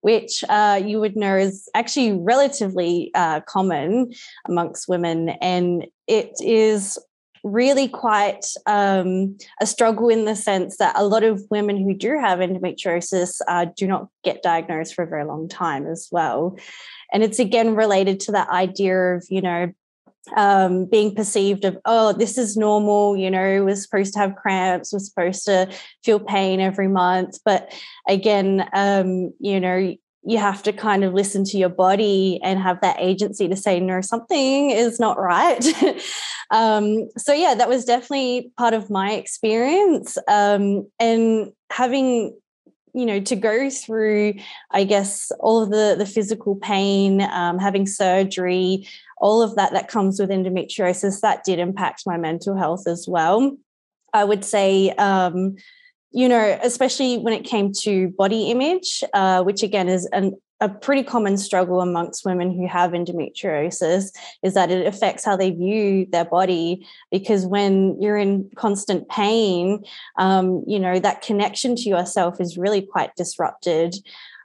which 0.02 0.44
uh, 0.48 0.80
you 0.84 1.00
would 1.00 1.16
know 1.16 1.36
is 1.36 1.68
actually 1.74 2.12
relatively 2.12 3.10
uh, 3.16 3.42
common 3.42 4.14
amongst 4.48 4.88
women. 4.88 5.30
And 5.42 5.88
it 6.08 6.34
is 6.40 7.00
really 7.44 7.88
quite 7.88 8.46
um, 8.68 9.36
a 9.60 9.66
struggle 9.66 10.10
in 10.10 10.26
the 10.26 10.36
sense 10.36 10.78
that 10.78 10.94
a 11.00 11.06
lot 11.06 11.24
of 11.24 11.42
women 11.50 11.78
who 11.78 11.96
do 11.96 12.20
have 12.20 12.40
endometriosis 12.40 13.40
uh, 13.48 13.66
do 13.76 13.88
not 13.88 14.08
get 14.24 14.44
diagnosed 14.44 14.94
for 14.94 15.04
a 15.04 15.08
very 15.08 15.26
long 15.26 15.48
time 15.50 15.88
as 15.88 16.10
well. 16.12 16.60
And 17.12 17.24
it's 17.24 17.40
again 17.40 17.76
related 17.76 18.20
to 18.22 18.34
that 18.34 18.50
idea 18.50 19.16
of, 19.16 19.26
you 19.30 19.42
know, 19.42 19.72
um, 20.36 20.86
being 20.86 21.16
perceived 21.16 21.66
of 21.66 21.78
oh 21.86 22.14
this 22.14 22.38
is 22.38 22.58
normal 22.58 23.18
you 23.18 23.30
know 23.30 23.64
we're 23.64 23.76
supposed 23.76 24.14
to 24.14 24.20
have 24.20 24.36
cramps 24.36 24.94
we're 24.94 25.00
supposed 25.00 25.46
to 25.46 25.70
feel 26.04 26.20
pain 26.20 26.60
every 26.60 26.88
month. 26.88 27.40
But 27.46 27.74
again 28.08 28.68
um, 28.74 29.34
you 29.40 29.60
know 29.60 29.96
you 30.24 30.38
have 30.38 30.62
to 30.64 30.74
kind 30.74 31.04
of 31.04 31.14
listen 31.14 31.46
to 31.46 31.58
your 31.58 31.70
body 31.70 32.40
and 32.44 32.60
have 32.60 32.82
that 32.82 32.98
agency 33.00 33.48
to 33.48 33.56
say 33.56 33.80
no 33.80 34.02
something 34.02 34.72
is 34.72 35.00
not 35.00 35.20
right. 35.20 35.66
Um, 36.52 37.10
so 37.16 37.32
yeah 37.32 37.54
that 37.54 37.70
was 37.70 37.86
definitely 37.86 38.52
part 38.58 38.74
of 38.74 38.90
my 38.90 39.12
experience. 39.12 40.18
Um, 40.28 40.90
and 41.00 41.52
having 41.70 42.36
you 42.94 43.06
know 43.06 43.20
to 43.20 43.36
go 43.36 43.70
through 43.70 44.34
i 44.72 44.84
guess 44.84 45.32
all 45.40 45.62
of 45.62 45.70
the 45.70 45.96
the 45.98 46.06
physical 46.06 46.56
pain 46.56 47.22
um, 47.22 47.60
having 47.60 47.86
surgery 47.86 48.88
all 49.20 49.42
of 49.42 49.56
that 49.56 49.74
that 49.74 49.88
comes 49.88 50.20
with 50.20 50.30
endometriosis 50.30 51.22
that 51.22 51.44
did 51.44 51.60
impact 51.60 52.04
my 52.06 52.18
mental 52.18 52.56
health 52.58 52.88
as 52.88 53.08
well. 53.08 53.56
I 54.14 54.24
would 54.24 54.44
say 54.44 54.90
um, 54.92 55.56
you 56.12 56.28
know 56.28 56.60
especially 56.64 57.18
when 57.18 57.34
it 57.34 57.44
came 57.44 57.72
to 57.82 58.10
body 58.18 58.50
image 58.50 59.04
uh, 59.14 59.44
which 59.44 59.62
again 59.62 59.88
is 59.90 60.08
an, 60.08 60.36
a 60.62 60.70
pretty 60.70 61.04
common 61.04 61.38
struggle 61.38 61.82
amongst 61.82 62.26
women 62.26 62.52
who 62.52 62.68
have 62.68 62.92
endometriosis 62.92 64.12
is 64.44 64.54
that 64.54 64.72
it 64.72 64.86
affects 64.86 65.24
how 65.24 65.36
they 65.38 65.52
view 65.52 66.06
their 66.12 66.26
body 66.26 66.86
because 67.12 67.46
when 67.46 68.00
you're 68.02 68.18
in 68.18 68.50
constant 68.56 69.08
pain 69.10 69.84
um, 70.18 70.64
you 70.68 70.80
know 70.80 71.00
that 71.00 71.22
connection 71.22 71.76
to 71.76 71.90
yourself 71.90 72.42
is 72.42 72.58
really 72.58 72.82
quite 72.82 73.16
disrupted. 73.16 73.96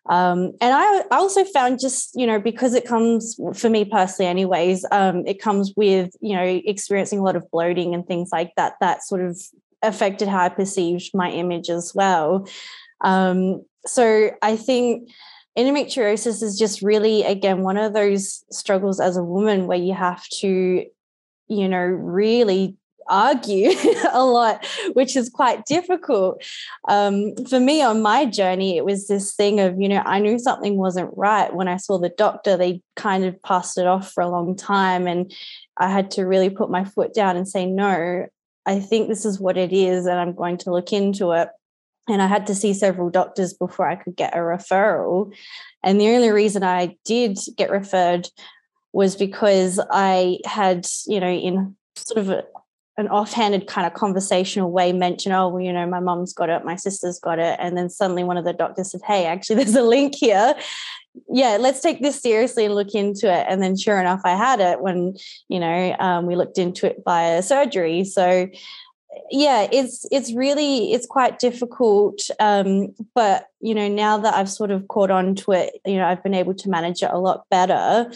Um, 0.07 0.53
and 0.61 0.75
I, 0.75 0.99
I, 1.11 1.17
also 1.17 1.45
found 1.45 1.81
just 1.81 2.11
you 2.15 2.27
know 2.27 2.39
because 2.39 2.75
it 2.75 2.87
comes 2.87 3.41
for 3.55 3.71
me 3.71 3.87
personally 3.87 4.29
anyways 4.29 4.85
um, 4.93 5.27
it 5.27 5.41
comes 5.41 5.73
with 5.77 6.15
you 6.21 6.37
know 6.37 6.61
experiencing 6.67 7.21
a 7.21 7.23
lot 7.23 7.37
of 7.37 7.51
bloating 7.51 7.95
and 7.95 8.07
things 8.07 8.29
like 8.31 8.53
that 8.57 8.75
that 8.81 9.03
sort 9.03 9.23
of 9.23 9.41
affected 9.83 10.29
how 10.29 10.45
i 10.45 10.49
perceived 10.51 11.11
my 11.15 11.31
image 11.31 11.71
as 11.71 11.93
well. 11.95 12.47
Um, 13.01 13.65
so 13.87 14.31
i 14.43 14.57
think 14.57 15.09
endometriosis 15.57 16.43
is 16.43 16.59
just 16.59 16.83
really 16.83 17.23
again 17.23 17.61
one 17.63 17.77
of 17.77 17.93
those 17.93 18.45
struggles 18.51 19.01
as 19.01 19.17
a 19.17 19.23
woman 19.23 19.67
where 19.67 19.79
you 19.79 19.95
have 19.95 20.27
to 20.29 20.85
you 21.49 21.69
know 21.69 21.79
really 21.79 22.77
argue 23.09 23.71
a 24.13 24.25
lot, 24.25 24.67
which 24.95 25.17
is 25.17 25.29
quite 25.29 25.67
difficult. 25.67 26.43
Um, 26.89 27.35
for 27.49 27.61
me 27.61 27.83
on 27.83 28.03
my 28.03 28.25
journey, 28.25 28.77
it 28.77 28.85
was 28.85 29.09
this 29.09 29.35
thing 29.35 29.61
of, 29.61 29.79
you 29.79 29.89
know, 29.89 30.03
I 30.05 30.21
knew 30.21 30.39
something 30.39 30.77
wasn't 30.77 31.11
right. 31.17 31.55
When 31.55 31.69
I 31.69 31.77
saw 31.77 31.99
the 31.99 32.09
doctor, 32.09 32.57
they 32.57 32.81
kind 32.97 33.25
of 33.25 33.41
passed 33.43 33.79
it 33.79 33.87
off 33.87 34.11
for 34.13 34.23
a 34.23 34.31
long 34.31 34.57
time. 34.57 35.07
And 35.07 35.33
I 35.77 35.89
had 35.89 36.11
to 36.13 36.27
really 36.27 36.51
put 36.51 36.71
my 36.71 36.85
foot 36.85 37.13
down 37.13 37.37
and 37.37 37.49
say, 37.49 37.67
no, 37.67 38.27
I 38.67 38.81
think 38.81 39.09
this 39.09 39.25
is 39.25 39.39
what 39.39 39.57
it 39.59 39.73
is, 39.73 40.07
and 40.07 40.19
I'm 40.19 40.35
going 40.35 40.57
to 40.59 40.71
look 40.71 40.93
into 40.93 41.33
it. 41.33 41.49
And 42.09 42.21
I 42.21 42.27
had 42.27 42.47
to 42.49 42.55
see 42.55 42.75
several 42.75 43.11
doctors 43.11 43.55
before 43.55 43.89
I 43.89 43.97
could 43.97 44.17
get 44.17 44.35
a 44.35 44.39
referral. 44.39 45.35
And 45.83 46.01
the 46.01 46.09
only 46.09 46.31
reason 46.31 46.63
I 46.63 46.97
did 47.05 47.39
get 47.57 47.71
referred 47.71 48.29
was 48.93 49.17
because 49.17 49.81
I 49.91 50.39
had, 50.45 50.87
you 51.07 51.19
know, 51.19 51.31
in 51.31 51.77
sort 51.97 52.19
of 52.19 52.31
a, 52.31 52.45
an 52.97 53.09
offhanded 53.09 53.67
kind 53.67 53.87
of 53.87 53.95
conversational 53.95 54.71
way 54.71 54.93
mention, 54.93 55.33
oh, 55.33 55.49
well, 55.49 55.61
you 55.61 55.73
know, 55.73 55.87
my 55.87 55.99
mom's 55.99 56.33
got 56.33 56.49
it, 56.49 56.65
my 56.65 56.77
sister's 56.77 57.19
got 57.19 57.39
it. 57.39 57.59
And 57.61 57.77
then 57.77 57.91
suddenly 57.91 58.23
one 58.23 58.37
of 58.37 58.45
the 58.45 58.53
doctors 58.53 58.93
said, 58.93 59.01
hey, 59.05 59.27
actually, 59.27 59.57
there's 59.65 59.75
a 59.75 59.83
link 59.83 60.15
here. 60.15 60.55
Yeah, 61.29 61.59
let's 61.61 61.81
take 61.81 62.03
this 62.03 62.21
seriously 62.21 62.65
and 62.65 62.75
look 62.75 62.95
into 62.95 63.33
it. 63.33 63.47
And 63.49 63.63
then 63.63 63.77
sure 63.77 64.01
enough, 64.01 64.21
I 64.25 64.37
had 64.37 64.61
it 64.61 64.81
when, 64.81 65.15
you 65.49 65.61
know, 65.61 65.97
um, 65.99 66.27
we 66.27 66.37
looked 66.37 66.59
into 66.59 66.87
it 66.87 67.03
via 67.05 67.43
surgery. 67.43 68.05
So, 68.05 68.49
yeah 69.31 69.67
it's 69.73 70.07
it's 70.11 70.33
really 70.35 70.93
it's 70.93 71.07
quite 71.07 71.39
difficult 71.39 72.19
um, 72.41 72.95
but 73.15 73.47
you 73.61 73.75
know 73.75 73.89
now 73.89 74.19
that 74.19 74.35
i've 74.35 74.51
sort 74.51 74.71
of 74.71 74.87
caught 74.89 75.11
on 75.11 75.35
to 75.35 75.53
it 75.53 75.81
you 75.87 75.97
know 75.97 76.07
i've 76.07 76.23
been 76.23 76.35
able 76.35 76.55
to 76.55 76.69
manage 76.69 77.03
it 77.03 77.11
a 77.11 77.19
lot 77.19 77.45
better 77.51 78.11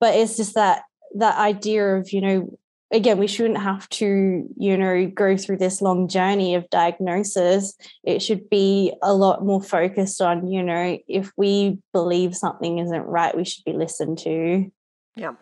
but 0.00 0.14
it's 0.14 0.36
just 0.36 0.54
that 0.54 0.82
that 1.14 1.36
idea 1.38 1.96
of 1.96 2.12
you 2.12 2.20
know 2.20 2.58
again, 2.90 3.18
we 3.18 3.26
shouldn't 3.26 3.60
have 3.60 3.88
to, 3.90 4.48
you 4.56 4.76
know, 4.76 5.06
go 5.06 5.36
through 5.36 5.58
this 5.58 5.82
long 5.82 6.08
journey 6.08 6.54
of 6.54 6.68
diagnosis. 6.70 7.74
It 8.02 8.22
should 8.22 8.48
be 8.48 8.92
a 9.02 9.12
lot 9.12 9.44
more 9.44 9.62
focused 9.62 10.20
on, 10.22 10.48
you 10.48 10.62
know, 10.62 10.98
if 11.06 11.30
we 11.36 11.78
believe 11.92 12.34
something 12.34 12.78
isn't 12.78 13.02
right, 13.02 13.36
we 13.36 13.44
should 13.44 13.64
be 13.64 13.72
listened 13.72 14.18
to. 14.18 14.70
Yeah, 15.18 15.32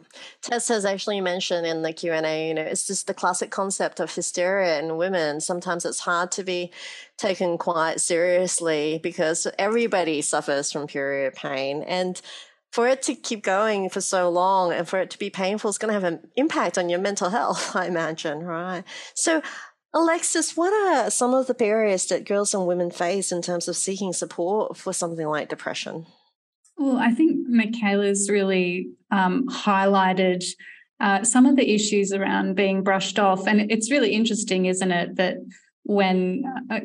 Tess 0.40 0.68
has 0.68 0.86
actually 0.86 1.20
mentioned 1.20 1.66
in 1.66 1.82
the 1.82 1.92
Q 1.92 2.12
and 2.12 2.24
A. 2.24 2.48
You 2.48 2.54
know, 2.54 2.62
it's 2.62 2.86
just 2.86 3.06
the 3.06 3.12
classic 3.12 3.50
concept 3.50 4.00
of 4.00 4.14
hysteria 4.14 4.78
in 4.78 4.96
women. 4.96 5.42
Sometimes 5.42 5.84
it's 5.84 6.00
hard 6.00 6.32
to 6.32 6.42
be 6.42 6.72
taken 7.18 7.58
quite 7.58 8.00
seriously 8.00 8.98
because 9.02 9.46
everybody 9.58 10.22
suffers 10.22 10.72
from 10.72 10.86
period 10.86 11.34
pain, 11.34 11.82
and 11.82 12.22
for 12.72 12.88
it 12.88 13.02
to 13.02 13.14
keep 13.14 13.42
going 13.42 13.90
for 13.90 14.00
so 14.00 14.30
long 14.30 14.72
and 14.72 14.88
for 14.88 14.98
it 14.98 15.10
to 15.10 15.18
be 15.18 15.28
painful 15.28 15.68
is 15.68 15.78
going 15.78 15.88
to 15.88 16.00
have 16.00 16.04
an 16.04 16.26
impact 16.36 16.78
on 16.78 16.88
your 16.88 16.98
mental 16.98 17.28
health, 17.28 17.76
I 17.76 17.86
imagine, 17.86 18.42
right? 18.44 18.82
So 19.14 19.42
Alexis, 19.92 20.56
what 20.56 20.72
are 20.72 21.10
some 21.10 21.34
of 21.34 21.46
the 21.46 21.54
barriers 21.54 22.06
that 22.06 22.26
girls 22.26 22.54
and 22.54 22.66
women 22.66 22.90
face 22.90 23.30
in 23.30 23.42
terms 23.42 23.68
of 23.68 23.76
seeking 23.76 24.12
support 24.12 24.76
for 24.76 24.92
something 24.92 25.26
like 25.26 25.48
depression? 25.48 26.06
Well, 26.76 26.98
I 26.98 27.10
think 27.12 27.48
Michaela's 27.48 28.28
really 28.30 28.90
um, 29.10 29.48
highlighted 29.48 30.44
uh, 31.00 31.24
some 31.24 31.46
of 31.46 31.56
the 31.56 31.74
issues 31.74 32.12
around 32.12 32.54
being 32.54 32.82
brushed 32.82 33.18
off. 33.18 33.46
And 33.46 33.70
it's 33.70 33.90
really 33.90 34.12
interesting, 34.12 34.66
isn't 34.66 34.90
it, 34.90 35.16
that 35.16 35.36
when 35.84 36.42
uh, 36.70 36.80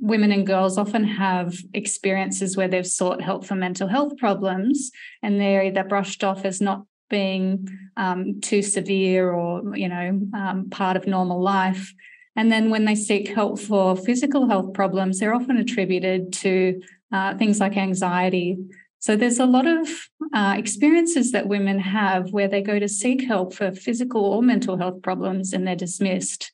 women 0.00 0.30
and 0.32 0.46
girls 0.46 0.78
often 0.78 1.04
have 1.04 1.56
experiences 1.72 2.56
where 2.56 2.68
they've 2.68 2.86
sought 2.86 3.20
help 3.20 3.44
for 3.44 3.54
mental 3.54 3.88
health 3.88 4.16
problems 4.16 4.90
and 5.22 5.40
they're 5.40 5.64
either 5.64 5.82
brushed 5.82 6.22
off 6.22 6.44
as 6.44 6.60
not 6.60 6.84
being 7.10 7.68
um, 7.96 8.40
too 8.40 8.62
severe 8.62 9.32
or, 9.32 9.76
you 9.76 9.88
know, 9.88 10.20
um, 10.34 10.68
part 10.70 10.96
of 10.96 11.06
normal 11.06 11.42
life. 11.42 11.92
And 12.36 12.50
then 12.50 12.70
when 12.70 12.84
they 12.84 12.94
seek 12.94 13.28
help 13.28 13.58
for 13.58 13.96
physical 13.96 14.48
health 14.48 14.72
problems, 14.72 15.18
they're 15.18 15.34
often 15.34 15.56
attributed 15.56 16.32
to 16.34 16.80
uh, 17.12 17.36
things 17.36 17.60
like 17.60 17.76
anxiety 17.76 18.58
so 19.04 19.16
there's 19.16 19.38
a 19.38 19.44
lot 19.44 19.66
of 19.66 19.86
uh, 20.32 20.54
experiences 20.56 21.32
that 21.32 21.46
women 21.46 21.78
have 21.78 22.30
where 22.30 22.48
they 22.48 22.62
go 22.62 22.78
to 22.78 22.88
seek 22.88 23.22
help 23.22 23.52
for 23.52 23.70
physical 23.70 24.24
or 24.24 24.42
mental 24.42 24.78
health 24.78 25.02
problems 25.02 25.52
and 25.52 25.66
they're 25.66 25.76
dismissed. 25.76 26.50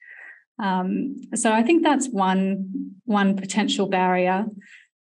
Um, 0.58 1.14
so 1.32 1.52
I 1.52 1.62
think 1.62 1.84
that's 1.84 2.08
one 2.08 2.96
one 3.04 3.36
potential 3.36 3.86
barrier. 3.88 4.46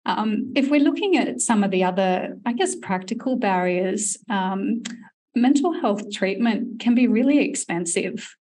Um, 0.06 0.54
if 0.56 0.70
we're 0.70 0.80
looking 0.80 1.18
at 1.18 1.42
some 1.42 1.62
of 1.62 1.70
the 1.70 1.84
other, 1.84 2.38
I 2.46 2.54
guess, 2.54 2.76
practical 2.76 3.36
barriers, 3.36 4.16
um, 4.30 4.82
mental 5.34 5.78
health 5.78 6.10
treatment 6.10 6.80
can 6.80 6.94
be 6.94 7.08
really 7.08 7.40
expensive. 7.40 8.36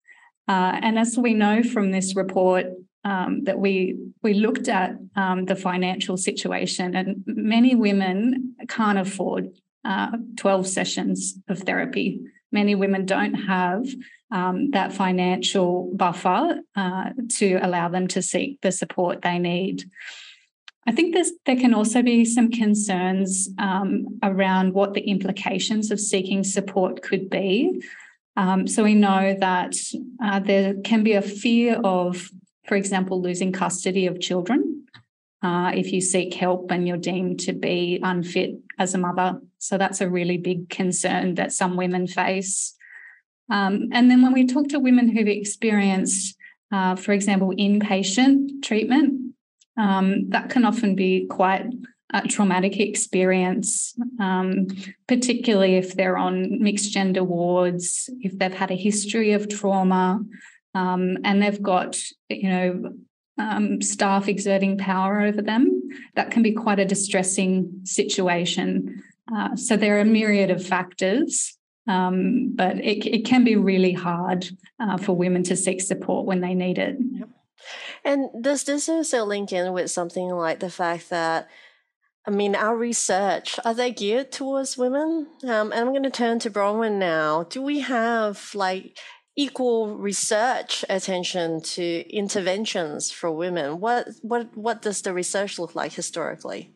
Uh, 0.49 0.81
and 0.83 0.99
as 0.99 1.17
we 1.17 1.35
know 1.35 1.63
from 1.63 1.93
this 1.93 2.17
report, 2.17 2.67
um, 3.05 3.45
that 3.45 3.59
we 3.59 3.97
we 4.23 4.35
looked 4.35 4.69
at 4.69 4.93
um, 5.17 5.45
the 5.45 5.57
financial 5.57 6.17
situation, 6.17 6.95
and 6.95 7.23
many 7.27 7.75
women 7.75 8.55
can't 8.69 8.99
afford 8.99 9.51
uh, 9.85 10.17
12 10.37 10.67
sessions 10.67 11.39
of 11.49 11.61
therapy. 11.61 12.21
Many 12.51 12.75
women 12.75 13.07
don't 13.07 13.35
have 13.35 13.87
um, 14.31 14.71
that 14.73 14.93
financial 14.93 15.91
buffer 15.95 16.61
uh, 16.77 17.11
to 17.37 17.59
allow 17.63 17.89
them 17.89 18.09
to 18.09 18.23
seek 18.23 18.61
the 18.61 18.73
support 18.73 19.23
they 19.23 19.39
need. 19.39 19.85
I 20.87 20.93
think 20.93 21.15
there 21.45 21.57
can 21.57 21.75
also 21.75 22.01
be 22.01 22.25
some 22.25 22.51
concerns 22.51 23.51
um, 23.59 24.19
around 24.23 24.73
what 24.73 24.95
the 24.95 25.03
implications 25.03 25.91
of 25.91 26.01
seeking 26.01 26.43
support 26.45 27.03
could 27.03 27.29
be. 27.29 27.83
Um, 28.39 28.67
so 28.67 28.85
we 28.85 28.95
know 28.95 29.37
that 29.39 29.75
uh, 30.23 30.41
there 30.41 30.75
can 30.85 31.03
be 31.03 31.13
a 31.13 31.21
fear 31.21 31.79
of 31.85 32.31
for 32.69 32.77
example, 32.77 33.21
losing 33.21 33.51
custody 33.51 34.07
of 34.07 34.21
children 34.21 34.85
uh, 35.43 35.73
if 35.75 35.93
you 35.93 36.01
seek 36.01 36.35
help 36.35 36.71
and 36.71 36.87
you're 36.87 36.97
deemed 36.97 37.41
to 37.41 37.53
be 37.53 37.99
unfit 38.03 38.57
as 38.79 38.95
a 38.95 38.99
mother. 38.99 39.41
So 39.59 39.79
that's 39.79 40.01
a 40.01 40.09
really 40.09 40.37
big 40.37 40.69
concern 40.69 41.35
that 41.37 41.53
some 41.53 41.77
women 41.77 42.07
face. 42.07 42.75
Um, 43.51 43.89
and 43.93 44.11
then 44.11 44.23
when 44.23 44.33
we 44.33 44.47
talk 44.47 44.69
to 44.69 44.79
women 44.79 45.09
who've 45.09 45.27
experienced, 45.27 46.37
uh, 46.71 46.97
for 46.97 47.13
example, 47.13 47.55
inpatient 47.59 48.63
treatment, 48.63 49.33
um, 49.79 50.29
that 50.31 50.51
can 50.51 50.65
often 50.65 50.95
be 50.95 51.27
quite 51.27 51.65
a 52.13 52.27
traumatic 52.27 52.81
experience, 52.81 53.95
um, 54.19 54.67
particularly 55.07 55.77
if 55.77 55.95
they're 55.95 56.19
on 56.19 56.63
mixed 56.63 56.93
gender 56.93 57.23
wards, 57.23 58.11
if 58.21 58.37
they've 58.39 58.53
had 58.53 58.71
a 58.71 58.77
history 58.77 59.33
of 59.33 59.49
trauma, 59.49 60.21
um, 60.75 61.19
and 61.25 61.43
they've 61.43 61.63
got 61.63 61.99
you 62.29 62.49
know 62.49 62.93
um, 63.39 63.81
staff 63.81 64.29
exerting 64.29 64.79
power 64.79 65.21
over 65.21 65.43
them. 65.43 65.83
That 66.15 66.31
can 66.31 66.43
be 66.43 66.53
quite 66.53 66.79
a 66.79 66.85
distressing 66.85 67.81
situation. 67.85 69.03
Uh, 69.35 69.57
so 69.57 69.77
there 69.77 69.97
are 69.97 70.01
a 70.01 70.05
myriad 70.05 70.51
of 70.51 70.65
factors, 70.65 71.57
um, 71.87 72.53
but 72.55 72.77
it, 72.79 73.07
it, 73.07 73.25
can 73.25 73.45
be 73.45 73.57
really 73.57 73.93
hard 73.93 74.49
uh, 74.81 74.97
for 74.97 75.15
women 75.15 75.43
to 75.45 75.57
seek 75.57 75.81
support 75.83 76.27
when 76.27 76.41
they 76.41 76.55
need 76.55 76.79
it. 76.79 76.97
Yep. 77.13 77.29
And 78.05 78.43
does 78.43 78.65
this 78.65 78.89
also 78.89 79.25
link 79.25 79.53
in 79.53 79.73
with 79.73 79.91
something 79.91 80.31
like 80.31 80.61
the 80.61 80.71
fact 80.71 81.11
that 81.11 81.49
I 82.27 82.31
mean, 82.31 82.55
our 82.55 82.77
research, 82.77 83.59
are 83.65 83.73
they 83.73 83.91
geared 83.91 84.31
towards 84.31 84.77
women? 84.77 85.29
Um, 85.45 85.73
and 85.73 85.81
I'm 85.81 85.93
going 85.93 86.03
to 86.03 86.11
turn 86.11 86.39
to 86.41 86.51
Bronwyn 86.51 86.99
now. 86.99 87.45
Do 87.45 87.63
we 87.63 87.81
have 87.81 88.51
like 88.55 88.99
equal 89.39 89.97
research 89.97 90.85
attention 90.91 91.61
to 91.61 92.05
interventions 92.11 93.13
for 93.13 93.31
women. 93.31 93.79
What 93.79 94.09
what 94.21 94.55
what 94.57 94.83
does 94.83 95.03
the 95.03 95.15
research 95.15 95.61
look 95.61 95.77
like 95.77 95.93
historically? 95.93 96.75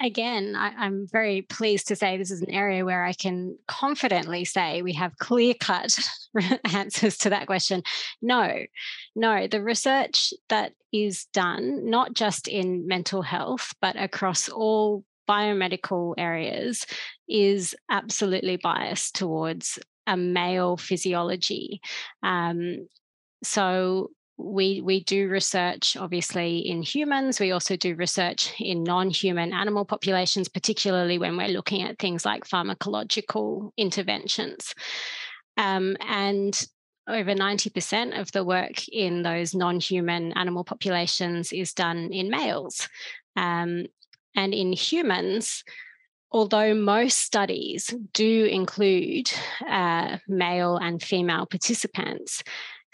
Again, 0.00 0.54
I, 0.56 0.86
am 0.86 1.06
very 1.10 1.42
pleased 1.42 1.88
to 1.88 1.96
say 1.96 2.16
this 2.16 2.30
is 2.32 2.42
an 2.42 2.50
area 2.50 2.84
where 2.84 3.04
I 3.04 3.12
can 3.12 3.58
confidently 3.66 4.44
say 4.44 4.82
we 4.82 4.92
have 4.94 5.16
clear 5.18 5.54
cut 5.54 5.96
answers 6.72 7.16
to 7.18 7.30
that 7.30 7.46
question. 7.46 7.82
No, 8.20 8.52
no, 9.14 9.46
the 9.46 9.62
research 9.62 10.32
that 10.48 10.72
is 10.92 11.26
done, 11.32 11.88
not 11.88 12.14
just 12.14 12.46
in 12.46 12.86
mental 12.86 13.22
health, 13.22 13.72
but 13.80 13.96
across 13.96 14.48
all 14.48 15.04
biomedical 15.28 16.14
areas, 16.16 16.86
is 17.28 17.74
absolutely 17.90 18.56
biased 18.56 19.16
towards 19.16 19.80
a 20.06 20.16
male 20.16 20.76
physiology. 20.76 21.80
Um, 22.22 22.88
so 23.42 24.10
we 24.38 24.80
we 24.80 25.04
do 25.04 25.28
research 25.28 25.96
obviously 25.96 26.58
in 26.58 26.82
humans 26.82 27.38
we 27.38 27.52
also 27.52 27.76
do 27.76 27.94
research 27.94 28.52
in 28.58 28.82
non-human 28.82 29.52
animal 29.52 29.84
populations 29.84 30.48
particularly 30.48 31.18
when 31.18 31.36
we're 31.36 31.48
looking 31.48 31.82
at 31.82 31.98
things 31.98 32.24
like 32.24 32.44
pharmacological 32.44 33.70
interventions 33.76 34.74
um, 35.58 35.96
and 36.00 36.66
over 37.08 37.34
90% 37.34 38.18
of 38.18 38.30
the 38.32 38.44
work 38.44 38.88
in 38.88 39.22
those 39.22 39.54
non-human 39.54 40.32
animal 40.32 40.64
populations 40.64 41.52
is 41.52 41.74
done 41.74 42.10
in 42.12 42.30
males 42.30 42.88
um, 43.36 43.84
and 44.34 44.54
in 44.54 44.72
humans 44.72 45.62
although 46.32 46.74
most 46.74 47.18
studies 47.18 47.94
do 48.12 48.44
include 48.46 49.30
uh, 49.68 50.18
male 50.26 50.76
and 50.78 51.02
female 51.02 51.46
participants, 51.46 52.42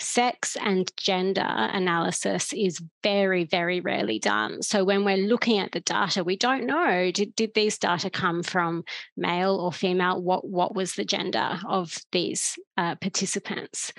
sex 0.00 0.56
and 0.60 0.92
gender 0.96 1.46
analysis 1.46 2.52
is 2.52 2.80
very, 3.02 3.44
very 3.44 3.80
rarely 3.80 4.18
done. 4.18 4.62
So 4.62 4.84
when 4.84 5.04
we're 5.04 5.16
looking 5.16 5.58
at 5.58 5.72
the 5.72 5.80
data, 5.80 6.22
we 6.22 6.36
don't 6.36 6.66
know 6.66 7.10
did, 7.10 7.34
did 7.34 7.54
these 7.54 7.78
data 7.78 8.10
come 8.10 8.42
from 8.42 8.84
male 9.16 9.56
or 9.56 9.72
female? 9.72 10.22
What, 10.22 10.46
what 10.48 10.74
was 10.74 10.94
the 10.94 11.04
gender 11.04 11.58
of 11.66 11.96
these 12.12 12.58
uh, 12.76 12.94
participants? 12.96 13.92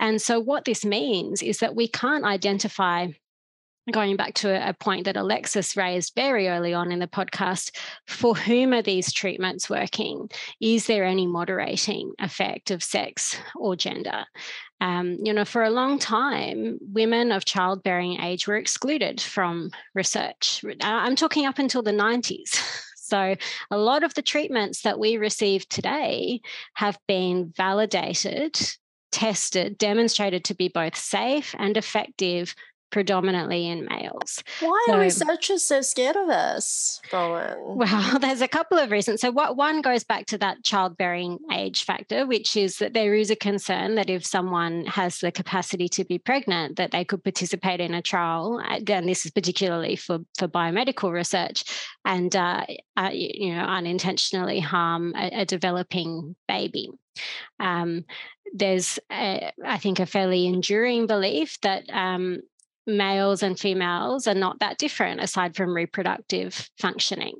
And 0.00 0.20
so 0.20 0.38
what 0.38 0.64
this 0.64 0.84
means 0.84 1.42
is 1.42 1.58
that 1.58 1.74
we 1.74 1.88
can't 1.88 2.24
identify 2.24 3.08
going 3.90 4.16
back 4.16 4.34
to 4.34 4.68
a 4.68 4.72
point 4.72 5.04
that 5.04 5.16
Alexis 5.16 5.76
raised 5.76 6.14
very 6.14 6.48
early 6.48 6.74
on 6.74 6.92
in 6.92 6.98
the 6.98 7.06
podcast, 7.06 7.76
for 8.06 8.34
whom 8.34 8.72
are 8.72 8.82
these 8.82 9.12
treatments 9.12 9.68
working? 9.68 10.28
Is 10.60 10.86
there 10.86 11.04
any 11.04 11.26
moderating 11.26 12.12
effect 12.18 12.70
of 12.70 12.82
sex 12.82 13.36
or 13.56 13.76
gender? 13.76 14.24
Um, 14.80 15.18
you 15.22 15.32
know, 15.32 15.44
for 15.44 15.64
a 15.64 15.70
long 15.70 15.98
time, 15.98 16.78
women 16.80 17.32
of 17.32 17.44
childbearing 17.44 18.20
age 18.20 18.46
were 18.46 18.56
excluded 18.56 19.20
from 19.20 19.70
research. 19.94 20.64
I'm 20.80 21.16
talking 21.16 21.46
up 21.46 21.58
until 21.58 21.82
the 21.82 21.92
90s. 21.92 22.84
So, 23.08 23.36
a 23.70 23.78
lot 23.78 24.02
of 24.02 24.12
the 24.12 24.20
treatments 24.20 24.82
that 24.82 24.98
we 24.98 25.16
receive 25.16 25.66
today 25.70 26.42
have 26.74 26.98
been 27.08 27.54
validated, 27.56 28.60
tested, 29.12 29.78
demonstrated 29.78 30.44
to 30.44 30.54
be 30.54 30.68
both 30.68 30.94
safe 30.94 31.54
and 31.58 31.78
effective 31.78 32.54
predominantly 32.90 33.68
in 33.68 33.86
males. 33.86 34.42
Why 34.60 34.84
so, 34.86 34.94
are 34.94 35.00
researchers 35.00 35.62
so 35.62 35.80
scared 35.80 36.16
of 36.16 36.28
us, 36.28 37.00
Bronwyn? 37.10 37.76
Well, 37.76 38.18
there's 38.20 38.40
a 38.40 38.48
couple 38.48 38.78
of 38.78 38.90
reasons. 38.90 39.20
So, 39.20 39.30
what 39.30 39.56
one 39.56 39.80
goes 39.80 40.04
back 40.04 40.26
to 40.26 40.38
that 40.38 40.62
childbearing 40.64 41.38
age 41.52 41.84
factor, 41.84 42.26
which 42.26 42.56
is 42.56 42.78
that 42.78 42.94
there 42.94 43.14
is 43.14 43.30
a 43.30 43.36
concern 43.36 43.94
that 43.96 44.10
if 44.10 44.24
someone 44.24 44.86
has 44.86 45.18
the 45.18 45.32
capacity 45.32 45.88
to 45.90 46.04
be 46.04 46.18
pregnant, 46.18 46.76
that 46.76 46.90
they 46.90 47.04
could 47.04 47.22
participate 47.24 47.80
in 47.80 47.94
a 47.94 48.02
trial. 48.02 48.60
And 48.68 49.08
this 49.08 49.24
is 49.24 49.32
particularly 49.32 49.96
for 49.96 50.20
for 50.36 50.48
biomedical 50.48 51.12
research, 51.12 51.64
and 52.04 52.34
uh, 52.34 52.64
uh, 52.96 53.10
you 53.12 53.54
know 53.54 53.62
unintentionally 53.62 54.60
harm 54.60 55.14
a, 55.16 55.42
a 55.42 55.44
developing 55.44 56.36
baby. 56.46 56.90
Um, 57.60 58.04
there's, 58.54 58.98
a, 59.10 59.52
I 59.64 59.78
think, 59.78 60.00
a 60.00 60.06
fairly 60.06 60.46
enduring 60.46 61.06
belief 61.06 61.60
that 61.62 61.84
um, 61.90 62.40
males 62.88 63.42
and 63.42 63.58
females 63.58 64.26
are 64.26 64.34
not 64.34 64.58
that 64.60 64.78
different 64.78 65.20
aside 65.20 65.54
from 65.54 65.74
reproductive 65.74 66.68
functioning, 66.78 67.36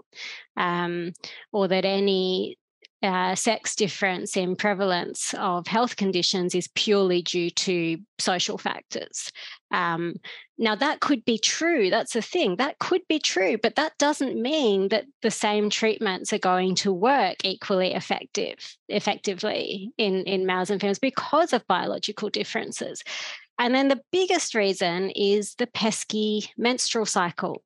um, 0.57 1.13
or 1.53 1.67
that 1.67 1.85
any 1.85 2.59
uh, 3.03 3.35
sex 3.35 3.77
difference 3.77 4.37
in 4.37 4.57
prevalence 4.57 5.33
of 5.39 5.67
health 5.69 5.97
conditions 5.97 6.55
is 6.55 6.69
purely 6.75 7.23
due 7.23 7.49
to 7.49 7.97
social 8.19 8.59
factors. 8.59 9.31
Um, 9.71 10.17
now, 10.59 10.75
that 10.75 10.99
could 10.99 11.25
be 11.25 11.39
true. 11.39 11.91
That's 11.91 12.17
a 12.17 12.23
thing. 12.23 12.57
That 12.57 12.81
could 12.81 13.03
be 13.09 13.21
true, 13.21 13.57
but 13.57 13.77
that 13.77 13.97
doesn't 13.99 14.41
mean 14.41 14.89
that 14.89 15.05
the 15.23 15.31
same 15.31 15.71
treatments 15.71 16.33
are 16.33 16.39
going 16.39 16.75
to 16.77 16.93
work 16.93 17.37
equally 17.45 17.95
effective, 17.95 18.77
effectively 18.89 19.93
in, 19.97 20.25
in 20.25 20.47
males 20.47 20.71
and 20.71 20.81
females 20.81 20.99
because 20.99 21.53
of 21.53 21.67
biological 21.69 22.31
differences. 22.31 23.05
And 23.59 23.75
then 23.75 23.89
the 23.89 24.01
biggest 24.13 24.55
reason 24.55 25.11
is 25.11 25.55
the 25.55 25.67
pesky 25.67 26.51
menstrual 26.57 27.07
cycle. 27.07 27.63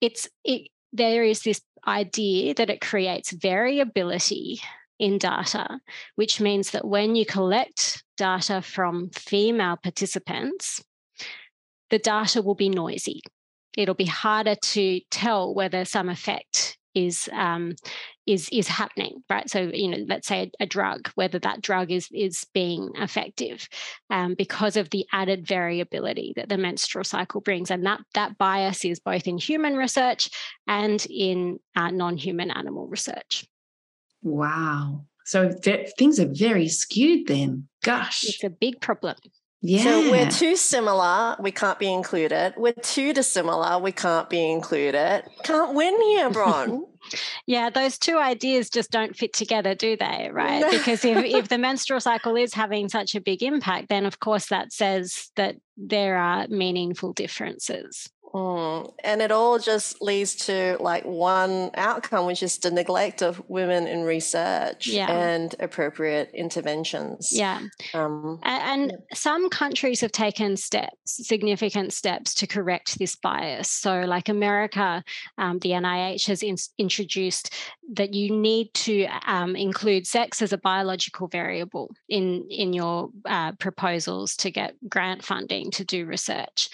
It's 0.00 0.28
it, 0.44 0.68
there 0.92 1.24
is 1.24 1.42
this 1.42 1.60
idea 1.86 2.54
that 2.54 2.70
it 2.70 2.80
creates 2.80 3.32
variability 3.32 4.60
in 4.98 5.18
data, 5.18 5.80
which 6.16 6.40
means 6.40 6.70
that 6.70 6.86
when 6.86 7.16
you 7.16 7.24
collect 7.24 8.02
data 8.16 8.60
from 8.62 9.10
female 9.10 9.76
participants, 9.76 10.82
the 11.90 11.98
data 11.98 12.42
will 12.42 12.54
be 12.54 12.68
noisy. 12.68 13.22
It'll 13.76 13.94
be 13.94 14.04
harder 14.04 14.54
to 14.54 15.00
tell 15.10 15.54
whether 15.54 15.84
some 15.84 16.08
effect 16.08 16.78
is 16.94 17.28
um, 17.32 17.74
is 18.30 18.48
is 18.50 18.68
happening, 18.68 19.22
right? 19.28 19.48
So 19.48 19.70
you 19.72 19.88
know, 19.88 20.04
let's 20.06 20.28
say 20.28 20.50
a, 20.60 20.64
a 20.64 20.66
drug, 20.66 21.10
whether 21.14 21.38
that 21.40 21.62
drug 21.62 21.90
is 21.90 22.08
is 22.12 22.46
being 22.54 22.90
effective, 22.96 23.68
um, 24.10 24.34
because 24.34 24.76
of 24.76 24.90
the 24.90 25.06
added 25.12 25.46
variability 25.46 26.32
that 26.36 26.48
the 26.48 26.58
menstrual 26.58 27.04
cycle 27.04 27.40
brings, 27.40 27.70
and 27.70 27.84
that 27.86 28.00
that 28.14 28.38
bias 28.38 28.84
is 28.84 29.00
both 29.00 29.26
in 29.26 29.38
human 29.38 29.76
research 29.76 30.30
and 30.66 31.06
in 31.10 31.58
uh, 31.76 31.90
non-human 31.90 32.50
animal 32.50 32.86
research. 32.86 33.46
Wow. 34.22 35.06
So 35.24 35.50
things 35.52 36.18
are 36.18 36.28
very 36.28 36.68
skewed 36.68 37.28
then. 37.28 37.68
Gosh. 37.84 38.24
It's 38.24 38.44
a 38.44 38.50
big 38.50 38.80
problem. 38.80 39.16
Yeah. 39.62 39.82
So 39.82 40.10
we're 40.10 40.30
too 40.30 40.56
similar, 40.56 41.36
we 41.38 41.50
can't 41.50 41.78
be 41.78 41.92
included. 41.92 42.54
We're 42.56 42.72
too 42.72 43.12
dissimilar, 43.12 43.78
we 43.78 43.92
can't 43.92 44.30
be 44.30 44.50
included. 44.50 45.24
Can't 45.44 45.74
win 45.74 46.00
here, 46.00 46.30
Bron. 46.30 46.86
yeah, 47.46 47.68
those 47.68 47.98
two 47.98 48.16
ideas 48.16 48.70
just 48.70 48.90
don't 48.90 49.14
fit 49.14 49.34
together, 49.34 49.74
do 49.74 49.98
they? 49.98 50.30
Right? 50.32 50.60
No. 50.60 50.70
Because 50.70 51.04
if, 51.04 51.24
if 51.24 51.48
the 51.48 51.58
menstrual 51.58 52.00
cycle 52.00 52.36
is 52.36 52.54
having 52.54 52.88
such 52.88 53.14
a 53.14 53.20
big 53.20 53.42
impact, 53.42 53.90
then 53.90 54.06
of 54.06 54.18
course 54.18 54.46
that 54.48 54.72
says 54.72 55.30
that 55.36 55.56
there 55.76 56.16
are 56.16 56.46
meaningful 56.48 57.12
differences. 57.12 58.10
Mm. 58.32 58.92
And 59.02 59.22
it 59.22 59.32
all 59.32 59.58
just 59.58 60.00
leads 60.00 60.34
to 60.46 60.76
like 60.80 61.04
one 61.04 61.70
outcome, 61.74 62.26
which 62.26 62.42
is 62.42 62.58
the 62.58 62.70
neglect 62.70 63.22
of 63.22 63.42
women 63.48 63.86
in 63.86 64.02
research 64.02 64.86
yeah. 64.86 65.10
and 65.10 65.54
appropriate 65.58 66.30
interventions. 66.32 67.30
Yeah. 67.32 67.60
Um, 67.92 68.38
and, 68.42 68.62
and 68.62 68.90
yeah. 68.92 69.16
some 69.16 69.50
countries 69.50 70.00
have 70.00 70.12
taken 70.12 70.56
steps, 70.56 71.26
significant 71.26 71.92
steps 71.92 72.34
to 72.34 72.46
correct 72.46 72.98
this 72.98 73.16
bias. 73.16 73.68
So, 73.68 74.00
like 74.02 74.28
America, 74.28 75.02
um, 75.38 75.58
the 75.58 75.70
NIH 75.70 76.26
has 76.26 76.42
in- 76.42 76.56
introduced 76.78 77.54
that 77.94 78.14
you 78.14 78.30
need 78.30 78.72
to 78.74 79.06
um, 79.26 79.56
include 79.56 80.06
sex 80.06 80.40
as 80.40 80.52
a 80.52 80.58
biological 80.58 81.26
variable 81.26 81.90
in, 82.08 82.46
in 82.48 82.72
your 82.72 83.10
uh, 83.24 83.52
proposals 83.52 84.36
to 84.36 84.50
get 84.50 84.74
grant 84.88 85.24
funding 85.24 85.70
to 85.72 85.84
do 85.84 86.06
research 86.06 86.68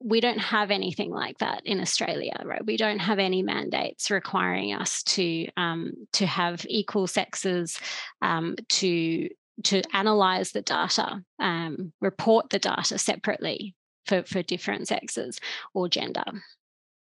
we 0.00 0.20
don't 0.20 0.38
have 0.38 0.70
anything 0.70 1.10
like 1.10 1.38
that 1.38 1.62
in 1.64 1.80
Australia, 1.80 2.36
right? 2.44 2.64
We 2.64 2.76
don't 2.76 2.98
have 2.98 3.18
any 3.18 3.42
mandates 3.42 4.10
requiring 4.10 4.72
us 4.72 5.02
to 5.04 5.48
um, 5.56 5.92
to 6.12 6.26
have 6.26 6.66
equal 6.68 7.06
sexes, 7.06 7.78
um, 8.22 8.56
to 8.68 9.28
to 9.64 9.82
analyze 9.94 10.52
the 10.52 10.62
data, 10.62 11.22
um, 11.38 11.92
report 12.00 12.50
the 12.50 12.58
data 12.58 12.98
separately 12.98 13.74
for 14.06 14.22
for 14.24 14.42
different 14.42 14.88
sexes 14.88 15.40
or 15.72 15.88
gender. 15.88 16.24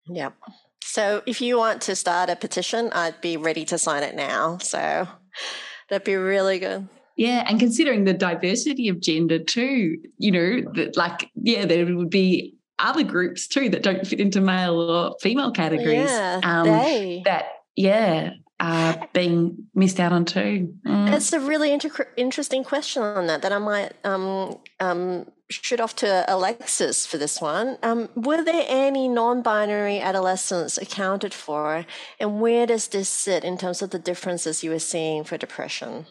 Yeah. 0.06 0.30
So 0.82 1.22
if 1.26 1.40
you 1.40 1.56
want 1.56 1.80
to 1.82 1.96
start 1.96 2.28
a 2.28 2.36
petition, 2.36 2.90
I'd 2.92 3.20
be 3.22 3.38
ready 3.38 3.64
to 3.66 3.78
sign 3.78 4.02
it 4.02 4.14
now. 4.14 4.58
So 4.58 5.08
that'd 5.88 6.04
be 6.04 6.16
really 6.16 6.58
good. 6.58 6.88
Yeah, 7.16 7.44
and 7.48 7.60
considering 7.60 8.04
the 8.04 8.12
diversity 8.12 8.88
of 8.88 9.00
gender 9.00 9.38
too, 9.38 9.96
you 10.18 10.32
know, 10.32 10.72
that 10.74 10.96
like, 10.96 11.30
yeah, 11.36 11.64
there 11.64 11.86
would 11.96 12.10
be 12.10 12.56
other 12.78 13.04
groups 13.04 13.46
too 13.46 13.68
that 13.70 13.82
don't 13.82 14.06
fit 14.06 14.20
into 14.20 14.40
male 14.40 14.78
or 14.80 15.16
female 15.20 15.52
categories. 15.52 16.10
Yeah, 16.10 16.40
um, 16.42 16.66
they. 16.66 17.22
That 17.24 17.46
yeah 17.76 18.34
are 18.60 19.08
being 19.12 19.66
missed 19.74 19.98
out 20.00 20.12
on 20.12 20.24
too. 20.24 20.74
Mm. 20.86 21.12
It's 21.12 21.32
a 21.32 21.40
really 21.40 21.72
inter- 21.72 22.08
interesting 22.16 22.64
question 22.64 23.02
on 23.02 23.26
that 23.26 23.42
that 23.42 23.52
I 23.52 23.58
might 23.58 23.92
um, 24.04 24.58
um, 24.80 25.26
shoot 25.50 25.80
off 25.80 25.96
to 25.96 26.24
Alexis 26.28 27.04
for 27.04 27.18
this 27.18 27.40
one. 27.40 27.78
Um, 27.82 28.08
were 28.14 28.42
there 28.42 28.64
any 28.68 29.08
non-binary 29.08 30.00
adolescents 30.00 30.78
accounted 30.78 31.34
for, 31.34 31.84
and 32.20 32.40
where 32.40 32.66
does 32.66 32.88
this 32.88 33.08
sit 33.08 33.44
in 33.44 33.58
terms 33.58 33.82
of 33.82 33.90
the 33.90 33.98
differences 33.98 34.62
you 34.62 34.70
were 34.70 34.78
seeing 34.78 35.24
for 35.24 35.36
depression? 35.36 36.06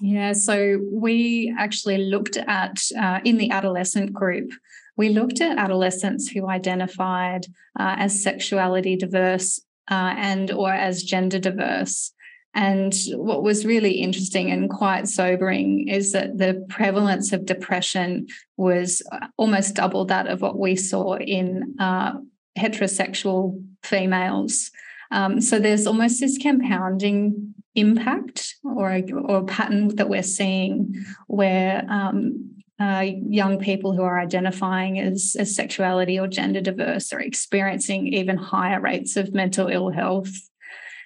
Yeah, 0.00 0.32
so 0.32 0.78
we 0.92 1.54
actually 1.58 1.98
looked 1.98 2.36
at 2.36 2.82
uh, 3.00 3.20
in 3.24 3.38
the 3.38 3.50
adolescent 3.50 4.12
group 4.12 4.50
we 4.96 5.10
looked 5.10 5.40
at 5.40 5.58
adolescents 5.58 6.28
who 6.28 6.48
identified 6.48 7.46
uh, 7.78 7.96
as 7.98 8.22
sexuality 8.22 8.96
diverse 8.96 9.60
uh, 9.90 10.14
and 10.16 10.50
or 10.50 10.72
as 10.72 11.02
gender 11.02 11.38
diverse. 11.38 12.12
And 12.54 12.94
what 13.12 13.42
was 13.42 13.66
really 13.66 13.92
interesting 13.92 14.50
and 14.50 14.70
quite 14.70 15.08
sobering 15.08 15.88
is 15.88 16.12
that 16.12 16.38
the 16.38 16.64
prevalence 16.70 17.32
of 17.32 17.44
depression 17.44 18.28
was 18.56 19.02
uh, 19.12 19.26
almost 19.36 19.74
double 19.74 20.06
that 20.06 20.26
of 20.26 20.40
what 20.40 20.58
we 20.58 20.74
saw 20.74 21.16
in 21.16 21.74
uh, 21.78 22.14
heterosexual 22.58 23.62
females. 23.82 24.70
Um, 25.10 25.40
so 25.42 25.58
there's 25.58 25.86
almost 25.86 26.18
this 26.18 26.38
compounding 26.38 27.54
impact 27.74 28.56
or, 28.64 29.02
or 29.28 29.44
pattern 29.44 29.94
that 29.96 30.08
we're 30.08 30.22
seeing 30.22 30.94
where 31.26 31.84
um, 31.90 32.55
uh, 32.78 33.06
young 33.28 33.58
people 33.58 33.94
who 33.94 34.02
are 34.02 34.20
identifying 34.20 35.00
as, 35.00 35.34
as 35.38 35.54
sexuality 35.54 36.18
or 36.18 36.28
gender 36.28 36.60
diverse 36.60 37.12
are 37.12 37.20
experiencing 37.20 38.08
even 38.08 38.36
higher 38.36 38.80
rates 38.80 39.16
of 39.16 39.32
mental 39.32 39.68
ill 39.68 39.90
health. 39.90 40.32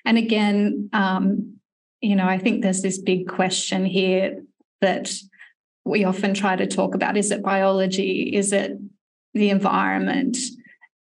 And 0.05 0.19
again, 0.19 0.91
um, 0.93 1.59
you 2.01 2.17
know, 2.17 2.27
I 2.27 2.39
think 2.39 2.63
there's 2.63 2.83
this 2.83 2.99
big 2.99 3.29
question 3.29 3.85
here 3.85 4.43
that 4.81 5.13
we 5.85 6.05
often 6.05 6.35
try 6.35 6.57
to 6.57 6.67
talk 6.67 6.95
about 6.95 7.17
is 7.17 7.31
it 7.31 7.43
biology? 7.43 8.31
Is 8.35 8.53
it 8.53 8.73
the 9.35 9.51
environment? 9.51 10.37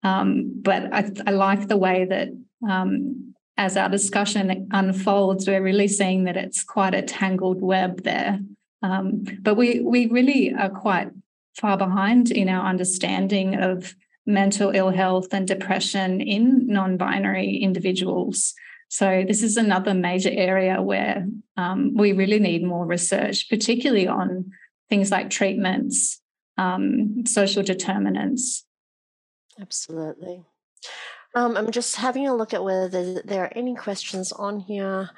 Um, 0.03 0.61
but 0.63 0.93
I, 0.93 1.11
I, 1.27 1.31
like 1.31 1.69
the 1.69 1.77
way 1.77 2.07
that 2.07 2.29
um, 2.69 3.35
as 3.57 3.77
our 3.77 3.89
discussion 3.89 4.69
unfolds, 4.73 5.47
we're 5.47 5.63
really 5.63 5.89
seeing 5.89 6.25
that 6.25 6.37
it's 6.37 6.65
quite 6.65 6.95
a 6.95 7.03
tangled 7.03 7.61
web 7.61 8.03
there. 8.03 8.41
Um, 8.83 9.24
but 9.41 9.57
we 9.57 9.81
we 9.81 10.07
really 10.07 10.55
are 10.55 10.70
quite 10.70 11.11
far 11.55 11.76
behind 11.76 12.31
in 12.31 12.49
our 12.49 12.66
understanding 12.66 13.57
of 13.57 13.95
mental 14.26 14.70
ill 14.70 14.91
health 14.91 15.28
and 15.33 15.47
depression 15.47 16.20
in 16.20 16.66
non-binary 16.66 17.57
individuals. 17.57 18.55
So 18.89 19.24
this 19.26 19.43
is 19.43 19.57
another 19.57 19.95
major 19.95 20.31
area 20.33 20.83
where 20.83 21.26
um, 21.57 21.95
we 21.95 22.12
really 22.12 22.39
need 22.39 22.64
more 22.64 22.87
research, 22.87 23.49
particularly 23.49 24.09
on 24.09 24.53
things 24.89 25.11
like 25.11 25.31
treatments, 25.31 26.20
um, 26.59 27.24
social 27.26 27.62
determinants. 27.62 28.64
Absolutely. 29.61 30.45
Um, 31.35 31.57
I'm 31.57 31.70
just 31.70 31.97
having 31.97 32.26
a 32.26 32.35
look 32.35 32.53
at 32.53 32.64
whether 32.64 33.22
there 33.22 33.45
are 33.45 33.53
any 33.55 33.76
questions 33.76 34.33
on 34.33 34.59
here 34.61 35.11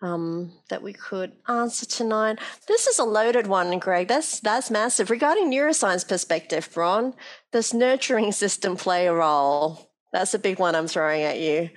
um, 0.00 0.52
that 0.70 0.82
we 0.82 0.92
could 0.92 1.32
answer 1.48 1.86
tonight. 1.86 2.38
This 2.66 2.86
is 2.86 2.98
a 2.98 3.04
loaded 3.04 3.46
one, 3.46 3.78
Greg. 3.78 4.08
That's 4.08 4.40
that's 4.40 4.70
massive. 4.70 5.10
Regarding 5.10 5.50
neuroscience 5.50 6.06
perspective, 6.06 6.68
Bron, 6.72 7.14
does 7.52 7.74
nurturing 7.74 8.32
system 8.32 8.76
play 8.76 9.06
a 9.06 9.14
role? 9.14 9.90
That's 10.12 10.34
a 10.34 10.38
big 10.38 10.58
one 10.58 10.74
I'm 10.74 10.88
throwing 10.88 11.22
at 11.22 11.38
you. 11.38 11.70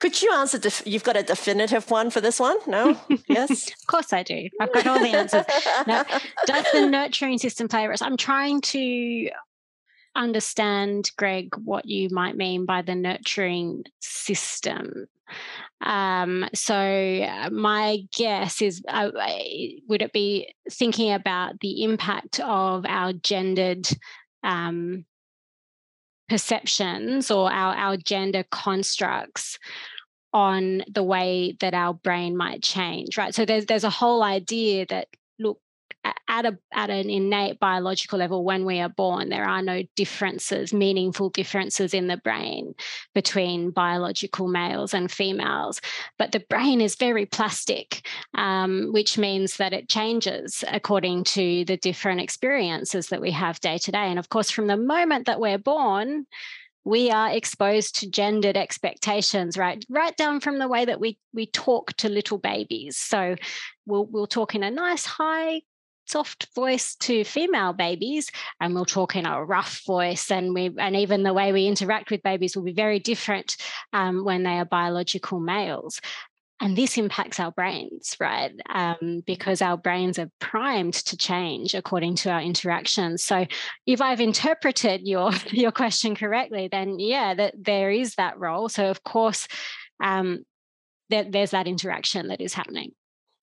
Could 0.00 0.20
you 0.20 0.32
answer? 0.32 0.58
Def- 0.58 0.86
you've 0.86 1.04
got 1.04 1.16
a 1.16 1.22
definitive 1.22 1.90
one 1.90 2.10
for 2.10 2.20
this 2.20 2.38
one? 2.40 2.56
No? 2.66 2.98
Yes? 3.28 3.68
of 3.68 3.86
course 3.86 4.12
I 4.12 4.22
do. 4.22 4.48
I've 4.60 4.72
got 4.72 4.86
all 4.86 4.98
the 4.98 5.08
answers. 5.08 5.44
No. 5.86 6.04
Does 6.46 6.66
the 6.72 6.88
nurturing 6.88 7.38
system 7.38 7.68
play 7.68 7.84
a 7.84 7.88
role? 7.88 7.96
I'm 8.00 8.16
trying 8.16 8.60
to 8.60 9.30
understand, 10.14 11.10
Greg, 11.16 11.54
what 11.56 11.86
you 11.86 12.08
might 12.10 12.36
mean 12.36 12.66
by 12.66 12.82
the 12.82 12.94
nurturing 12.94 13.84
system. 14.00 15.06
Um, 15.84 16.48
so 16.54 16.74
uh, 16.74 17.50
my 17.50 17.98
guess 18.16 18.62
is, 18.62 18.82
uh, 18.88 19.10
would 19.88 20.02
it 20.02 20.12
be 20.12 20.52
thinking 20.70 21.12
about 21.12 21.60
the 21.60 21.84
impact 21.84 22.40
of 22.40 22.84
our 22.86 23.12
gendered 23.12 23.86
um, 24.42 25.04
perceptions 26.28 27.30
or 27.30 27.52
our, 27.52 27.74
our 27.74 27.96
gender 27.96 28.44
constructs 28.50 29.58
on 30.32 30.82
the 30.90 31.02
way 31.02 31.56
that 31.60 31.74
our 31.74 31.94
brain 31.94 32.36
might 32.36 32.62
change, 32.62 33.16
right? 33.16 33.34
So 33.34 33.44
there's 33.44 33.66
there's 33.66 33.84
a 33.84 33.90
whole 33.90 34.22
idea 34.22 34.84
that 34.88 35.06
look 35.38 35.60
at 36.28 36.46
a 36.46 36.58
at 36.72 36.90
an 36.90 37.08
innate 37.08 37.58
biological 37.60 38.18
level 38.18 38.44
when 38.44 38.64
we 38.64 38.80
are 38.80 38.88
born 38.88 39.28
there 39.28 39.48
are 39.48 39.62
no 39.62 39.82
differences 39.96 40.72
meaningful 40.72 41.30
differences 41.30 41.94
in 41.94 42.08
the 42.08 42.16
brain 42.18 42.74
between 43.14 43.70
biological 43.70 44.48
males 44.48 44.92
and 44.94 45.10
females. 45.10 45.80
But 46.18 46.32
the 46.32 46.44
brain 46.48 46.80
is 46.80 46.96
very 46.96 47.26
plastic 47.26 48.06
um, 48.34 48.88
which 48.92 49.16
means 49.18 49.56
that 49.56 49.72
it 49.72 49.88
changes 49.88 50.64
according 50.68 51.24
to 51.24 51.64
the 51.64 51.76
different 51.76 52.20
experiences 52.20 53.08
that 53.08 53.20
we 53.20 53.30
have 53.30 53.60
day 53.60 53.78
to 53.78 53.92
day. 53.92 54.06
And 54.10 54.18
of 54.18 54.28
course 54.28 54.50
from 54.50 54.66
the 54.66 54.76
moment 54.76 55.26
that 55.26 55.40
we're 55.40 55.58
born 55.58 56.26
we 56.86 57.10
are 57.10 57.30
exposed 57.30 57.96
to 57.96 58.10
gendered 58.10 58.56
expectations 58.56 59.56
right? 59.56 59.84
Right 59.88 60.16
down 60.16 60.40
from 60.40 60.58
the 60.58 60.68
way 60.68 60.84
that 60.84 61.00
we 61.00 61.18
we 61.32 61.46
talk 61.46 61.94
to 61.98 62.08
little 62.08 62.38
babies. 62.38 62.96
So 62.96 63.36
we'll 63.86 64.06
we'll 64.06 64.26
talk 64.26 64.54
in 64.54 64.62
a 64.62 64.70
nice 64.70 65.04
high 65.04 65.62
soft 66.06 66.48
voice 66.54 66.94
to 66.96 67.24
female 67.24 67.72
babies 67.72 68.30
and 68.60 68.74
we'll 68.74 68.84
talk 68.84 69.16
in 69.16 69.26
a 69.26 69.44
rough 69.44 69.82
voice 69.86 70.30
and 70.30 70.54
we 70.54 70.70
and 70.78 70.96
even 70.96 71.22
the 71.22 71.32
way 71.32 71.52
we 71.52 71.66
interact 71.66 72.10
with 72.10 72.22
babies 72.22 72.56
will 72.56 72.62
be 72.62 72.72
very 72.72 72.98
different 72.98 73.56
um, 73.92 74.24
when 74.24 74.42
they 74.42 74.58
are 74.58 74.64
biological 74.64 75.40
males. 75.40 76.00
And 76.60 76.76
this 76.78 76.96
impacts 76.96 77.40
our 77.40 77.50
brains 77.50 78.16
right? 78.20 78.52
Um, 78.72 79.22
because 79.26 79.60
our 79.60 79.76
brains 79.76 80.18
are 80.18 80.30
primed 80.38 80.94
to 80.94 81.16
change 81.16 81.74
according 81.74 82.14
to 82.16 82.30
our 82.30 82.40
interactions. 82.40 83.24
So 83.24 83.46
if 83.86 84.00
i've 84.00 84.20
interpreted 84.20 85.02
your 85.04 85.32
your 85.50 85.72
question 85.72 86.14
correctly 86.14 86.68
then 86.70 86.98
yeah 86.98 87.34
that 87.34 87.54
there 87.58 87.90
is 87.90 88.14
that 88.16 88.38
role. 88.38 88.68
So 88.68 88.90
of 88.90 89.02
course 89.02 89.48
um, 90.02 90.44
that 91.10 91.32
there's 91.32 91.50
that 91.50 91.66
interaction 91.66 92.28
that 92.28 92.40
is 92.40 92.54
happening 92.54 92.92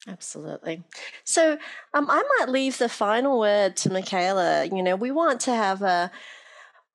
Absolutely. 0.08 0.84
So 1.24 1.58
um, 1.94 2.08
I 2.10 2.24
might 2.40 2.50
leave 2.50 2.78
the 2.78 2.90
final 2.90 3.40
word 3.40 3.78
to 3.78 3.92
Michaela. 3.92 4.66
You 4.66 4.82
know, 4.82 4.96
we 4.96 5.12
want 5.12 5.42
to 5.42 5.52
have 5.54 5.82
a, 5.84 6.12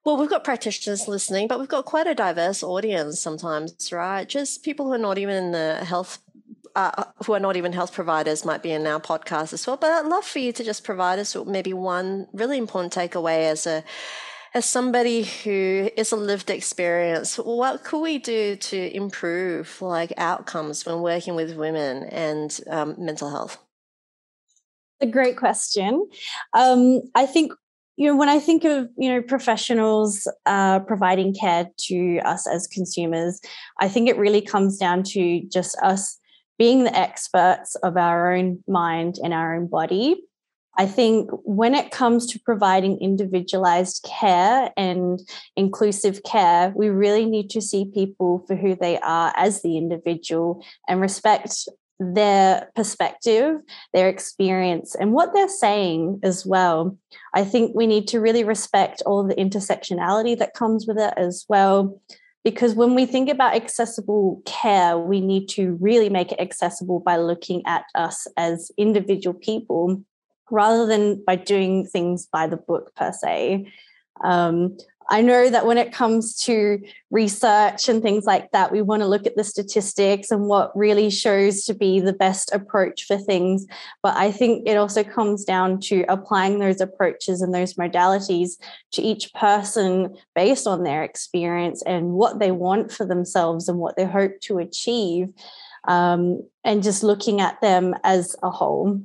well, 0.05 0.17
we've 0.17 0.31
got 0.31 0.45
practitioners 0.45 1.09
listening, 1.09 1.49
but 1.49 1.61
we've 1.61 1.69
got 1.69 1.85
quite 1.85 2.07
a 2.07 2.15
diverse 2.15 2.63
audience 2.63 3.21
sometimes, 3.21 3.93
right? 3.93 4.29
Just 4.29 4.65
people 4.65 4.87
who 4.87 4.93
are 4.93 4.99
not 4.99 5.19
even 5.19 5.35
in 5.37 5.53
the 5.53 5.85
health, 5.85 6.19
uh, 6.75 7.05
who 7.25 7.33
are 7.35 7.41
not 7.41 7.57
even 7.57 7.73
health 7.73 7.93
providers 7.93 8.45
might 8.45 8.63
be 8.63 8.73
in 8.73 8.87
our 8.87 9.01
podcast 9.01 9.53
as 9.53 9.67
well. 9.67 9.77
But 9.77 9.93
I'd 9.93 10.07
love 10.07 10.25
for 10.25 10.41
you 10.41 10.53
to 10.53 10.65
just 10.65 10.85
provide 10.85 11.19
us 11.21 11.35
with 11.35 11.47
maybe 11.47 11.73
one 11.73 12.27
really 12.33 12.59
important 12.59 12.93
takeaway 12.93 13.51
as 13.51 13.67
a, 13.67 13.85
as 14.57 14.65
somebody 14.65 15.23
who 15.23 15.91
is 15.99 16.13
a 16.13 16.17
lived 16.17 16.49
experience, 16.49 17.37
what 17.37 17.85
could 17.85 18.01
we 18.01 18.17
do 18.17 18.57
to 18.57 18.97
improve 18.97 19.83
like 19.83 20.15
outcomes 20.17 20.87
when 20.87 21.03
working 21.03 21.35
with 21.35 21.55
women 21.55 22.05
and 22.05 22.59
um, 22.71 22.95
mental 22.97 23.29
health? 23.29 23.59
A 25.03 25.07
great 25.07 25.37
question. 25.37 26.09
Um, 26.55 27.03
I 27.15 27.27
think 27.27 27.53
you 27.99 28.09
know 28.09 28.17
when 28.17 28.31
I 28.31 28.41
think 28.41 28.65
of 28.65 28.89
you 28.97 29.11
know 29.11 29.21
professionals 29.21 30.27
uh, 30.47 30.81
providing 30.81 31.35
care 31.35 31.69
to 31.89 32.21
us 32.25 32.47
as 32.49 32.67
consumers, 32.67 33.39
I 33.79 33.89
think 33.89 34.09
it 34.09 34.17
really 34.17 34.41
comes 34.41 34.79
down 34.79 35.03
to 35.13 35.43
just 35.53 35.77
us 35.83 36.19
being 36.59 36.85
the 36.85 36.99
experts 36.99 37.75
of 37.83 37.99
our 37.99 38.33
own 38.33 38.65
mind 38.67 39.17
and 39.23 39.35
our 39.35 39.55
own 39.55 39.67
body 39.67 40.17
I 40.79 40.87
think 40.87 41.31
when 41.45 41.75
it 41.75 41.91
comes 41.91 42.27
to 42.27 42.41
providing 42.41 42.99
individualized 42.99 44.07
care 44.07 44.71
and 44.77 45.21
inclusive 45.57 46.23
care, 46.23 46.73
we 46.77 46.89
really 46.89 47.25
need 47.25 47.49
to 47.51 47.63
see 47.63 47.91
people 47.93 48.45
for 48.47 48.57
who 48.57 48.77
they 48.77 48.99
are 48.99 49.33
as 49.37 49.63
the 49.63 49.79
individual 49.79 50.63
and 50.87 51.01
respect 51.01 51.69
their 51.99 52.71
perspective, 52.75 53.59
their 53.95 54.09
experience, 54.09 54.95
and 54.95 55.13
what 55.13 55.33
they're 55.33 55.49
saying 55.49 56.21
as 56.23 56.45
well. 56.45 56.99
I 57.35 57.45
think 57.45 57.75
we 57.75 57.87
need 57.87 58.07
to 58.09 58.21
really 58.21 58.45
respect 58.45 59.03
all 59.07 59.27
the 59.27 59.35
intersectionality 59.35 60.37
that 60.39 60.53
comes 60.53 60.87
with 60.87 60.99
it 60.99 61.15
as 61.17 61.47
well. 61.49 62.01
Because 62.45 62.75
when 62.75 62.95
we 62.95 63.07
think 63.07 63.29
about 63.29 63.57
accessible 63.57 64.43
care, 64.45 64.97
we 64.99 65.21
need 65.21 65.49
to 65.49 65.77
really 65.81 66.11
make 66.11 66.33
it 66.33 66.41
accessible 66.41 67.01
by 67.01 67.17
looking 67.17 67.63
at 67.67 67.85
us 67.95 68.27
as 68.37 68.71
individual 68.77 69.35
people 69.35 70.05
rather 70.51 70.87
than 70.87 71.23
by 71.25 71.37
doing 71.37 71.87
things 71.87 72.27
by 72.27 72.47
the 72.47 72.57
book 72.57 72.95
per 72.95 73.13
se. 73.13 73.73
Um, 74.23 74.77
I 75.09 75.23
know 75.23 75.49
that 75.51 75.67
when 75.67 75.79
it 75.79 75.93
comes 75.93 76.37
to 76.45 76.83
research 77.11 77.89
and 77.89 78.03
things 78.03 78.25
like 78.25 78.51
that, 78.51 78.73
we 78.73 78.83
want 78.83 79.03
to 79.03 79.09
look 79.09 79.27
at 79.27 79.37
the 79.37 79.45
statistics 79.45 80.31
and 80.31 80.47
what 80.47 80.77
really 80.77 81.11
shows 81.11 81.65
to 81.65 81.75
be 81.75 82.01
the 82.01 82.13
best 82.13 82.53
approach 82.53 83.05
for 83.05 83.17
things. 83.17 83.67
But 84.03 84.17
I 84.17 84.33
think 84.33 84.67
it 84.67 84.77
also 84.77 85.05
comes 85.05 85.45
down 85.45 85.79
to 85.83 86.05
applying 86.09 86.59
those 86.59 86.81
approaches 86.81 87.41
and 87.41 87.55
those 87.55 87.75
modalities 87.75 88.59
to 88.93 89.03
each 89.03 89.33
person 89.35 90.17
based 90.35 90.67
on 90.67 90.83
their 90.83 91.05
experience 91.05 91.83
and 91.83 92.13
what 92.13 92.41
they 92.41 92.51
want 92.51 92.91
for 92.91 93.07
themselves 93.07 93.69
and 93.69 93.79
what 93.79 93.97
they 93.97 94.07
hope 94.07 94.41
to 94.43 94.59
achieve, 94.59 95.29
um, 95.87 96.43
and 96.65 96.83
just 96.83 97.05
looking 97.05 97.41
at 97.41 97.61
them 97.61 97.95
as 98.03 98.35
a 98.43 98.51
whole. 98.51 99.01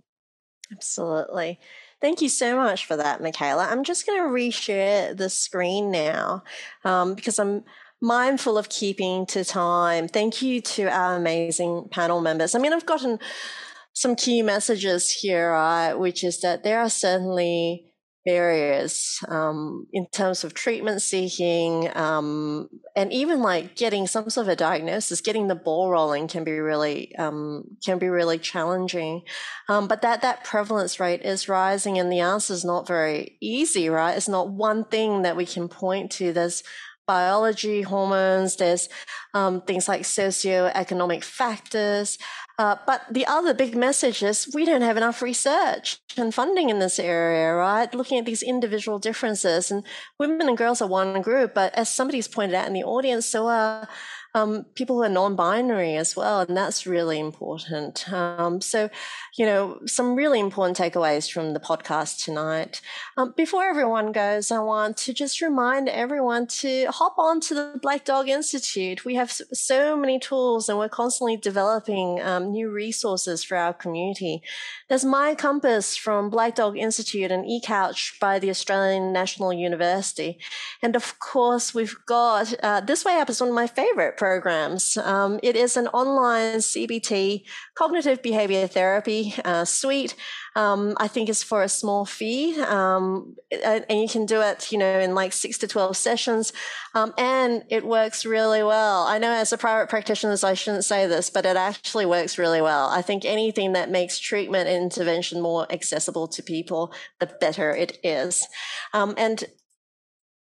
Absolutely. 0.72 1.60
Thank 2.00 2.22
you 2.22 2.30
so 2.30 2.56
much 2.56 2.86
for 2.86 2.96
that, 2.96 3.22
Michaela. 3.22 3.68
I'm 3.70 3.84
just 3.84 4.06
going 4.06 4.20
to 4.22 4.30
reshare 4.30 5.16
the 5.16 5.30
screen 5.30 5.92
now 5.92 6.44
um, 6.84 7.14
because 7.14 7.38
I'm 7.38 7.64
mindful 8.02 8.58
of 8.58 8.70
keeping 8.70 9.26
to 9.28 9.46
time. 9.46 10.08
Thank 10.08 10.42
you 10.42 10.62
to 10.62 10.86
our 10.86 11.16
amazing 11.16 11.90
panel 11.92 12.22
members. 12.22 12.56
I 12.56 12.60
mean, 12.60 12.74
I've 12.74 12.86
gotten 12.86 13.20
some 13.94 14.16
key 14.16 14.42
messages 14.42 15.12
here, 15.12 15.52
right, 15.52 15.94
which 15.94 16.24
is 16.24 16.42
that 16.42 16.64
there 16.64 16.80
are 16.80 16.90
certainly 16.90 17.91
barriers 18.26 19.20
um, 19.28 19.88
in 19.92 20.06
terms 20.08 20.44
of 20.44 20.54
treatment 20.54 21.02
seeking 21.02 21.90
um, 21.96 22.70
and 22.96 23.12
even 23.12 23.42
like 23.42 23.76
getting 23.76 24.08
some 24.08 24.30
sort 24.30 24.48
of 24.48 24.52
a 24.54 24.56
diagnosis 24.56 25.22
getting 25.22 25.48
the 25.48 25.56
ball 25.56 25.90
rolling 25.90 26.28
can 26.28 26.44
be 26.44 26.60
really 26.60 27.16
um, 27.18 27.64
can 27.84 27.98
be 27.98 28.10
really 28.10 28.38
challenging. 28.38 29.22
Um, 29.70 29.88
but 29.88 30.02
that 30.02 30.22
that 30.22 30.44
prevalence 30.44 31.00
rate 31.00 31.22
is 31.22 31.50
rising 31.50 31.98
and 31.98 32.12
the 32.12 32.20
answer 32.20 32.54
is 32.54 32.66
not 32.66 32.88
very 32.88 33.38
easy 33.42 33.90
right? 33.90 34.16
It's 34.16 34.30
not 34.30 34.50
one 34.50 34.86
thing 34.86 35.22
that 35.24 35.36
we 35.36 35.46
can 35.46 35.68
point 35.68 36.12
to. 36.14 36.34
There's 36.34 36.64
biology, 37.08 37.82
hormones, 37.82 38.56
there's 38.56 38.88
um, 39.34 39.62
things 39.62 39.88
like 39.88 40.02
socioeconomic 40.02 41.24
factors. 41.24 42.18
Uh, 42.62 42.78
but 42.86 43.02
the 43.10 43.26
other 43.26 43.56
big 43.56 43.76
message 43.76 44.22
is 44.22 44.48
we 44.54 44.66
don't 44.66 44.84
have 44.84 44.96
enough 44.96 45.24
research 45.24 45.98
and 46.16 46.32
funding 46.32 46.70
in 46.70 46.78
this 46.78 47.00
area, 47.00 47.56
right? 47.56 47.92
Looking 47.96 48.20
at 48.20 48.26
these 48.28 48.44
individual 48.44 49.00
differences. 49.00 49.72
And 49.72 49.84
women 50.20 50.48
and 50.48 50.56
girls 50.56 50.80
are 50.80 50.88
one 50.88 51.24
group, 51.24 51.56
but 51.56 51.74
as 51.74 51.90
somebody's 51.90 52.28
pointed 52.28 52.54
out 52.54 52.68
in 52.68 52.74
the 52.74 52.84
audience, 52.84 53.26
so 53.26 53.48
are 53.48 53.88
um, 54.34 54.66
people 54.76 54.96
who 54.96 55.04
are 55.04 55.10
non-binary 55.10 55.96
as 55.96 56.16
well, 56.16 56.42
and 56.42 56.56
that's 56.56 56.88
really 56.88 57.20
important. 57.20 58.12
Um, 58.12 58.62
so, 58.62 58.90
you 59.38 59.46
know, 59.46 59.80
some 59.86 60.16
really 60.16 60.40
important 60.40 60.78
takeaways 60.78 61.30
from 61.32 61.54
the 61.54 61.60
podcast 61.60 62.24
tonight. 62.24 62.82
Um, 63.18 63.34
before 63.36 63.64
everyone 63.64 64.12
goes, 64.12 64.52
I 64.52 64.60
want 64.60 64.98
to 64.98 65.14
just 65.14 65.42
remind 65.42 65.90
everyone 65.90 66.48
to 66.48 66.86
hop 66.86 67.16
on 67.18 67.40
to 67.42 67.54
the 67.54 67.80
Black 67.82 68.06
Dog 68.06 68.30
Institute. 68.30 69.04
We 69.04 69.16
have 69.16 69.32
so 69.32 69.98
many 69.98 70.20
tools, 70.20 70.70
and 70.70 70.78
we're 70.78 70.90
constantly 70.90 71.38
developing 71.38 72.22
um, 72.22 72.52
new 72.52 72.70
resources 72.70 73.44
for 73.44 73.58
our 73.58 73.74
community. 73.74 74.42
There's 74.92 75.06
My 75.06 75.36
Compass 75.36 75.96
from 75.96 76.30
Black 76.30 76.56
Dog 76.56 76.78
Institute 76.78 77.32
and 77.32 77.46
eCouch 77.46 78.20
by 78.20 78.40
the 78.40 78.50
Australian 78.50 79.14
National 79.14 79.54
University, 79.54 80.38
and 80.82 80.98
of 80.98 81.18
course, 81.18 81.74
we've 81.74 81.96
got 82.06 82.54
uh, 82.62 82.82
This 82.82 83.06
Way 83.06 83.18
Up 83.18 83.30
is 83.30 83.40
one 83.40 83.52
of 83.52 83.56
my 83.56 83.68
favorite 83.68 84.18
programs. 84.18 84.98
Um, 84.98 85.40
it 85.42 85.56
is 85.56 85.78
an 85.78 85.88
online 85.94 86.58
CBT, 86.58 87.46
cognitive 87.74 88.22
behavior 88.22 88.68
therapy 88.68 89.34
uh, 89.46 89.64
suite. 89.64 90.14
Um, 90.56 90.96
I 90.98 91.08
think 91.08 91.30
it's 91.30 91.44
for 91.44 91.64
a 91.64 91.70
small 91.70 92.06
fee, 92.06 92.60
um, 92.62 93.36
and, 93.64 93.86
you 93.90 94.10
can 94.10 94.26
do 94.26 94.42
it, 94.42 94.72
you 94.72 94.78
know, 94.78 95.00
in 95.00 95.16
like 95.16 95.32
six 95.32 95.58
to 95.60 95.68
twelve 95.68 95.96
sessions, 95.96 96.52
um, 96.94 97.14
and 97.18 97.64
it 97.70 97.86
works 97.86 98.26
really 98.26 98.62
well. 98.62 99.04
I 99.04 99.18
know 99.18 99.32
as 99.32 99.54
a 99.54 99.58
private 99.58 99.90
practitioner, 99.90 100.36
I 100.44 100.54
shouldn't 100.54 100.84
say 100.84 101.08
this, 101.08 101.30
but 101.30 101.46
it 101.46 101.56
actually 101.56 102.06
works 102.06 102.38
really 102.38 102.62
well. 102.62 102.90
I 102.90 103.02
think 103.02 103.24
anything 103.24 103.74
that 103.74 103.90
makes 103.90 104.20
treatment 104.20 104.68
and 104.68 104.84
intervention 104.84 105.40
more 105.40 105.72
accessible 105.72 106.28
to 106.28 106.44
people, 106.44 106.94
the 107.20 107.28
better 107.28 107.74
it 107.74 107.98
is. 108.04 108.46
Um, 108.94 109.14
and 109.18 109.46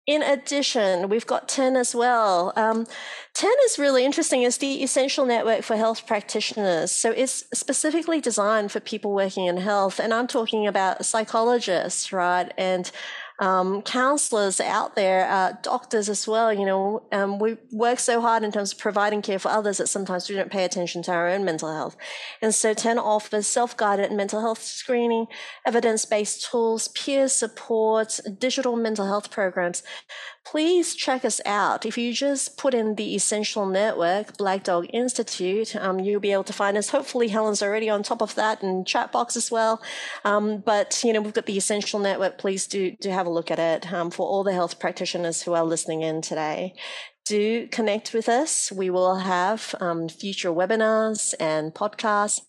in 0.07 0.23
addition, 0.23 1.09
we've 1.09 1.27
got 1.27 1.49
TEN 1.49 1.77
as 1.77 1.95
well. 1.95 2.53
Um, 2.55 2.87
TEN 3.35 3.53
is 3.65 3.79
really 3.79 4.05
interesting. 4.05 4.43
It's 4.43 4.59
the 4.59 4.83
Essential 4.83 5.27
Network 5.27 5.63
for 5.63 5.77
Health 5.77 6.07
Practitioners. 6.07 6.93
So 6.93 7.11
it's 7.11 7.45
specifically 7.53 8.21
designed 8.21 8.71
for 8.71 8.79
people 8.79 9.13
working 9.13 9.47
in 9.47 9.57
health. 9.57 9.99
And 9.99 10.15
I'm 10.15 10.29
talking 10.29 10.67
about 10.67 11.05
psychologists, 11.05 12.13
right? 12.13 12.53
And 12.57 12.91
um, 13.39 13.83
counselors 13.83 14.61
out 14.61 14.95
there, 14.95 15.29
uh, 15.29 15.53
doctors 15.63 16.09
as 16.09 16.27
well. 16.27 16.53
You 16.53 16.67
know, 16.67 17.03
um, 17.13 17.39
we 17.39 17.57
work 17.71 17.99
so 17.99 18.21
hard 18.21 18.43
in 18.43 18.53
terms 18.53 18.73
of 18.73 18.79
providing 18.79 19.23
care 19.23 19.39
for 19.39 19.51
others 19.51 19.79
that 19.79 19.89
sometimes 19.89 20.29
we 20.29 20.37
don't 20.37 20.51
pay 20.51 20.65
attention 20.65 21.03
to 21.03 21.13
our 21.13 21.29
own 21.29 21.45
mental 21.45 21.73
health. 21.73 21.97
And 22.41 22.55
so 22.55 22.73
TEN 22.75 22.99
offers 22.99 23.47
self-guided 23.47 24.13
mental 24.13 24.41
health 24.41 24.63
screening, 24.63 25.27
evidence-based 25.67 26.51
tools, 26.51 26.89
peer 26.89 27.29
support, 27.29 28.21
digital 28.39 28.77
mental 28.77 29.07
health 29.07 29.31
programs 29.31 29.83
please 30.51 30.95
check 30.95 31.25
us 31.25 31.41
out. 31.45 31.85
If 31.85 31.99
you 31.99 32.13
just 32.13 32.57
put 32.57 32.73
in 32.73 32.95
the 32.95 33.15
Essential 33.17 33.67
Network, 33.67 34.37
Black 34.37 34.63
Dog 34.63 34.87
Institute, 34.93 35.75
um, 35.75 35.99
you'll 35.99 36.21
be 36.21 36.33
able 36.33 36.45
to 36.45 36.53
find 36.53 36.77
us. 36.77 36.91
Hopefully, 36.91 37.29
Helen's 37.29 37.63
already 37.63 37.91
on 37.91 38.03
top 38.03 38.23
of 38.23 38.35
that 38.37 38.63
and 38.63 38.87
chat 38.87 39.11
box 39.11 39.37
as 39.37 39.51
well. 39.51 39.83
Um, 40.25 40.59
but 40.59 41.03
you 41.05 41.13
know, 41.13 41.21
we've 41.21 41.35
got 41.35 41.47
the 41.47 41.59
Essential 41.59 41.99
Network. 41.99 42.39
Please 42.39 42.67
do 42.67 42.93
do 43.01 43.11
have 43.11 43.27
a 43.27 43.31
look 43.31 43.51
at 43.51 43.59
it 43.59 43.93
um, 43.93 44.11
for 44.11 44.27
all 44.27 44.45
the 44.45 44.53
health 44.53 44.79
practitioners 44.79 45.43
who 45.43 45.53
are 45.53 45.65
listening 45.65 46.03
in 46.03 46.23
today. 46.23 46.75
Do 47.25 47.67
connect 47.67 48.15
with 48.15 48.29
us. 48.29 48.71
We 48.71 48.89
will 48.89 49.17
have 49.17 49.75
um, 49.81 50.09
future 50.09 50.51
webinars 50.51 51.35
and 51.41 51.75
podcasts. 51.75 52.41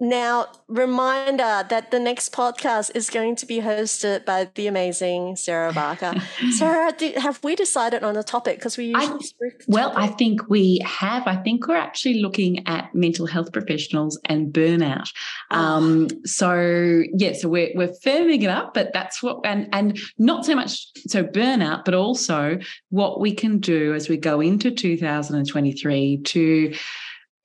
Now, 0.00 0.46
reminder 0.68 1.66
that 1.68 1.90
the 1.90 1.98
next 1.98 2.32
podcast 2.32 2.92
is 2.94 3.10
going 3.10 3.34
to 3.36 3.46
be 3.46 3.58
hosted 3.58 4.24
by 4.24 4.48
the 4.54 4.68
amazing 4.68 5.34
Sarah 5.34 5.72
Barker. 5.72 6.14
Sarah, 6.52 6.92
do, 6.96 7.12
have 7.16 7.42
we 7.42 7.56
decided 7.56 8.04
on 8.04 8.16
a 8.16 8.22
topic? 8.22 8.58
Because 8.58 8.76
we 8.76 8.86
usually 8.86 9.32
I, 9.42 9.50
well, 9.66 9.92
I 9.96 10.06
think 10.06 10.48
we 10.48 10.80
have. 10.84 11.26
I 11.26 11.34
think 11.36 11.66
we're 11.66 11.74
actually 11.76 12.22
looking 12.22 12.64
at 12.68 12.94
mental 12.94 13.26
health 13.26 13.52
professionals 13.52 14.20
and 14.26 14.52
burnout. 14.52 15.10
Oh. 15.50 15.56
Um, 15.58 16.08
so 16.24 17.02
yeah, 17.14 17.32
so 17.32 17.48
we're 17.48 17.72
we're 17.74 17.92
firming 18.04 18.42
it 18.42 18.50
up, 18.50 18.74
but 18.74 18.92
that's 18.92 19.20
what 19.20 19.40
and 19.44 19.68
and 19.72 19.98
not 20.16 20.44
so 20.44 20.54
much 20.54 20.86
so 21.08 21.24
burnout, 21.24 21.84
but 21.84 21.94
also 21.94 22.58
what 22.90 23.20
we 23.20 23.34
can 23.34 23.58
do 23.58 23.94
as 23.94 24.08
we 24.08 24.16
go 24.16 24.40
into 24.40 24.70
2023 24.70 26.18
to 26.18 26.74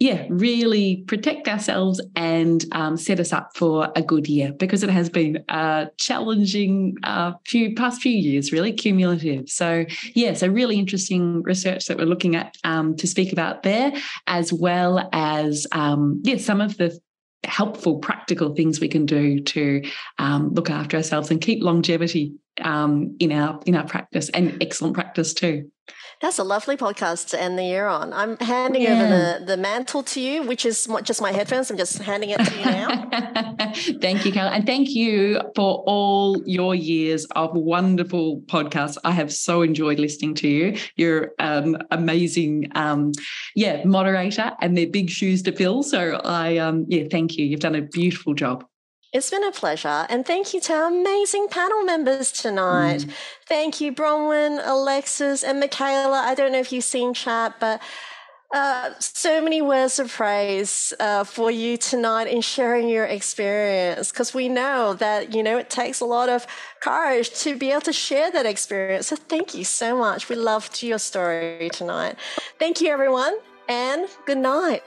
yeah, 0.03 0.25
really 0.27 0.97
protect 1.07 1.47
ourselves 1.47 2.01
and 2.17 2.65
um, 2.73 2.97
set 2.97 3.21
us 3.21 3.31
up 3.31 3.55
for 3.55 3.89
a 3.95 4.01
good 4.01 4.27
year 4.27 4.51
because 4.51 4.83
it 4.83 4.89
has 4.89 5.09
been 5.09 5.41
a 5.47 5.87
challenging 5.97 6.97
uh, 7.03 7.31
few 7.47 7.73
past 7.73 8.01
few 8.01 8.11
years, 8.11 8.51
really 8.51 8.73
cumulative. 8.73 9.47
So 9.47 9.85
yeah, 10.13 10.33
so 10.33 10.49
really 10.49 10.77
interesting 10.77 11.41
research 11.43 11.85
that 11.85 11.97
we're 11.97 12.03
looking 12.03 12.35
at 12.35 12.57
um, 12.65 12.97
to 12.97 13.07
speak 13.07 13.31
about 13.31 13.63
there, 13.63 13.93
as 14.27 14.51
well 14.51 15.07
as 15.13 15.65
um, 15.71 16.21
yeah, 16.25 16.35
some 16.35 16.59
of 16.59 16.75
the 16.75 16.99
helpful 17.45 17.99
practical 17.99 18.53
things 18.53 18.81
we 18.81 18.89
can 18.89 19.05
do 19.05 19.39
to 19.39 19.83
um, 20.19 20.53
look 20.53 20.69
after 20.69 20.97
ourselves 20.97 21.31
and 21.31 21.39
keep 21.39 21.63
longevity 21.63 22.33
um, 22.59 23.15
in 23.21 23.31
our 23.31 23.57
in 23.65 23.73
our 23.73 23.87
practice 23.87 24.27
and 24.31 24.61
excellent 24.61 24.95
practice 24.95 25.33
too. 25.33 25.71
That's 26.24 26.39
a 26.39 26.43
lovely 26.45 26.78
podcast 26.78 27.32
to 27.32 27.41
end 27.41 27.59
the 27.59 27.65
year 27.65 27.86
on. 27.86 28.13
I'm 28.13 28.38
handing 28.38 28.84
yeah. 28.84 28.93
over 28.93 29.09
the, 29.09 29.45
the 29.45 29.57
mantle 29.57 30.03
to 30.03 30.21
you, 30.21 30.43
which 30.43 30.65
is 30.65 30.88
just 31.03 31.21
my 31.21 31.34
headphones. 31.34 31.69
I'm 31.69 31.76
just 31.76 31.97
handing 31.97 32.30
it 32.30 32.38
to 32.38 32.57
you 32.59 32.63
now. 32.63 33.09
thank 34.01 34.24
you, 34.24 34.32
Carol. 34.32 34.53
And 34.53 34.65
thank 34.65 34.91
you 34.91 35.41
for 35.53 35.84
all 35.86 36.41
your 36.45 36.76
years 36.76 37.26
of 37.36 37.53
wonderful 37.53 38.39
podcasts. 38.45 38.97
I 39.03 39.11
have 39.11 39.34
so 39.34 39.63
enjoyed 39.63 39.99
listening 39.99 40.34
to 40.36 40.47
you. 40.47 40.78
You're 40.95 41.34
um, 41.39 41.78
amazing, 41.91 42.71
um, 42.74 43.11
yeah, 43.53 43.84
moderator, 43.84 44.53
and 44.61 44.78
they're 44.78 44.88
big 44.88 45.09
shoes 45.09 45.41
to 45.41 45.51
fill. 45.51 45.84
So 45.84 46.21
I, 46.24 46.55
um, 46.55 46.86
yeah, 46.88 47.03
thank 47.11 47.38
you. 47.38 47.45
You've 47.45 47.59
done 47.59 47.76
a 47.76 47.82
beautiful 47.82 48.34
job. 48.34 48.63
It's 49.14 49.30
been 49.30 49.43
a 49.43 49.51
pleasure. 49.51 50.07
And 50.09 50.26
thank 50.26 50.53
you 50.53 50.59
to 50.61 50.74
our 50.74 50.88
amazing 50.88 51.47
panel 51.49 51.84
members 51.84 52.32
tonight. 52.32 53.01
Mm. 53.01 53.14
Thank 53.47 53.80
you, 53.80 53.93
Bronwyn, 53.93 54.59
Alexis, 54.66 55.43
and 55.43 55.59
Michaela. 55.59 56.24
I 56.26 56.34
don't 56.34 56.51
know 56.51 56.59
if 56.59 56.72
you've 56.72 56.84
seen 56.84 57.14
chat, 57.14 57.59
but 57.59 57.80
uh, 58.53 58.91
so 58.99 59.41
many 59.41 59.61
words 59.61 59.99
of 59.99 60.11
praise 60.11 60.93
uh, 60.99 61.24
for 61.24 61.49
you 61.49 61.76
tonight 61.76 62.28
in 62.28 62.41
sharing 62.41 62.88
your 62.88 63.05
experience 63.05 64.11
because 64.11 64.34
we 64.34 64.47
know 64.47 64.93
that 64.93 65.34
you 65.34 65.41
know 65.41 65.57
it 65.57 65.72
takes 65.72 65.99
a 65.99 66.05
lot 66.05 66.30
of 66.30 66.45
courage 66.80 67.32
to 67.32 67.57
be 67.57 67.72
able 67.72 67.82
to 67.82 67.91
share 67.91 68.30
that 68.30 68.45
experience 68.45 69.07
so 69.07 69.16
thank 69.16 69.55
you 69.55 69.64
so 69.64 69.97
much 69.97 70.30
we 70.30 70.36
loved 70.36 70.84
your 70.84 70.99
story 70.99 71.68
tonight 71.74 72.16
thank 72.59 72.80
you 72.80 72.89
everyone 72.89 73.36
and 73.68 74.07
good 74.28 74.38
night 74.38 74.84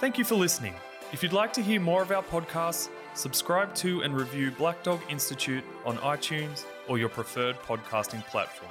Thank 0.00 0.16
you 0.16 0.24
for 0.24 0.36
listening. 0.36 0.74
If 1.12 1.24
you'd 1.24 1.32
like 1.32 1.52
to 1.54 1.60
hear 1.60 1.80
more 1.80 2.02
of 2.02 2.12
our 2.12 2.22
podcasts, 2.22 2.88
subscribe 3.14 3.74
to 3.76 4.02
and 4.02 4.14
review 4.14 4.52
Black 4.52 4.84
Dog 4.84 5.00
Institute 5.08 5.64
on 5.84 5.96
iTunes 5.98 6.64
or 6.86 6.98
your 6.98 7.08
preferred 7.08 7.56
podcasting 7.62 8.24
platform. 8.28 8.70